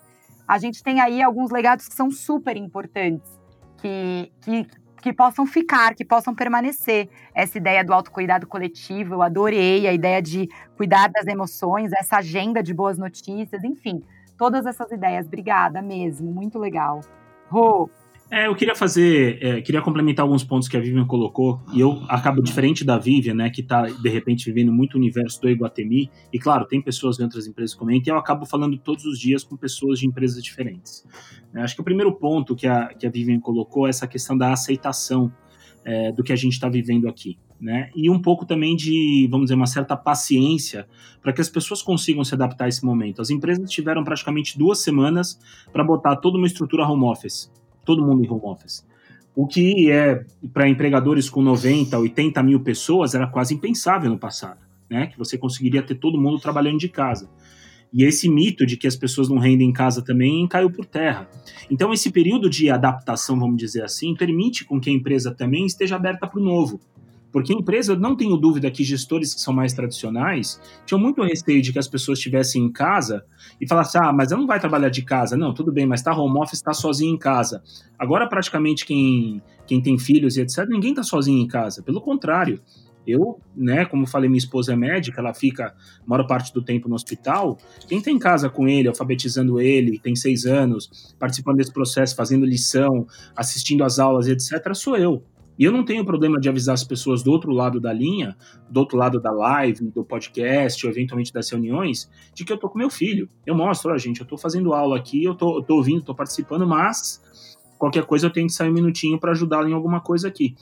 a 0.46 0.56
gente 0.56 0.84
tem 0.84 1.00
aí 1.00 1.20
alguns 1.20 1.50
legados 1.50 1.88
que 1.88 1.96
são 1.96 2.12
super 2.12 2.56
importantes 2.56 3.41
que, 3.82 4.32
que 4.40 4.66
que 5.02 5.12
possam 5.12 5.44
ficar, 5.44 5.96
que 5.96 6.04
possam 6.04 6.32
permanecer. 6.32 7.08
Essa 7.34 7.58
ideia 7.58 7.84
do 7.84 7.92
autocuidado 7.92 8.46
coletivo, 8.46 9.14
eu 9.14 9.22
adorei 9.22 9.86
a 9.88 9.92
ideia 9.92 10.22
de 10.22 10.48
cuidar 10.76 11.10
das 11.10 11.26
emoções, 11.26 11.90
essa 11.92 12.18
agenda 12.18 12.62
de 12.62 12.72
boas 12.72 12.96
notícias, 12.96 13.64
enfim, 13.64 14.00
todas 14.38 14.64
essas 14.64 14.90
ideias. 14.92 15.26
Obrigada 15.26 15.82
mesmo, 15.82 16.30
muito 16.30 16.56
legal. 16.56 17.00
Rô, 17.50 17.90
é, 18.32 18.46
eu 18.46 18.54
queria 18.54 18.74
fazer, 18.74 19.36
é, 19.42 19.60
queria 19.60 19.82
complementar 19.82 20.22
alguns 20.22 20.42
pontos 20.42 20.66
que 20.66 20.74
a 20.74 20.80
Vivian 20.80 21.04
colocou, 21.04 21.60
e 21.74 21.80
eu 21.80 22.02
acabo 22.08 22.42
diferente 22.42 22.82
da 22.82 22.96
Vivian, 22.96 23.34
né, 23.34 23.50
que 23.50 23.60
está 23.60 23.82
de 23.82 24.08
repente 24.08 24.46
vivendo 24.46 24.72
muito 24.72 24.94
o 24.94 24.96
universo 24.96 25.38
do 25.42 25.50
Iguatemi, 25.50 26.10
e 26.32 26.38
claro, 26.38 26.64
tem 26.64 26.80
pessoas 26.80 27.18
de 27.18 27.24
outras 27.24 27.46
empresas 27.46 27.74
que 27.74 27.78
comentam, 27.78 28.10
e 28.10 28.16
eu 28.16 28.18
acabo 28.18 28.46
falando 28.46 28.78
todos 28.78 29.04
os 29.04 29.18
dias 29.18 29.44
com 29.44 29.54
pessoas 29.54 29.98
de 29.98 30.06
empresas 30.06 30.42
diferentes. 30.42 31.04
É, 31.54 31.60
acho 31.60 31.74
que 31.74 31.82
o 31.82 31.84
primeiro 31.84 32.10
ponto 32.14 32.56
que 32.56 32.66
a, 32.66 32.86
que 32.94 33.06
a 33.06 33.10
Vivian 33.10 33.38
colocou 33.38 33.86
é 33.86 33.90
essa 33.90 34.06
questão 34.06 34.34
da 34.38 34.50
aceitação 34.50 35.30
é, 35.84 36.10
do 36.10 36.22
que 36.22 36.32
a 36.32 36.36
gente 36.36 36.54
está 36.54 36.70
vivendo 36.70 37.06
aqui. 37.08 37.36
Né? 37.60 37.90
E 37.94 38.08
um 38.08 38.20
pouco 38.20 38.46
também 38.46 38.74
de, 38.74 39.28
vamos 39.30 39.44
dizer, 39.44 39.56
uma 39.56 39.66
certa 39.66 39.94
paciência 39.94 40.88
para 41.20 41.34
que 41.34 41.40
as 41.40 41.50
pessoas 41.50 41.82
consigam 41.82 42.24
se 42.24 42.34
adaptar 42.34 42.64
a 42.64 42.68
esse 42.68 42.82
momento. 42.82 43.20
As 43.20 43.28
empresas 43.28 43.70
tiveram 43.70 44.02
praticamente 44.02 44.58
duas 44.58 44.82
semanas 44.82 45.38
para 45.70 45.84
botar 45.84 46.16
toda 46.16 46.38
uma 46.38 46.46
estrutura 46.46 46.84
home 46.88 47.04
office 47.04 47.52
todo 47.84 48.04
mundo 48.04 48.24
em 48.24 48.30
home 48.30 48.42
office. 48.44 48.86
O 49.34 49.46
que 49.46 49.90
é 49.90 50.24
para 50.52 50.68
empregadores 50.68 51.30
com 51.30 51.40
90, 51.40 51.98
80 51.98 52.42
mil 52.42 52.60
pessoas 52.60 53.14
era 53.14 53.26
quase 53.26 53.54
impensável 53.54 54.10
no 54.10 54.18
passado, 54.18 54.60
né? 54.90 55.06
Que 55.06 55.18
você 55.18 55.38
conseguiria 55.38 55.82
ter 55.82 55.94
todo 55.94 56.20
mundo 56.20 56.38
trabalhando 56.38 56.78
de 56.78 56.88
casa. 56.88 57.30
E 57.92 58.04
esse 58.04 58.28
mito 58.28 58.64
de 58.64 58.76
que 58.76 58.86
as 58.86 58.96
pessoas 58.96 59.28
não 59.28 59.38
rendem 59.38 59.68
em 59.68 59.72
casa 59.72 60.02
também 60.02 60.46
caiu 60.48 60.70
por 60.70 60.86
terra. 60.86 61.28
Então, 61.70 61.92
esse 61.92 62.10
período 62.10 62.48
de 62.48 62.70
adaptação, 62.70 63.38
vamos 63.38 63.58
dizer 63.58 63.84
assim, 63.84 64.14
permite 64.14 64.64
com 64.64 64.80
que 64.80 64.88
a 64.88 64.92
empresa 64.92 65.30
também 65.30 65.66
esteja 65.66 65.96
aberta 65.96 66.26
para 66.26 66.40
o 66.40 66.42
novo. 66.42 66.80
Porque 67.32 67.52
a 67.52 67.56
empresa, 67.56 67.94
eu 67.94 67.98
não 67.98 68.14
tenho 68.14 68.36
dúvida 68.36 68.70
que 68.70 68.84
gestores 68.84 69.34
que 69.34 69.40
são 69.40 69.54
mais 69.54 69.72
tradicionais 69.72 70.60
tinham 70.84 71.00
muito 71.00 71.22
receio 71.22 71.62
de 71.62 71.72
que 71.72 71.78
as 71.78 71.88
pessoas 71.88 72.18
estivessem 72.18 72.62
em 72.62 72.70
casa 72.70 73.24
e 73.60 73.66
falassem, 73.66 74.00
ah, 74.04 74.12
mas 74.12 74.30
ela 74.30 74.40
não 74.40 74.46
vai 74.46 74.60
trabalhar 74.60 74.90
de 74.90 75.02
casa. 75.02 75.36
Não, 75.36 75.54
tudo 75.54 75.72
bem, 75.72 75.86
mas 75.86 76.00
está 76.00 76.14
home 76.14 76.38
office, 76.38 76.58
está 76.58 76.74
sozinho 76.74 77.14
em 77.14 77.18
casa. 77.18 77.62
Agora, 77.98 78.28
praticamente, 78.28 78.84
quem, 78.84 79.40
quem 79.66 79.80
tem 79.80 79.98
filhos 79.98 80.36
e 80.36 80.42
etc., 80.42 80.66
ninguém 80.68 80.90
está 80.90 81.02
sozinho 81.02 81.42
em 81.42 81.48
casa. 81.48 81.82
Pelo 81.82 82.00
contrário, 82.00 82.60
eu, 83.06 83.40
né, 83.56 83.84
como 83.84 84.06
falei, 84.06 84.28
minha 84.28 84.38
esposa 84.38 84.74
é 84.74 84.76
médica, 84.76 85.20
ela 85.20 85.34
fica 85.34 85.68
a 85.68 85.74
maior 86.06 86.26
parte 86.26 86.52
do 86.52 86.62
tempo 86.62 86.88
no 86.88 86.94
hospital. 86.94 87.58
Quem 87.88 87.98
está 87.98 88.10
em 88.10 88.18
casa 88.18 88.48
com 88.48 88.68
ele, 88.68 88.88
alfabetizando 88.88 89.60
ele, 89.60 89.98
tem 89.98 90.14
seis 90.14 90.44
anos, 90.44 91.14
participando 91.18 91.56
desse 91.56 91.72
processo, 91.72 92.14
fazendo 92.14 92.46
lição, 92.46 93.06
assistindo 93.34 93.82
às 93.82 93.98
aulas, 93.98 94.28
etc., 94.28 94.74
sou 94.74 94.96
eu. 94.96 95.24
E 95.62 95.64
eu 95.64 95.70
não 95.70 95.84
tenho 95.84 96.04
problema 96.04 96.40
de 96.40 96.48
avisar 96.48 96.74
as 96.74 96.82
pessoas 96.82 97.22
do 97.22 97.30
outro 97.30 97.52
lado 97.52 97.78
da 97.78 97.92
linha, 97.92 98.36
do 98.68 98.80
outro 98.80 98.98
lado 98.98 99.20
da 99.20 99.30
live, 99.30 99.92
do 99.92 100.04
podcast, 100.04 100.84
ou 100.84 100.90
eventualmente 100.90 101.32
das 101.32 101.48
reuniões, 101.48 102.10
de 102.34 102.44
que 102.44 102.52
eu 102.52 102.58
tô 102.58 102.68
com 102.68 102.76
meu 102.76 102.90
filho. 102.90 103.30
Eu 103.46 103.54
mostro, 103.54 103.92
ó, 103.92 103.96
gente, 103.96 104.20
eu 104.20 104.26
tô 104.26 104.36
fazendo 104.36 104.72
aula 104.72 104.96
aqui, 104.96 105.22
eu 105.22 105.36
tô, 105.36 105.58
eu 105.58 105.62
tô 105.62 105.76
ouvindo, 105.76 106.02
tô 106.02 106.16
participando, 106.16 106.66
mas 106.66 107.22
qualquer 107.78 108.04
coisa 108.06 108.26
eu 108.26 108.32
tenho 108.32 108.48
que 108.48 108.52
sair 108.52 108.70
um 108.70 108.72
minutinho 108.72 109.20
para 109.20 109.30
ajudá-lo 109.30 109.68
em 109.68 109.72
alguma 109.72 110.00
coisa 110.00 110.26
aqui. 110.26 110.56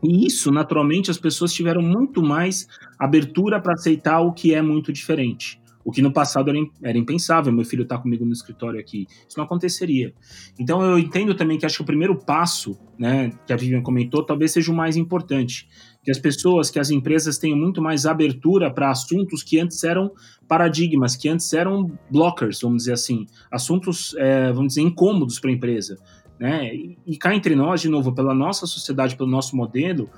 E 0.00 0.24
isso, 0.28 0.52
naturalmente, 0.52 1.10
as 1.10 1.18
pessoas 1.18 1.52
tiveram 1.52 1.82
muito 1.82 2.22
mais 2.22 2.68
abertura 3.00 3.60
para 3.60 3.72
aceitar 3.72 4.20
o 4.20 4.32
que 4.32 4.54
é 4.54 4.62
muito 4.62 4.92
diferente. 4.92 5.60
O 5.90 5.92
que 5.92 6.00
no 6.00 6.12
passado 6.12 6.52
era, 6.84 6.96
impensável, 6.96 7.52
meu 7.52 7.64
filho 7.64 7.82
está 7.82 7.98
comigo 7.98 8.24
no 8.24 8.30
escritório 8.30 8.78
aqui. 8.78 9.08
Isso 9.28 9.36
não 9.36 9.44
aconteceria. 9.44 10.14
Então 10.56 10.80
eu 10.84 10.96
entendo 11.00 11.34
também 11.34 11.58
que 11.58 11.66
acho 11.66 11.78
que 11.78 11.82
o 11.82 11.84
primeiro 11.84 12.16
passo, 12.16 12.78
né, 12.96 13.32
que 13.44 13.52
a 13.52 13.56
Vivian 13.56 13.82
comentou, 13.82 14.24
talvez 14.24 14.52
seja 14.52 14.70
o 14.70 14.74
mais 14.74 14.96
importante. 14.96 15.68
Que 16.04 16.12
as 16.12 16.18
pessoas, 16.20 16.70
que 16.70 16.78
as 16.78 16.90
empresas 16.90 17.38
tenham 17.38 17.58
muito 17.58 17.82
mais 17.82 18.06
abertura 18.06 18.72
para 18.72 18.88
assuntos 18.88 19.42
que 19.42 19.58
antes 19.58 19.82
eram 19.82 20.12
paradigmas, 20.46 21.16
que 21.16 21.28
antes 21.28 21.52
eram 21.52 21.90
blockers, 22.08 22.60
vamos 22.62 22.84
dizer 22.84 22.92
assim. 22.92 23.26
Assuntos, 23.50 24.14
é, 24.16 24.52
vamos 24.52 24.68
dizer, 24.68 24.82
incômodos 24.82 25.40
para 25.40 25.50
a 25.50 25.52
empresa. 25.52 25.98
Né? 26.38 26.70
E 27.04 27.16
cá 27.18 27.34
entre 27.34 27.56
nós, 27.56 27.80
de 27.80 27.88
novo, 27.88 28.14
pela 28.14 28.32
nossa 28.32 28.64
sociedade, 28.64 29.16
pelo 29.16 29.28
nosso 29.28 29.56
modelo, 29.56 30.08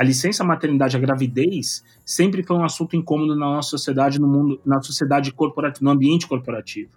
a 0.00 0.02
licença 0.02 0.42
maternidade, 0.42 0.96
a 0.96 0.98
gravidez, 0.98 1.84
sempre 2.06 2.42
foi 2.42 2.56
um 2.56 2.64
assunto 2.64 2.96
incômodo 2.96 3.36
na 3.36 3.44
nossa 3.44 3.68
sociedade, 3.68 4.18
no 4.18 4.26
mundo, 4.26 4.58
na 4.64 4.80
sociedade 4.80 5.30
corporativa, 5.30 5.84
no 5.84 5.90
ambiente 5.90 6.26
corporativo. 6.26 6.92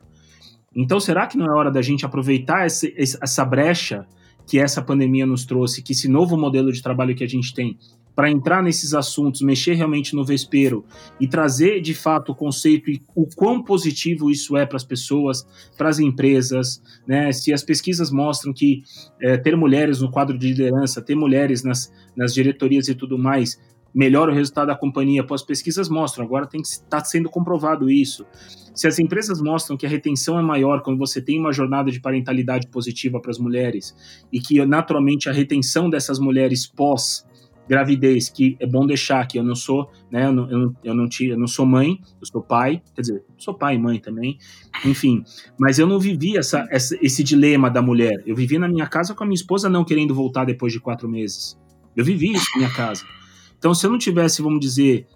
Então, 0.74 1.02
será 1.02 1.28
que 1.28 1.38
não 1.38 1.46
é 1.48 1.54
hora 1.54 1.70
da 1.70 1.82
gente 1.82 2.06
aproveitar 2.06 2.66
essa, 2.66 2.88
essa 2.98 3.44
brecha 3.44 4.08
que 4.48 4.58
essa 4.58 4.82
pandemia 4.82 5.26
nos 5.26 5.44
trouxe, 5.44 5.82
que 5.82 5.92
esse 5.92 6.08
novo 6.08 6.38
modelo 6.38 6.72
de 6.72 6.82
trabalho 6.82 7.14
que 7.14 7.26
a 7.26 7.28
gente 7.28 7.54
tem, 7.54 7.78
para 8.16 8.30
entrar 8.30 8.62
nesses 8.62 8.94
assuntos, 8.94 9.42
mexer 9.42 9.74
realmente 9.74 10.16
no 10.16 10.24
vespeiro 10.24 10.86
e 11.20 11.28
trazer 11.28 11.82
de 11.82 11.94
fato 11.94 12.32
o 12.32 12.36
conceito 12.36 12.90
e 12.90 13.02
o 13.16 13.26
quão 13.36 13.64
positivo 13.64 14.30
isso 14.30 14.56
é 14.56 14.66
para 14.66 14.78
as 14.78 14.84
pessoas, 14.84 15.48
para 15.78 15.90
as 15.90 16.00
empresas, 16.00 16.82
né? 17.08 17.32
Se 17.32 17.52
as 17.54 17.64
pesquisas 17.64 18.12
mostram 18.12 18.54
que 18.54 18.84
é, 19.22 19.38
ter 19.38 19.56
mulheres 19.56 20.02
no 20.02 20.12
quadro 20.12 20.38
de 20.38 20.48
liderança, 20.48 21.02
ter 21.02 21.16
mulheres 21.16 21.64
nas, 21.64 21.92
nas 22.16 22.34
diretorias 22.34 22.88
e 22.88 22.96
tudo 22.96 23.18
mais, 23.18 23.60
melhora 23.94 24.32
o 24.32 24.36
resultado 24.36 24.68
da 24.68 24.76
companhia. 24.76 25.24
Pô, 25.24 25.34
as 25.34 25.44
pesquisas 25.44 25.90
mostram, 25.90 26.26
agora 26.26 26.48
tem 26.48 26.62
que 26.62 26.68
estar 26.68 27.00
tá 27.00 27.04
sendo 27.04 27.30
comprovado 27.30 27.90
isso. 27.90 28.26
Se 28.74 28.88
as 28.88 28.98
empresas 28.98 29.40
mostram 29.40 29.78
que 29.78 29.86
a 29.86 29.90
retenção 29.90 30.40
é 30.40 30.42
maior 30.42 30.82
quando 30.82 30.98
você 30.98 31.22
tem 31.22 31.40
uma 31.40 31.54
jornada 31.54 31.92
de 31.92 32.02
parentalidade 32.02 32.68
positiva 32.68 33.20
para 33.20 33.30
as 33.30 33.38
mulheres 33.38 33.96
e 34.32 34.40
que 34.40 34.64
naturalmente 34.66 35.30
a 35.30 35.32
retenção 35.32 35.90
dessas 35.90 36.18
mulheres 36.18 36.66
pós 36.66 37.24
gravidez, 37.68 38.30
que 38.30 38.58
é 38.60 38.66
bom 38.66 38.86
deixar 38.86 39.26
que 39.28 39.40
eu 39.40 39.44
não 39.44 39.56
sou, 39.56 39.90
né, 40.12 40.26
eu 40.26 40.32
não, 40.32 40.50
eu 40.50 40.58
não, 40.58 40.76
eu 40.84 40.94
não, 40.94 41.10
eu 41.22 41.40
não 41.40 41.48
sou 41.48 41.66
mãe, 41.66 42.00
eu 42.20 42.28
sou 42.28 42.42
pai, 42.42 42.82
quer 42.94 43.02
dizer, 43.02 43.24
sou 43.38 43.54
pai 43.54 43.76
e 43.76 43.78
mãe 43.80 44.00
também, 44.00 44.38
enfim, 44.86 45.24
mas 45.58 45.80
eu 45.80 45.88
não 45.88 46.00
vivi 46.00 46.38
essa, 46.38 46.68
essa, 46.70 46.98
esse 47.02 47.24
dilema 47.24 47.70
da 47.70 47.82
mulher, 47.82 48.22
eu 48.26 48.36
vivi 48.36 48.58
na 48.58 48.68
minha 48.68 48.88
casa 48.88 49.14
com 49.14 49.24
a 49.24 49.28
minha 49.28 49.36
esposa 49.36 49.70
não 49.70 49.84
querendo 49.84 50.14
voltar 50.14 50.46
depois 50.46 50.74
de 50.74 50.80
quatro 50.80 51.08
meses, 51.08 51.58
eu 51.96 52.04
vivi 52.04 52.34
isso 52.34 52.48
na 52.54 52.58
minha 52.60 52.74
casa, 52.74 53.04
então 53.58 53.74
se 53.74 53.86
eu 53.86 53.92
não 53.92 53.98
tivesse, 53.98 54.42
vamos 54.42 54.60
dizer, 54.60 55.08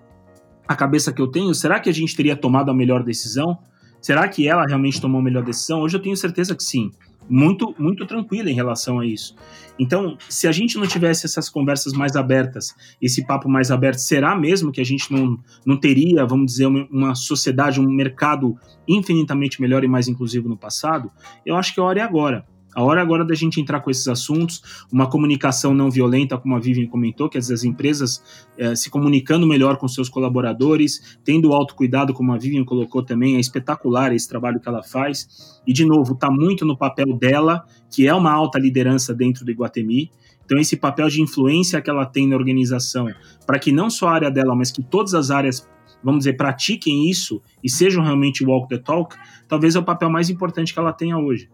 a 0.68 0.76
cabeça 0.76 1.12
que 1.12 1.22
eu 1.22 1.28
tenho, 1.28 1.54
será 1.54 1.80
que 1.80 1.90
a 1.90 1.94
gente 1.94 2.16
teria 2.16 2.36
tomado 2.36 2.70
a 2.70 2.74
melhor 2.74 3.04
decisão? 3.04 3.58
Será 4.02 4.28
que 4.28 4.48
ela 4.48 4.66
realmente 4.66 5.02
tomou 5.02 5.20
a 5.20 5.24
melhor 5.24 5.44
decisão? 5.44 5.82
Hoje 5.82 5.96
eu 5.96 6.02
tenho 6.02 6.16
certeza 6.16 6.56
que 6.56 6.64
sim 6.64 6.92
muito, 7.30 7.76
muito 7.78 8.06
tranquila 8.06 8.50
em 8.50 8.54
relação 8.54 9.00
a 9.00 9.06
isso. 9.06 9.36
Então, 9.80 10.18
se 10.28 10.48
a 10.48 10.52
gente 10.52 10.78
não 10.78 10.88
tivesse 10.88 11.26
essas 11.26 11.50
conversas 11.50 11.94
mais 11.94 12.16
abertas, 12.16 12.74
esse 13.02 13.26
papo 13.26 13.48
mais 13.48 13.70
aberto, 13.70 14.00
será 14.00 14.36
mesmo 14.36 14.72
que 14.72 14.82
a 14.82 14.86
gente 14.86 15.12
não, 15.12 15.38
não 15.66 15.78
teria, 15.78 16.26
vamos 16.26 16.48
dizer, 16.48 16.66
uma, 16.66 16.88
uma 16.90 17.16
sociedade, 17.16 17.80
um 17.80 17.90
mercado 17.90 18.56
infinitamente 18.88 19.62
melhor 19.62 19.84
e 19.84 19.88
mais 19.88 20.08
inclusivo 20.08 20.50
no 20.50 20.58
passado? 20.58 21.12
Eu 21.46 21.56
acho 21.56 21.74
que 21.74 21.80
a 21.80 21.84
hora 21.84 22.00
é 22.00 22.04
agora. 22.04 22.46
A 22.78 22.84
hora 22.84 23.02
agora 23.02 23.26
da 23.26 23.34
gente 23.34 23.60
entrar 23.60 23.80
com 23.80 23.90
esses 23.90 24.08
assuntos, 24.08 24.86
uma 24.94 25.10
comunicação 25.10 25.74
não 25.74 25.90
violenta, 25.90 26.38
como 26.38 26.56
a 26.56 26.60
Vivian 26.60 26.86
comentou, 26.86 27.28
que 27.28 27.36
as 27.36 27.64
empresas 27.64 28.22
é, 28.56 28.76
se 28.76 28.88
comunicando 28.92 29.48
melhor 29.48 29.78
com 29.78 29.88
seus 29.88 30.08
colaboradores, 30.08 31.18
tendo 31.26 31.54
autocuidado, 31.54 32.14
como 32.14 32.32
a 32.32 32.38
Vivian 32.38 32.64
colocou 32.64 33.02
também, 33.02 33.36
é 33.36 33.40
espetacular 33.40 34.14
esse 34.14 34.30
trabalho 34.30 34.60
que 34.60 34.70
ela 34.70 34.84
faz. 34.84 35.60
E, 35.66 35.74
de 35.74 35.84
novo, 35.86 36.14
está 36.14 36.30
muito 36.30 36.66
no 36.66 36.78
papel 36.78 37.18
dela, 37.18 37.66
que 37.90 38.08
é 38.08 38.14
uma 38.14 38.32
alta 38.32 38.60
liderança 38.60 39.12
dentro 39.12 39.44
do 39.44 39.50
Iguatemi. 39.50 40.12
Então, 40.46 40.60
esse 40.60 40.78
papel 40.78 41.08
de 41.08 41.20
influência 41.20 41.82
que 41.82 41.90
ela 41.90 42.06
tem 42.06 42.28
na 42.28 42.36
organização, 42.36 43.08
para 43.48 43.58
que 43.58 43.72
não 43.72 43.90
só 43.90 44.10
a 44.10 44.14
área 44.14 44.30
dela, 44.30 44.56
mas 44.56 44.70
que 44.70 44.84
todas 44.84 45.16
as 45.16 45.32
áreas 45.32 45.68
vamos 46.04 46.20
dizer, 46.20 46.34
pratiquem 46.34 47.10
isso 47.10 47.42
e 47.64 47.70
sejam 47.70 48.04
realmente 48.04 48.46
walk 48.46 48.70
the 48.70 48.78
talk, 48.78 49.16
talvez 49.48 49.76
é 49.76 49.80
o 49.80 49.84
papel 49.84 50.12
mais 50.12 50.30
importante 50.30 50.72
que 50.72 50.80
ela 50.80 50.94
tenha 50.94 51.18
hoje. 51.18 51.50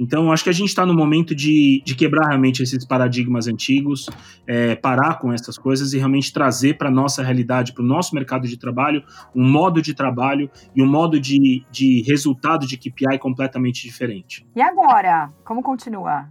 Então, 0.00 0.32
acho 0.32 0.42
que 0.42 0.48
a 0.48 0.54
gente 0.54 0.70
está 0.70 0.86
no 0.86 0.94
momento 0.94 1.34
de, 1.34 1.82
de 1.84 1.94
quebrar 1.94 2.28
realmente 2.28 2.62
esses 2.62 2.86
paradigmas 2.86 3.46
antigos, 3.46 4.08
é, 4.46 4.74
parar 4.74 5.18
com 5.18 5.30
essas 5.30 5.58
coisas 5.58 5.92
e 5.92 5.98
realmente 5.98 6.32
trazer 6.32 6.78
para 6.78 6.88
a 6.88 6.90
nossa 6.90 7.22
realidade, 7.22 7.74
para 7.74 7.84
o 7.84 7.86
nosso 7.86 8.14
mercado 8.14 8.48
de 8.48 8.58
trabalho, 8.58 9.04
um 9.36 9.46
modo 9.46 9.82
de 9.82 9.92
trabalho 9.92 10.50
e 10.74 10.82
um 10.82 10.86
modo 10.86 11.20
de, 11.20 11.66
de 11.70 12.02
resultado 12.06 12.66
de 12.66 12.78
KPI 12.78 13.18
completamente 13.18 13.82
diferente. 13.82 14.46
E 14.56 14.62
agora? 14.62 15.30
Como 15.44 15.62
continua? 15.62 16.30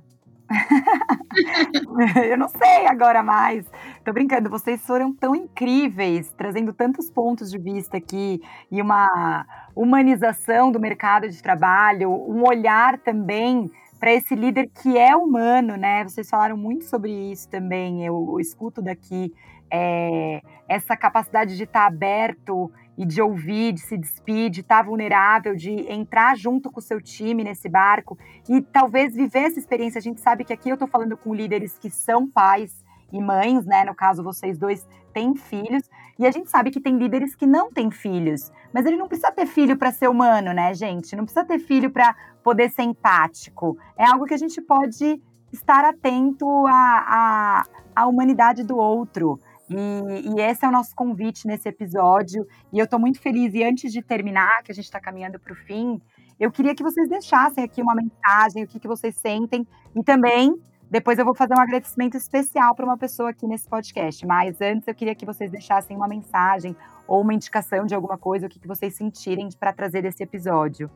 eu 2.30 2.38
não 2.38 2.48
sei 2.50 2.88
agora 2.88 3.22
mais. 3.22 3.66
Tô 4.04 4.12
brincando, 4.12 4.50
vocês 4.50 4.82
foram 4.86 5.14
tão 5.14 5.36
incríveis, 5.36 6.32
trazendo 6.38 6.74
tantos 6.74 7.10
pontos 7.10 7.52
de 7.52 7.58
vista 7.58 7.98
aqui 7.98 8.42
e 8.72 8.82
uma 8.82 9.46
humanização 9.76 10.72
do 10.72 10.80
mercado 10.80 11.30
de 11.30 11.42
trabalho, 11.42 12.12
um 12.12 12.46
olhar 12.48 12.98
também 13.00 13.72
para 14.00 14.14
esse 14.14 14.34
líder 14.34 14.70
que 14.82 14.98
é 14.98 15.16
humano, 15.16 15.76
né? 15.76 16.04
Vocês 16.04 16.30
falaram 16.30 16.56
muito 16.56 16.86
sobre 16.86 17.12
isso 17.12 17.50
também. 17.50 18.06
Eu, 18.06 18.40
escuto 18.40 18.82
daqui 18.82 19.34
é, 19.72 20.42
essa 20.68 20.96
capacidade 20.96 21.56
de 21.58 21.64
estar 21.64 21.82
tá 21.82 21.88
aberto 21.88 22.72
e 23.00 23.06
de 23.06 23.22
ouvir, 23.22 23.72
de 23.72 23.80
se 23.80 23.98
despedir, 23.98 24.50
de 24.50 24.60
estar 24.60 24.84
vulnerável, 24.84 25.56
de 25.56 25.90
entrar 25.90 26.36
junto 26.36 26.70
com 26.70 26.82
o 26.82 26.84
seu 26.84 27.02
time 27.02 27.46
nesse 27.46 27.70
barco 27.70 28.20
e 28.50 28.62
talvez 28.62 29.16
viver 29.16 29.44
essa 29.44 29.58
experiência. 29.58 30.00
A 30.00 30.02
gente 30.02 30.20
sabe 30.20 30.44
que 30.44 30.52
aqui 30.52 30.68
eu 30.68 30.74
estou 30.74 30.86
falando 30.88 31.16
com 31.16 31.34
líderes 31.34 31.80
que 31.80 31.90
são 31.90 32.30
pais 32.30 32.84
e 33.10 33.22
mães, 33.22 33.66
né? 33.66 33.86
No 33.86 33.96
caso, 33.96 34.22
vocês 34.22 34.58
dois 34.58 34.86
têm 35.14 35.34
filhos, 35.34 35.90
e 36.20 36.28
a 36.28 36.32
gente 36.32 36.50
sabe 36.50 36.72
que 36.72 36.82
tem 36.82 36.98
líderes 36.98 37.36
que 37.36 37.48
não 37.48 37.72
têm 37.72 37.90
filhos, 37.90 38.52
mas 38.74 38.86
ele 38.86 38.98
não 38.98 39.08
precisa 39.08 39.32
ter 39.32 39.46
filho 39.46 39.78
para 39.78 39.94
ser 39.94 40.10
humano, 40.10 40.54
né, 40.54 40.74
gente? 40.74 41.16
Não 41.16 41.24
precisa 41.24 41.46
ter 41.46 41.58
filho 41.58 41.90
para 41.90 42.14
poder 42.44 42.70
ser 42.70 42.84
empático. 42.84 43.78
É 43.98 44.06
algo 44.06 44.26
que 44.26 44.34
a 44.34 44.38
gente 44.38 44.62
pode 44.62 45.22
estar 45.54 45.86
atento 45.86 46.46
à, 46.68 46.74
à, 46.76 47.64
à 47.96 48.08
humanidade 48.08 48.64
do 48.64 48.78
outro. 48.78 49.40
E, 49.70 50.30
e, 50.30 50.42
esse 50.42 50.66
é 50.66 50.68
o 50.68 50.72
nosso 50.72 50.96
convite 50.96 51.46
nesse 51.46 51.70
episódio. 51.70 52.46
E 52.74 52.80
eu 52.80 52.86
estou 52.86 53.00
muito 53.00 53.20
feliz. 53.20 53.54
E 53.54 53.64
antes 53.64 53.92
de 53.92 54.02
terminar, 54.02 54.64
que 54.64 54.72
a 54.72 54.76
gente 54.76 54.86
está 54.86 55.00
caminhando 55.00 55.40
para 55.40 55.54
o 55.54 55.56
fim, 55.56 56.02
eu 56.40 56.52
queria 56.52 56.74
que 56.74 56.84
vocês 56.84 57.08
deixassem 57.10 57.64
aqui 57.64 57.82
uma 57.82 57.94
mensagem, 57.96 58.64
o 58.64 58.68
que, 58.68 58.80
que 58.80 58.88
vocês 58.88 59.16
sentem. 59.16 59.68
E 59.96 60.04
também, 60.04 60.56
depois 60.90 61.20
eu 61.20 61.26
vou 61.26 61.36
fazer 61.36 61.54
um 61.54 61.62
agradecimento 61.62 62.18
especial 62.18 62.74
para 62.74 62.86
uma 62.86 62.98
pessoa 62.98 63.30
aqui 63.30 63.46
nesse 63.46 63.68
podcast. 63.68 64.26
Mas 64.26 64.60
antes, 64.62 64.88
eu 64.88 64.96
queria 64.96 65.14
que 65.14 65.26
vocês 65.26 65.52
deixassem 65.52 65.96
uma 65.96 66.08
mensagem 66.08 66.76
ou 67.08 67.22
uma 67.22 67.34
indicação 67.34 67.86
de 67.86 67.94
alguma 67.94 68.18
coisa, 68.18 68.48
o 68.48 68.50
que, 68.50 68.60
que 68.60 68.68
vocês 68.68 68.96
sentirem 68.96 69.50
para 69.60 69.74
trazer 69.74 70.02
desse 70.02 70.24
episódio. 70.24 70.90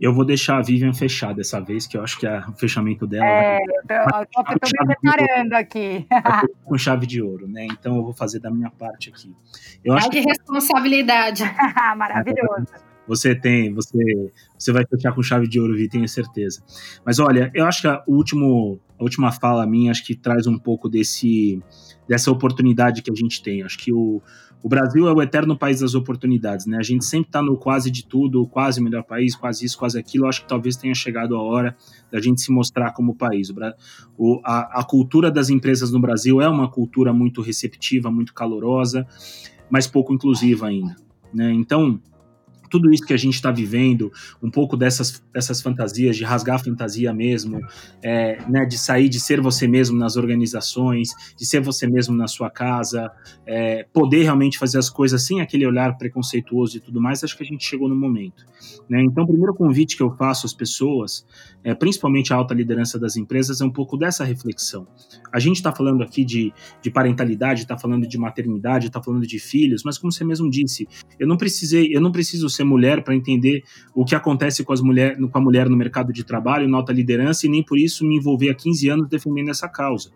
Eu 0.00 0.12
vou 0.14 0.24
deixar 0.24 0.58
a 0.58 0.62
Vivian 0.62 0.92
fechar 0.92 1.34
dessa 1.34 1.60
vez, 1.60 1.86
que 1.86 1.96
eu 1.96 2.02
acho 2.02 2.18
que 2.18 2.26
é 2.26 2.38
o 2.48 2.52
fechamento 2.52 3.06
dela. 3.06 3.24
É, 3.24 3.58
vai, 3.86 4.22
eu 4.22 4.26
tô 4.26 4.42
me 4.86 4.96
preparando 4.96 5.52
aqui. 5.54 6.06
Com 6.64 6.78
chave 6.78 7.06
de 7.06 7.20
ouro, 7.20 7.48
né? 7.48 7.66
Então 7.66 7.96
eu 7.96 8.04
vou 8.04 8.12
fazer 8.12 8.38
da 8.38 8.50
minha 8.50 8.70
parte 8.70 9.10
aqui. 9.10 9.34
Eu 9.84 9.94
acho 9.94 10.08
que 10.10 10.20
responsabilidade. 10.20 11.42
Maravilhoso. 11.96 12.87
Você 13.08 13.34
tem, 13.34 13.72
você, 13.72 13.98
você 14.56 14.70
vai 14.70 14.84
fechar 14.86 15.12
com 15.12 15.22
chave 15.22 15.48
de 15.48 15.58
ouro, 15.58 15.74
Vi, 15.74 15.88
tenho 15.88 16.06
certeza. 16.06 16.62
Mas 17.04 17.18
olha, 17.18 17.50
eu 17.54 17.64
acho 17.64 17.80
que 17.80 17.88
a, 17.88 18.02
último, 18.06 18.78
a 18.98 19.02
última 19.02 19.32
fala 19.32 19.66
minha 19.66 19.90
acho 19.90 20.04
que 20.04 20.14
traz 20.14 20.46
um 20.46 20.58
pouco 20.58 20.88
desse, 20.88 21.60
dessa 22.06 22.30
oportunidade 22.30 23.02
que 23.02 23.10
a 23.10 23.14
gente 23.14 23.42
tem. 23.42 23.62
Acho 23.62 23.78
que 23.78 23.92
o, 23.92 24.22
o 24.62 24.68
Brasil 24.68 25.08
é 25.08 25.12
o 25.12 25.22
eterno 25.22 25.56
país 25.56 25.80
das 25.80 25.94
oportunidades, 25.94 26.66
né? 26.66 26.78
A 26.78 26.82
gente 26.82 27.04
sempre 27.04 27.28
está 27.28 27.40
no 27.40 27.56
quase 27.56 27.90
de 27.90 28.04
tudo, 28.04 28.46
quase 28.46 28.80
melhor 28.80 29.04
país, 29.04 29.34
quase 29.34 29.64
isso, 29.64 29.78
quase 29.78 29.98
aquilo. 29.98 30.26
Acho 30.26 30.42
que 30.42 30.48
talvez 30.48 30.76
tenha 30.76 30.94
chegado 30.94 31.34
a 31.36 31.42
hora 31.42 31.76
da 32.12 32.20
gente 32.20 32.40
se 32.40 32.52
mostrar 32.52 32.92
como 32.92 33.14
país. 33.14 33.52
O, 34.16 34.40
a, 34.44 34.80
a 34.80 34.84
cultura 34.84 35.30
das 35.30 35.48
empresas 35.48 35.90
no 35.90 36.00
Brasil 36.00 36.40
é 36.40 36.48
uma 36.48 36.70
cultura 36.70 37.12
muito 37.12 37.40
receptiva, 37.40 38.10
muito 38.10 38.34
calorosa, 38.34 39.06
mas 39.70 39.86
pouco 39.86 40.12
inclusiva 40.12 40.66
ainda. 40.66 40.96
Né? 41.32 41.52
Então, 41.52 42.00
tudo 42.68 42.92
isso 42.92 43.04
que 43.04 43.12
a 43.12 43.16
gente 43.16 43.34
está 43.34 43.50
vivendo, 43.50 44.12
um 44.42 44.50
pouco 44.50 44.76
dessas, 44.76 45.22
dessas 45.32 45.60
fantasias, 45.60 46.16
de 46.16 46.24
rasgar 46.24 46.56
a 46.56 46.58
fantasia 46.58 47.12
mesmo, 47.12 47.60
é, 48.02 48.38
né, 48.48 48.64
de 48.64 48.78
sair 48.78 49.08
de 49.08 49.20
ser 49.20 49.40
você 49.40 49.66
mesmo 49.66 49.98
nas 49.98 50.16
organizações, 50.16 51.10
de 51.36 51.46
ser 51.46 51.60
você 51.60 51.86
mesmo 51.86 52.14
na 52.16 52.26
sua 52.26 52.50
casa, 52.50 53.10
é, 53.46 53.84
poder 53.92 54.22
realmente 54.22 54.58
fazer 54.58 54.78
as 54.78 54.90
coisas 54.90 55.24
sem 55.24 55.40
aquele 55.40 55.66
olhar 55.66 55.96
preconceituoso 55.96 56.76
e 56.76 56.80
tudo 56.80 57.00
mais, 57.00 57.22
acho 57.24 57.36
que 57.36 57.42
a 57.42 57.46
gente 57.46 57.64
chegou 57.64 57.88
no 57.88 57.96
momento. 57.96 58.44
Né? 58.88 59.02
Então, 59.02 59.24
o 59.24 59.26
primeiro 59.26 59.54
convite 59.54 59.96
que 59.96 60.02
eu 60.02 60.10
faço 60.16 60.46
às 60.46 60.54
pessoas, 60.54 61.26
é, 61.62 61.74
principalmente 61.74 62.32
a 62.32 62.36
alta 62.36 62.54
liderança 62.54 62.98
das 62.98 63.16
empresas, 63.16 63.60
é 63.60 63.64
um 63.64 63.70
pouco 63.70 63.96
dessa 63.96 64.24
reflexão. 64.24 64.86
A 65.32 65.38
gente 65.38 65.56
está 65.56 65.72
falando 65.72 66.02
aqui 66.02 66.24
de, 66.24 66.52
de 66.82 66.90
parentalidade, 66.90 67.62
está 67.62 67.76
falando 67.76 68.06
de 68.06 68.18
maternidade, 68.18 68.86
está 68.86 69.02
falando 69.02 69.26
de 69.26 69.38
filhos, 69.38 69.82
mas 69.84 69.98
como 69.98 70.12
você 70.12 70.24
mesmo 70.24 70.50
disse, 70.50 70.88
eu 71.18 71.26
não 71.26 71.36
precisei, 71.36 71.94
eu 71.94 72.00
não 72.00 72.10
preciso 72.12 72.48
ser 72.58 72.64
mulher 72.64 73.02
para 73.02 73.14
entender 73.14 73.62
o 73.94 74.04
que 74.04 74.14
acontece 74.14 74.64
com, 74.64 74.72
as 74.72 74.80
mulher, 74.80 75.16
com 75.16 75.38
a 75.38 75.40
mulher 75.40 75.68
no 75.68 75.76
mercado 75.76 76.12
de 76.12 76.24
trabalho, 76.24 76.68
na 76.68 76.76
alta 76.76 76.92
liderança, 76.92 77.46
e 77.46 77.48
nem 77.48 77.62
por 77.62 77.78
isso 77.78 78.04
me 78.04 78.16
envolver 78.16 78.50
há 78.50 78.54
15 78.54 78.88
anos 78.88 79.08
defendendo 79.08 79.50
essa 79.50 79.68
causa. 79.68 80.10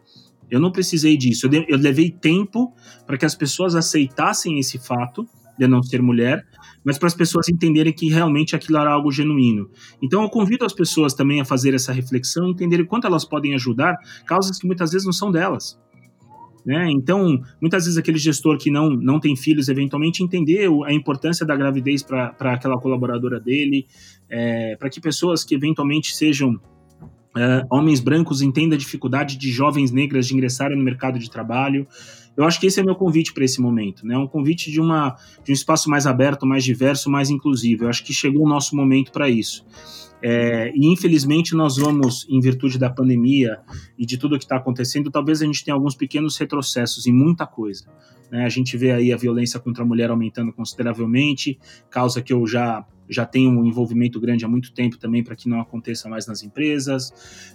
Eu 0.50 0.60
não 0.60 0.70
precisei 0.70 1.16
disso. 1.16 1.48
Eu, 1.50 1.64
eu 1.66 1.78
levei 1.78 2.10
tempo 2.10 2.72
para 3.06 3.16
que 3.16 3.24
as 3.24 3.34
pessoas 3.34 3.74
aceitassem 3.74 4.58
esse 4.58 4.78
fato 4.78 5.26
de 5.58 5.66
não 5.66 5.82
ser 5.82 6.02
mulher, 6.02 6.44
mas 6.84 6.98
para 6.98 7.06
as 7.08 7.14
pessoas 7.14 7.48
entenderem 7.48 7.92
que 7.92 8.08
realmente 8.08 8.56
aquilo 8.56 8.78
era 8.78 8.90
algo 8.90 9.10
genuíno. 9.10 9.70
Então 10.02 10.22
eu 10.22 10.28
convido 10.28 10.64
as 10.64 10.72
pessoas 10.72 11.14
também 11.14 11.40
a 11.40 11.44
fazer 11.44 11.74
essa 11.74 11.92
reflexão, 11.92 12.50
entenderem 12.50 12.84
quanto 12.84 13.06
elas 13.06 13.24
podem 13.24 13.54
ajudar 13.54 13.96
causas 14.26 14.58
que 14.58 14.66
muitas 14.66 14.90
vezes 14.90 15.06
não 15.06 15.12
são 15.12 15.30
delas. 15.30 15.78
Né? 16.64 16.90
Então, 16.90 17.40
muitas 17.60 17.84
vezes 17.84 17.98
aquele 17.98 18.18
gestor 18.18 18.56
que 18.56 18.70
não, 18.70 18.90
não 18.90 19.18
tem 19.18 19.34
filhos, 19.36 19.68
eventualmente 19.68 20.22
entender 20.22 20.68
a 20.86 20.92
importância 20.92 21.44
da 21.44 21.56
gravidez 21.56 22.02
para 22.02 22.34
aquela 22.38 22.78
colaboradora 22.78 23.40
dele, 23.40 23.86
é, 24.30 24.76
para 24.76 24.88
que 24.88 25.00
pessoas 25.00 25.44
que 25.44 25.54
eventualmente 25.54 26.14
sejam 26.14 26.60
é, 27.36 27.64
homens 27.70 28.00
brancos 28.00 28.42
entendam 28.42 28.76
a 28.76 28.78
dificuldade 28.78 29.36
de 29.36 29.50
jovens 29.50 29.90
negras 29.90 30.26
de 30.26 30.34
ingressarem 30.34 30.76
no 30.76 30.84
mercado 30.84 31.18
de 31.18 31.30
trabalho. 31.30 31.86
Eu 32.36 32.44
acho 32.44 32.58
que 32.58 32.66
esse 32.66 32.80
é 32.80 32.82
meu 32.82 32.94
convite 32.94 33.32
para 33.32 33.44
esse 33.44 33.60
momento, 33.60 34.06
né? 34.06 34.16
Um 34.16 34.26
convite 34.26 34.70
de, 34.70 34.80
uma, 34.80 35.16
de 35.44 35.52
um 35.52 35.54
espaço 35.54 35.90
mais 35.90 36.06
aberto, 36.06 36.46
mais 36.46 36.64
diverso, 36.64 37.10
mais 37.10 37.28
inclusivo. 37.30 37.84
Eu 37.84 37.88
acho 37.88 38.04
que 38.04 38.12
chegou 38.12 38.44
o 38.44 38.48
nosso 38.48 38.74
momento 38.74 39.12
para 39.12 39.28
isso. 39.28 39.64
É, 40.24 40.72
e 40.74 40.86
infelizmente 40.86 41.54
nós 41.54 41.76
vamos, 41.76 42.26
em 42.30 42.38
virtude 42.38 42.78
da 42.78 42.88
pandemia 42.88 43.58
e 43.98 44.06
de 44.06 44.16
tudo 44.16 44.38
que 44.38 44.44
está 44.44 44.56
acontecendo, 44.56 45.10
talvez 45.10 45.42
a 45.42 45.44
gente 45.44 45.64
tenha 45.64 45.74
alguns 45.74 45.96
pequenos 45.96 46.36
retrocessos 46.36 47.06
em 47.06 47.12
muita 47.12 47.44
coisa. 47.44 47.86
Né? 48.30 48.44
A 48.44 48.48
gente 48.48 48.76
vê 48.76 48.92
aí 48.92 49.12
a 49.12 49.16
violência 49.16 49.58
contra 49.58 49.82
a 49.82 49.86
mulher 49.86 50.10
aumentando 50.10 50.52
consideravelmente, 50.52 51.58
causa 51.90 52.22
que 52.22 52.32
eu 52.32 52.46
já 52.46 52.86
já 53.08 53.26
tenho 53.26 53.50
um 53.50 53.66
envolvimento 53.66 54.18
grande 54.18 54.44
há 54.44 54.48
muito 54.48 54.72
tempo 54.72 54.96
também 54.96 55.22
para 55.22 55.36
que 55.36 55.46
não 55.46 55.60
aconteça 55.60 56.08
mais 56.08 56.26
nas 56.26 56.42
empresas, 56.42 57.12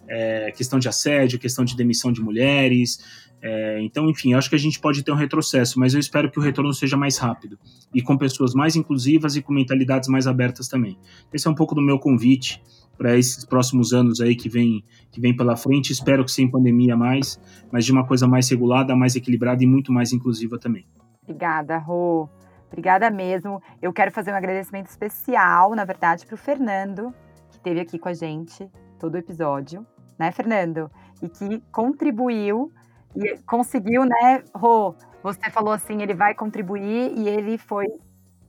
é, 0.07 0.51
questão 0.51 0.77
de 0.77 0.87
assédio, 0.87 1.39
questão 1.39 1.65
de 1.65 1.75
demissão 1.75 2.11
de 2.11 2.21
mulheres, 2.21 2.99
é, 3.41 3.79
então, 3.81 4.09
enfim, 4.09 4.33
acho 4.33 4.49
que 4.49 4.55
a 4.55 4.59
gente 4.59 4.79
pode 4.79 5.03
ter 5.03 5.11
um 5.11 5.15
retrocesso, 5.15 5.79
mas 5.79 5.93
eu 5.93 5.99
espero 5.99 6.29
que 6.31 6.39
o 6.39 6.41
retorno 6.41 6.73
seja 6.73 6.97
mais 6.97 7.17
rápido 7.17 7.57
e 7.93 8.01
com 8.01 8.17
pessoas 8.17 8.53
mais 8.53 8.75
inclusivas 8.75 9.35
e 9.35 9.41
com 9.41 9.53
mentalidades 9.53 10.09
mais 10.09 10.27
abertas 10.27 10.67
também. 10.67 10.97
Esse 11.31 11.47
é 11.47 11.51
um 11.51 11.55
pouco 11.55 11.75
do 11.75 11.81
meu 11.81 11.99
convite 11.99 12.61
para 12.97 13.15
esses 13.15 13.45
próximos 13.45 13.93
anos 13.93 14.19
aí 14.19 14.35
que 14.35 14.49
vem, 14.49 14.83
que 15.11 15.21
vem 15.21 15.35
pela 15.35 15.55
frente. 15.55 15.91
Espero 15.91 16.25
que 16.25 16.31
sem 16.31 16.49
pandemia 16.49 16.97
mais, 16.97 17.39
mas 17.71 17.85
de 17.85 17.91
uma 17.91 18.05
coisa 18.05 18.27
mais 18.27 18.49
regulada, 18.49 18.95
mais 18.95 19.15
equilibrada 19.15 19.63
e 19.63 19.67
muito 19.67 19.91
mais 19.93 20.11
inclusiva 20.11 20.57
também. 20.57 20.85
Obrigada, 21.21 21.77
Rô. 21.77 22.27
Obrigada 22.67 23.09
mesmo. 23.11 23.61
Eu 23.81 23.93
quero 23.93 24.11
fazer 24.11 24.31
um 24.31 24.35
agradecimento 24.35 24.87
especial, 24.87 25.75
na 25.75 25.85
verdade, 25.85 26.25
para 26.25 26.35
o 26.35 26.37
Fernando, 26.37 27.13
que 27.49 27.57
esteve 27.57 27.79
aqui 27.79 27.99
com 27.99 28.09
a 28.09 28.13
gente 28.13 28.67
todo 28.99 29.13
o 29.13 29.17
episódio, 29.17 29.85
né, 30.17 30.31
Fernando? 30.31 30.89
E 31.21 31.29
que 31.29 31.61
contribuiu 31.71 32.71
e 33.17 33.37
conseguiu, 33.45 34.05
né, 34.05 34.43
Rô? 34.53 34.93
Você 35.23 35.49
falou 35.49 35.73
assim, 35.73 36.01
ele 36.01 36.13
vai 36.13 36.35
contribuir 36.35 37.11
e 37.17 37.27
ele 37.27 37.57
foi 37.57 37.87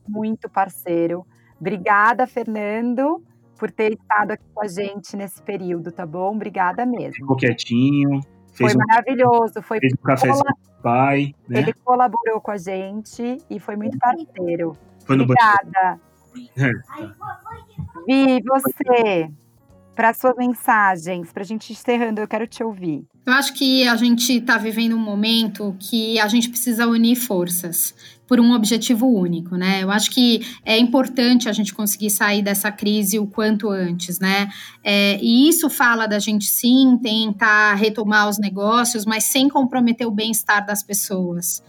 muito 0.06 0.48
parceiro. 0.48 1.26
Obrigada, 1.60 2.26
Fernando, 2.26 3.22
por 3.58 3.70
ter 3.70 3.94
estado 3.94 4.32
aqui 4.32 4.44
com 4.54 4.62
a 4.62 4.68
gente 4.68 5.16
nesse 5.16 5.42
período, 5.42 5.90
tá 5.90 6.06
bom? 6.06 6.34
Obrigada 6.34 6.86
mesmo. 6.86 7.14
Ficou 7.14 7.36
quietinho. 7.36 8.20
foi 8.52 8.72
um, 8.74 8.78
maravilhoso. 8.78 9.62
Foi 9.62 9.80
fez 9.80 9.92
um 9.92 10.02
café 10.02 10.28
com 10.28 10.82
pai. 10.82 11.34
Né? 11.48 11.60
Ele 11.60 11.72
colaborou 11.72 12.40
com 12.40 12.50
a 12.50 12.56
gente 12.56 13.38
e 13.50 13.58
foi 13.58 13.74
muito 13.74 13.98
parceiro. 13.98 14.76
Foi 15.04 15.16
no 15.16 15.24
Obrigada. 15.24 16.00
É, 16.56 16.72
tá. 16.72 17.58
Vi, 18.06 18.40
você? 18.42 19.30
Para 19.98 20.14
suas 20.14 20.36
mensagens, 20.36 21.32
para 21.32 21.42
a 21.42 21.44
gente 21.44 21.72
encerrando, 21.72 22.20
eu 22.20 22.28
quero 22.28 22.46
te 22.46 22.62
ouvir. 22.62 23.04
Eu 23.26 23.32
acho 23.32 23.52
que 23.52 23.82
a 23.88 23.96
gente 23.96 24.32
está 24.32 24.56
vivendo 24.56 24.94
um 24.94 25.00
momento 25.00 25.74
que 25.76 26.20
a 26.20 26.28
gente 26.28 26.48
precisa 26.48 26.86
unir 26.86 27.16
forças 27.16 27.92
por 28.24 28.38
um 28.38 28.52
objetivo 28.52 29.08
único, 29.08 29.56
né? 29.56 29.82
Eu 29.82 29.90
acho 29.90 30.12
que 30.12 30.46
é 30.64 30.78
importante 30.78 31.48
a 31.48 31.52
gente 31.52 31.74
conseguir 31.74 32.10
sair 32.10 32.42
dessa 32.42 32.70
crise 32.70 33.18
o 33.18 33.26
quanto 33.26 33.70
antes, 33.70 34.20
né? 34.20 34.48
É, 34.84 35.18
e 35.20 35.48
isso 35.48 35.68
fala 35.68 36.06
da 36.06 36.20
gente 36.20 36.44
sim 36.44 36.96
tentar 37.02 37.74
retomar 37.74 38.28
os 38.28 38.38
negócios, 38.38 39.04
mas 39.04 39.24
sem 39.24 39.48
comprometer 39.48 40.06
o 40.06 40.12
bem-estar 40.12 40.64
das 40.64 40.80
pessoas. 40.80 41.60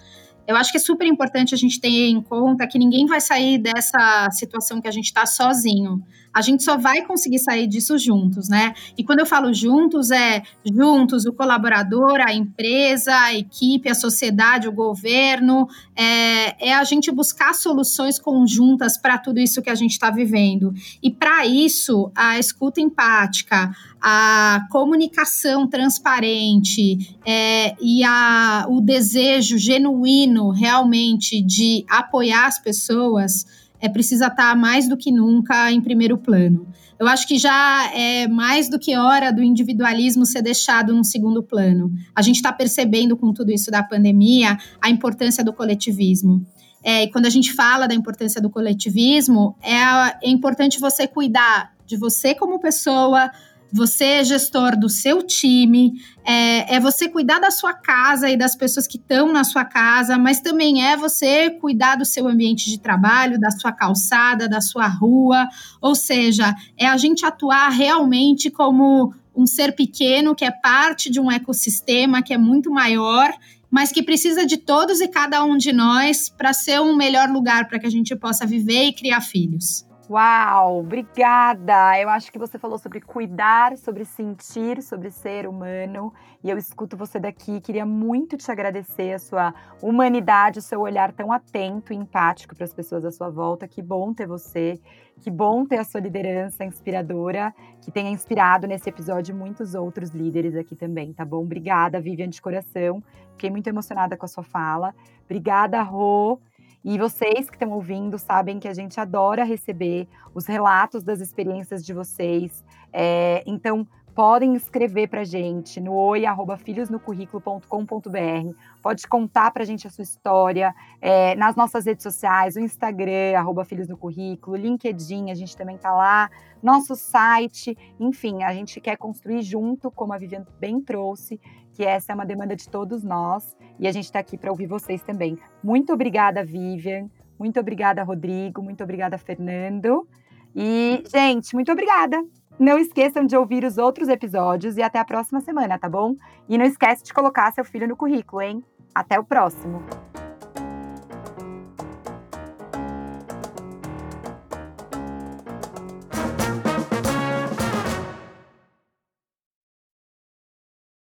Eu 0.48 0.56
acho 0.56 0.72
que 0.72 0.78
é 0.78 0.82
super 0.82 1.06
importante 1.08 1.56
a 1.56 1.58
gente 1.58 1.80
ter 1.80 2.10
em 2.10 2.22
conta 2.22 2.68
que 2.68 2.78
ninguém 2.78 3.08
vai 3.08 3.22
sair 3.22 3.58
dessa 3.58 4.30
situação 4.32 4.80
que 4.80 4.88
a 4.88 4.92
gente 4.92 5.06
está 5.06 5.26
sozinho. 5.26 6.04
A 6.34 6.42
gente 6.42 6.64
só 6.64 6.78
vai 6.78 7.04
conseguir 7.04 7.40
sair 7.40 7.68
disso 7.68 7.98
juntos, 7.98 8.50
né? 8.50 8.74
E 8.98 9.04
quando 9.04 9.20
eu 9.20 9.26
falo 9.26 9.54
juntos, 9.54 10.12
é 10.12 10.44
juntos 10.66 11.26
o 11.26 11.34
colaborador, 11.34 12.20
a 12.22 12.34
empresa, 12.34 13.14
a 13.16 13.36
equipe, 13.36 13.90
a 13.90 13.96
sociedade, 13.96 14.68
o 14.68 14.72
governo. 14.72 15.68
É, 15.96 16.70
é 16.70 16.74
a 16.74 16.84
gente 16.84 17.12
buscar 17.12 17.54
soluções 17.54 18.20
conjuntas 18.20 18.98
para 18.98 19.18
tudo 19.18 19.40
isso 19.40 19.62
que 19.62 19.70
a 19.70 19.76
gente 19.76 19.92
está 19.92 20.10
vivendo. 20.10 20.74
E 21.02 21.10
para 21.10 21.46
isso, 21.46 22.12
a 22.16 22.38
escuta 22.38 22.80
empática, 22.80 23.76
a 24.02 24.66
comunicação 24.72 25.68
transparente 25.68 27.18
é, 27.26 27.76
e 27.82 28.04
a, 28.04 28.66
o 28.70 28.80
desejo 28.82 29.58
genuíno 29.58 30.52
realmente 30.52 31.42
de 31.42 31.86
apoiar 31.90 32.46
as 32.46 32.60
pessoas 32.60 33.46
é 33.80 33.90
precisa 33.90 34.28
estar 34.28 34.56
mais 34.56 34.88
do 34.88 34.98
que 34.98 35.12
nunca 35.12 35.72
em 35.72 35.82
primeiro 35.82 36.18
plano. 36.18 36.68
Eu 37.00 37.08
acho 37.08 37.28
que 37.28 37.38
já 37.38 37.90
é 37.94 38.28
mais 38.28 38.70
do 38.70 38.78
que 38.78 38.96
hora 38.96 39.32
do 39.32 39.42
individualismo 39.42 40.26
ser 40.26 40.42
deixado 40.42 40.94
no 40.94 41.04
segundo 41.04 41.42
plano. 41.42 41.92
A 42.14 42.22
gente 42.22 42.36
está 42.36 42.52
percebendo 42.52 43.16
com 43.16 43.34
tudo 43.34 43.52
isso 43.52 43.72
da 43.72 43.82
pandemia 43.82 44.58
a 44.82 44.90
importância 44.90 45.44
do 45.44 45.54
coletivismo. 45.54 46.46
É, 46.84 47.04
e 47.04 47.12
quando 47.12 47.26
a 47.26 47.30
gente 47.30 47.54
fala 47.54 47.88
da 47.88 47.96
importância 47.96 48.42
do 48.42 48.50
coletivismo, 48.50 49.56
é, 49.62 50.28
é 50.28 50.30
importante 50.30 50.80
você 50.80 51.08
cuidar 51.08 51.74
de 51.86 51.98
você 51.98 52.36
como 52.36 52.60
pessoa, 52.60 53.32
você 53.72 54.06
é 54.06 54.24
gestor 54.24 54.78
do 54.78 54.90
seu 54.90 55.22
time, 55.22 55.94
é, 56.26 56.76
é, 56.76 56.80
você 56.80 57.08
cuidar 57.08 57.40
da 57.40 57.52
sua 57.52 57.74
casa 57.74 58.30
e 58.30 58.38
das 58.38 58.56
pessoas 58.56 58.88
que 58.88 58.98
estão 58.98 59.32
na 59.32 59.44
sua 59.44 59.64
casa, 59.64 60.18
mas 60.18 60.40
também 60.40 60.86
é 60.86 60.98
você 60.98 61.50
cuidar 61.50 61.96
do 61.96 62.06
seu 62.06 62.28
ambiente 62.28 62.70
de 62.70 62.80
trabalho, 62.80 63.40
da 63.40 63.52
sua 63.52 63.72
calçada, 63.72 64.50
da 64.50 64.62
sua 64.62 64.88
rua, 64.88 65.48
ou 65.82 65.96
seja, 65.96 66.56
é 66.78 66.88
a 66.88 66.98
gente 66.98 67.26
atuar 67.26 67.70
realmente 67.70 68.50
como 68.50 69.14
um 69.36 69.46
ser 69.46 69.74
pequeno 69.74 70.36
que 70.36 70.44
é 70.44 70.52
parte 70.52 71.10
de 71.10 71.20
um 71.20 71.32
ecossistema 71.32 72.22
que 72.22 72.34
é 72.34 72.38
muito 72.38 72.72
maior 72.72 73.32
mas 73.72 73.92
que 73.92 74.02
precisa 74.02 74.46
de 74.46 74.58
todos 74.58 75.00
e 75.00 75.08
cada 75.08 75.44
um 75.44 75.56
de 75.56 75.72
nós 75.72 76.30
para 76.30 76.54
ser 76.54 76.82
um 76.82 76.96
melhor 76.96 77.30
lugar 77.30 77.68
para 77.68 77.80
que 77.80 77.86
a 77.86 77.92
gente 77.92 78.16
possa 78.16 78.46
viver 78.46 78.86
e 78.86 78.94
criar 78.94 79.22
filhos. 79.22 79.86
Uau, 80.10 80.80
obrigada! 80.80 82.00
Eu 82.00 82.10
acho 82.10 82.32
que 82.32 82.40
você 82.40 82.58
falou 82.58 82.80
sobre 82.80 83.00
cuidar, 83.00 83.78
sobre 83.78 84.04
sentir, 84.04 84.82
sobre 84.82 85.12
ser 85.12 85.48
humano. 85.48 86.12
E 86.44 86.50
eu 86.50 86.58
escuto 86.58 86.98
você 86.98 87.20
daqui. 87.20 87.62
Queria 87.62 87.86
muito 87.86 88.36
te 88.36 88.52
agradecer 88.52 89.14
a 89.14 89.20
sua 89.20 89.54
humanidade, 89.80 90.58
o 90.58 90.64
seu 90.64 90.82
olhar 90.82 91.12
tão 91.12 91.32
atento 91.32 91.94
e 91.94 91.96
empático 91.96 92.56
para 92.56 92.64
as 92.64 92.74
pessoas 92.74 93.06
à 93.06 93.12
sua 93.12 93.30
volta. 93.30 93.68
Que 93.68 93.84
bom 93.84 94.12
ter 94.12 94.26
você. 94.26 94.82
Que 95.22 95.30
bom 95.30 95.64
ter 95.64 95.78
a 95.78 95.84
sua 95.84 96.00
liderança 96.00 96.66
inspiradora, 96.66 97.54
que 97.80 97.92
tenha 97.92 98.10
inspirado 98.10 98.66
nesse 98.66 98.90
episódio 98.90 99.36
muitos 99.36 99.76
outros 99.76 100.10
líderes 100.10 100.56
aqui 100.56 100.76
também, 100.76 101.14
tá 101.14 101.24
bom? 101.24 101.44
Obrigada, 101.44 102.02
Vivian, 102.02 102.30
de 102.30 102.42
coração. 102.42 103.04
Fiquei 103.34 103.52
muito 103.52 103.68
emocionada 103.68 104.18
com 104.18 104.26
a 104.26 104.30
sua 104.30 104.44
fala. 104.44 104.96
Obrigada, 105.26 105.84
Rô. 105.84 106.40
E 106.84 106.98
vocês 106.98 107.50
que 107.50 107.56
estão 107.56 107.72
ouvindo 107.72 108.18
sabem 108.18 108.60
que 108.60 108.68
a 108.68 108.74
gente 108.74 109.00
adora 109.00 109.44
receber 109.44 110.08
os 110.34 110.46
relatos 110.46 111.04
das 111.04 111.20
experiências 111.20 111.86
de 111.86 111.94
vocês. 111.94 112.64
É, 112.94 113.44
então, 113.46 113.86
podem 114.20 114.54
escrever 114.54 115.08
para 115.08 115.24
gente 115.24 115.80
no 115.80 115.94
oi@filhosnocurriculo.com.br. 115.94 118.54
Pode 118.84 119.08
contar 119.08 119.50
para 119.52 119.64
gente 119.64 119.88
a 119.88 119.90
sua 119.90 120.02
história 120.02 120.76
é, 121.00 121.36
nas 121.36 121.56
nossas 121.56 121.86
redes 121.86 122.04
sociais, 122.04 122.58
o 122.58 122.60
Instagram 122.60 123.38
arroba 123.38 123.64
Filhos 123.64 123.88
no 123.88 123.96
Currículo, 123.96 124.58
LinkedIn, 124.58 125.32
a 125.32 125.34
gente 125.34 125.56
também 125.56 125.78
está 125.78 125.94
lá, 125.94 126.30
nosso 126.62 126.98
site, 126.98 127.78
enfim, 127.98 128.44
a 128.44 128.54
gente 128.54 128.82
quer 128.82 128.98
construir 128.98 129.42
junto, 129.42 129.90
como 129.90 130.12
a 130.12 130.18
Vivian 130.18 130.46
bem 130.60 130.82
trouxe, 130.82 131.40
que 131.72 131.86
essa 131.86 132.12
é 132.12 132.16
uma 132.16 132.26
demanda 132.26 132.58
de 132.58 132.68
todos 132.68 133.06
nós 133.06 133.56
e 133.80 133.88
a 133.88 133.92
gente 133.94 134.04
está 134.04 134.20
aqui 134.20 134.38
para 134.38 134.52
ouvir 134.52 134.68
vocês 134.68 135.02
também. 135.02 135.40
Muito 135.64 135.94
obrigada, 135.94 136.44
Vivian. 136.44 137.10
Muito 137.40 137.58
obrigada, 137.58 138.04
Rodrigo. 138.04 138.62
Muito 138.62 138.84
obrigada, 138.84 139.18
Fernando. 139.18 140.06
E, 140.54 141.06
gente, 141.10 141.56
muito 141.56 141.72
obrigada. 141.72 142.22
Não 142.60 142.78
esqueçam 142.78 143.26
de 143.26 143.38
ouvir 143.38 143.64
os 143.64 143.78
outros 143.78 144.10
episódios 144.10 144.76
e 144.76 144.82
até 144.82 145.00
a 145.00 145.06
próxima 145.06 145.40
semana, 145.40 145.80
tá 145.80 145.88
bom? 145.88 146.18
E 146.48 146.58
não 146.58 146.66
esquece 146.66 147.06
de 147.06 147.14
colocar 147.14 147.54
seu 147.54 147.64
filho 147.64 147.88
no 147.88 147.96
currículo, 147.96 148.42
hein? 148.42 148.62
Até 148.94 149.18
o 149.18 149.24
próximo. 149.24 149.82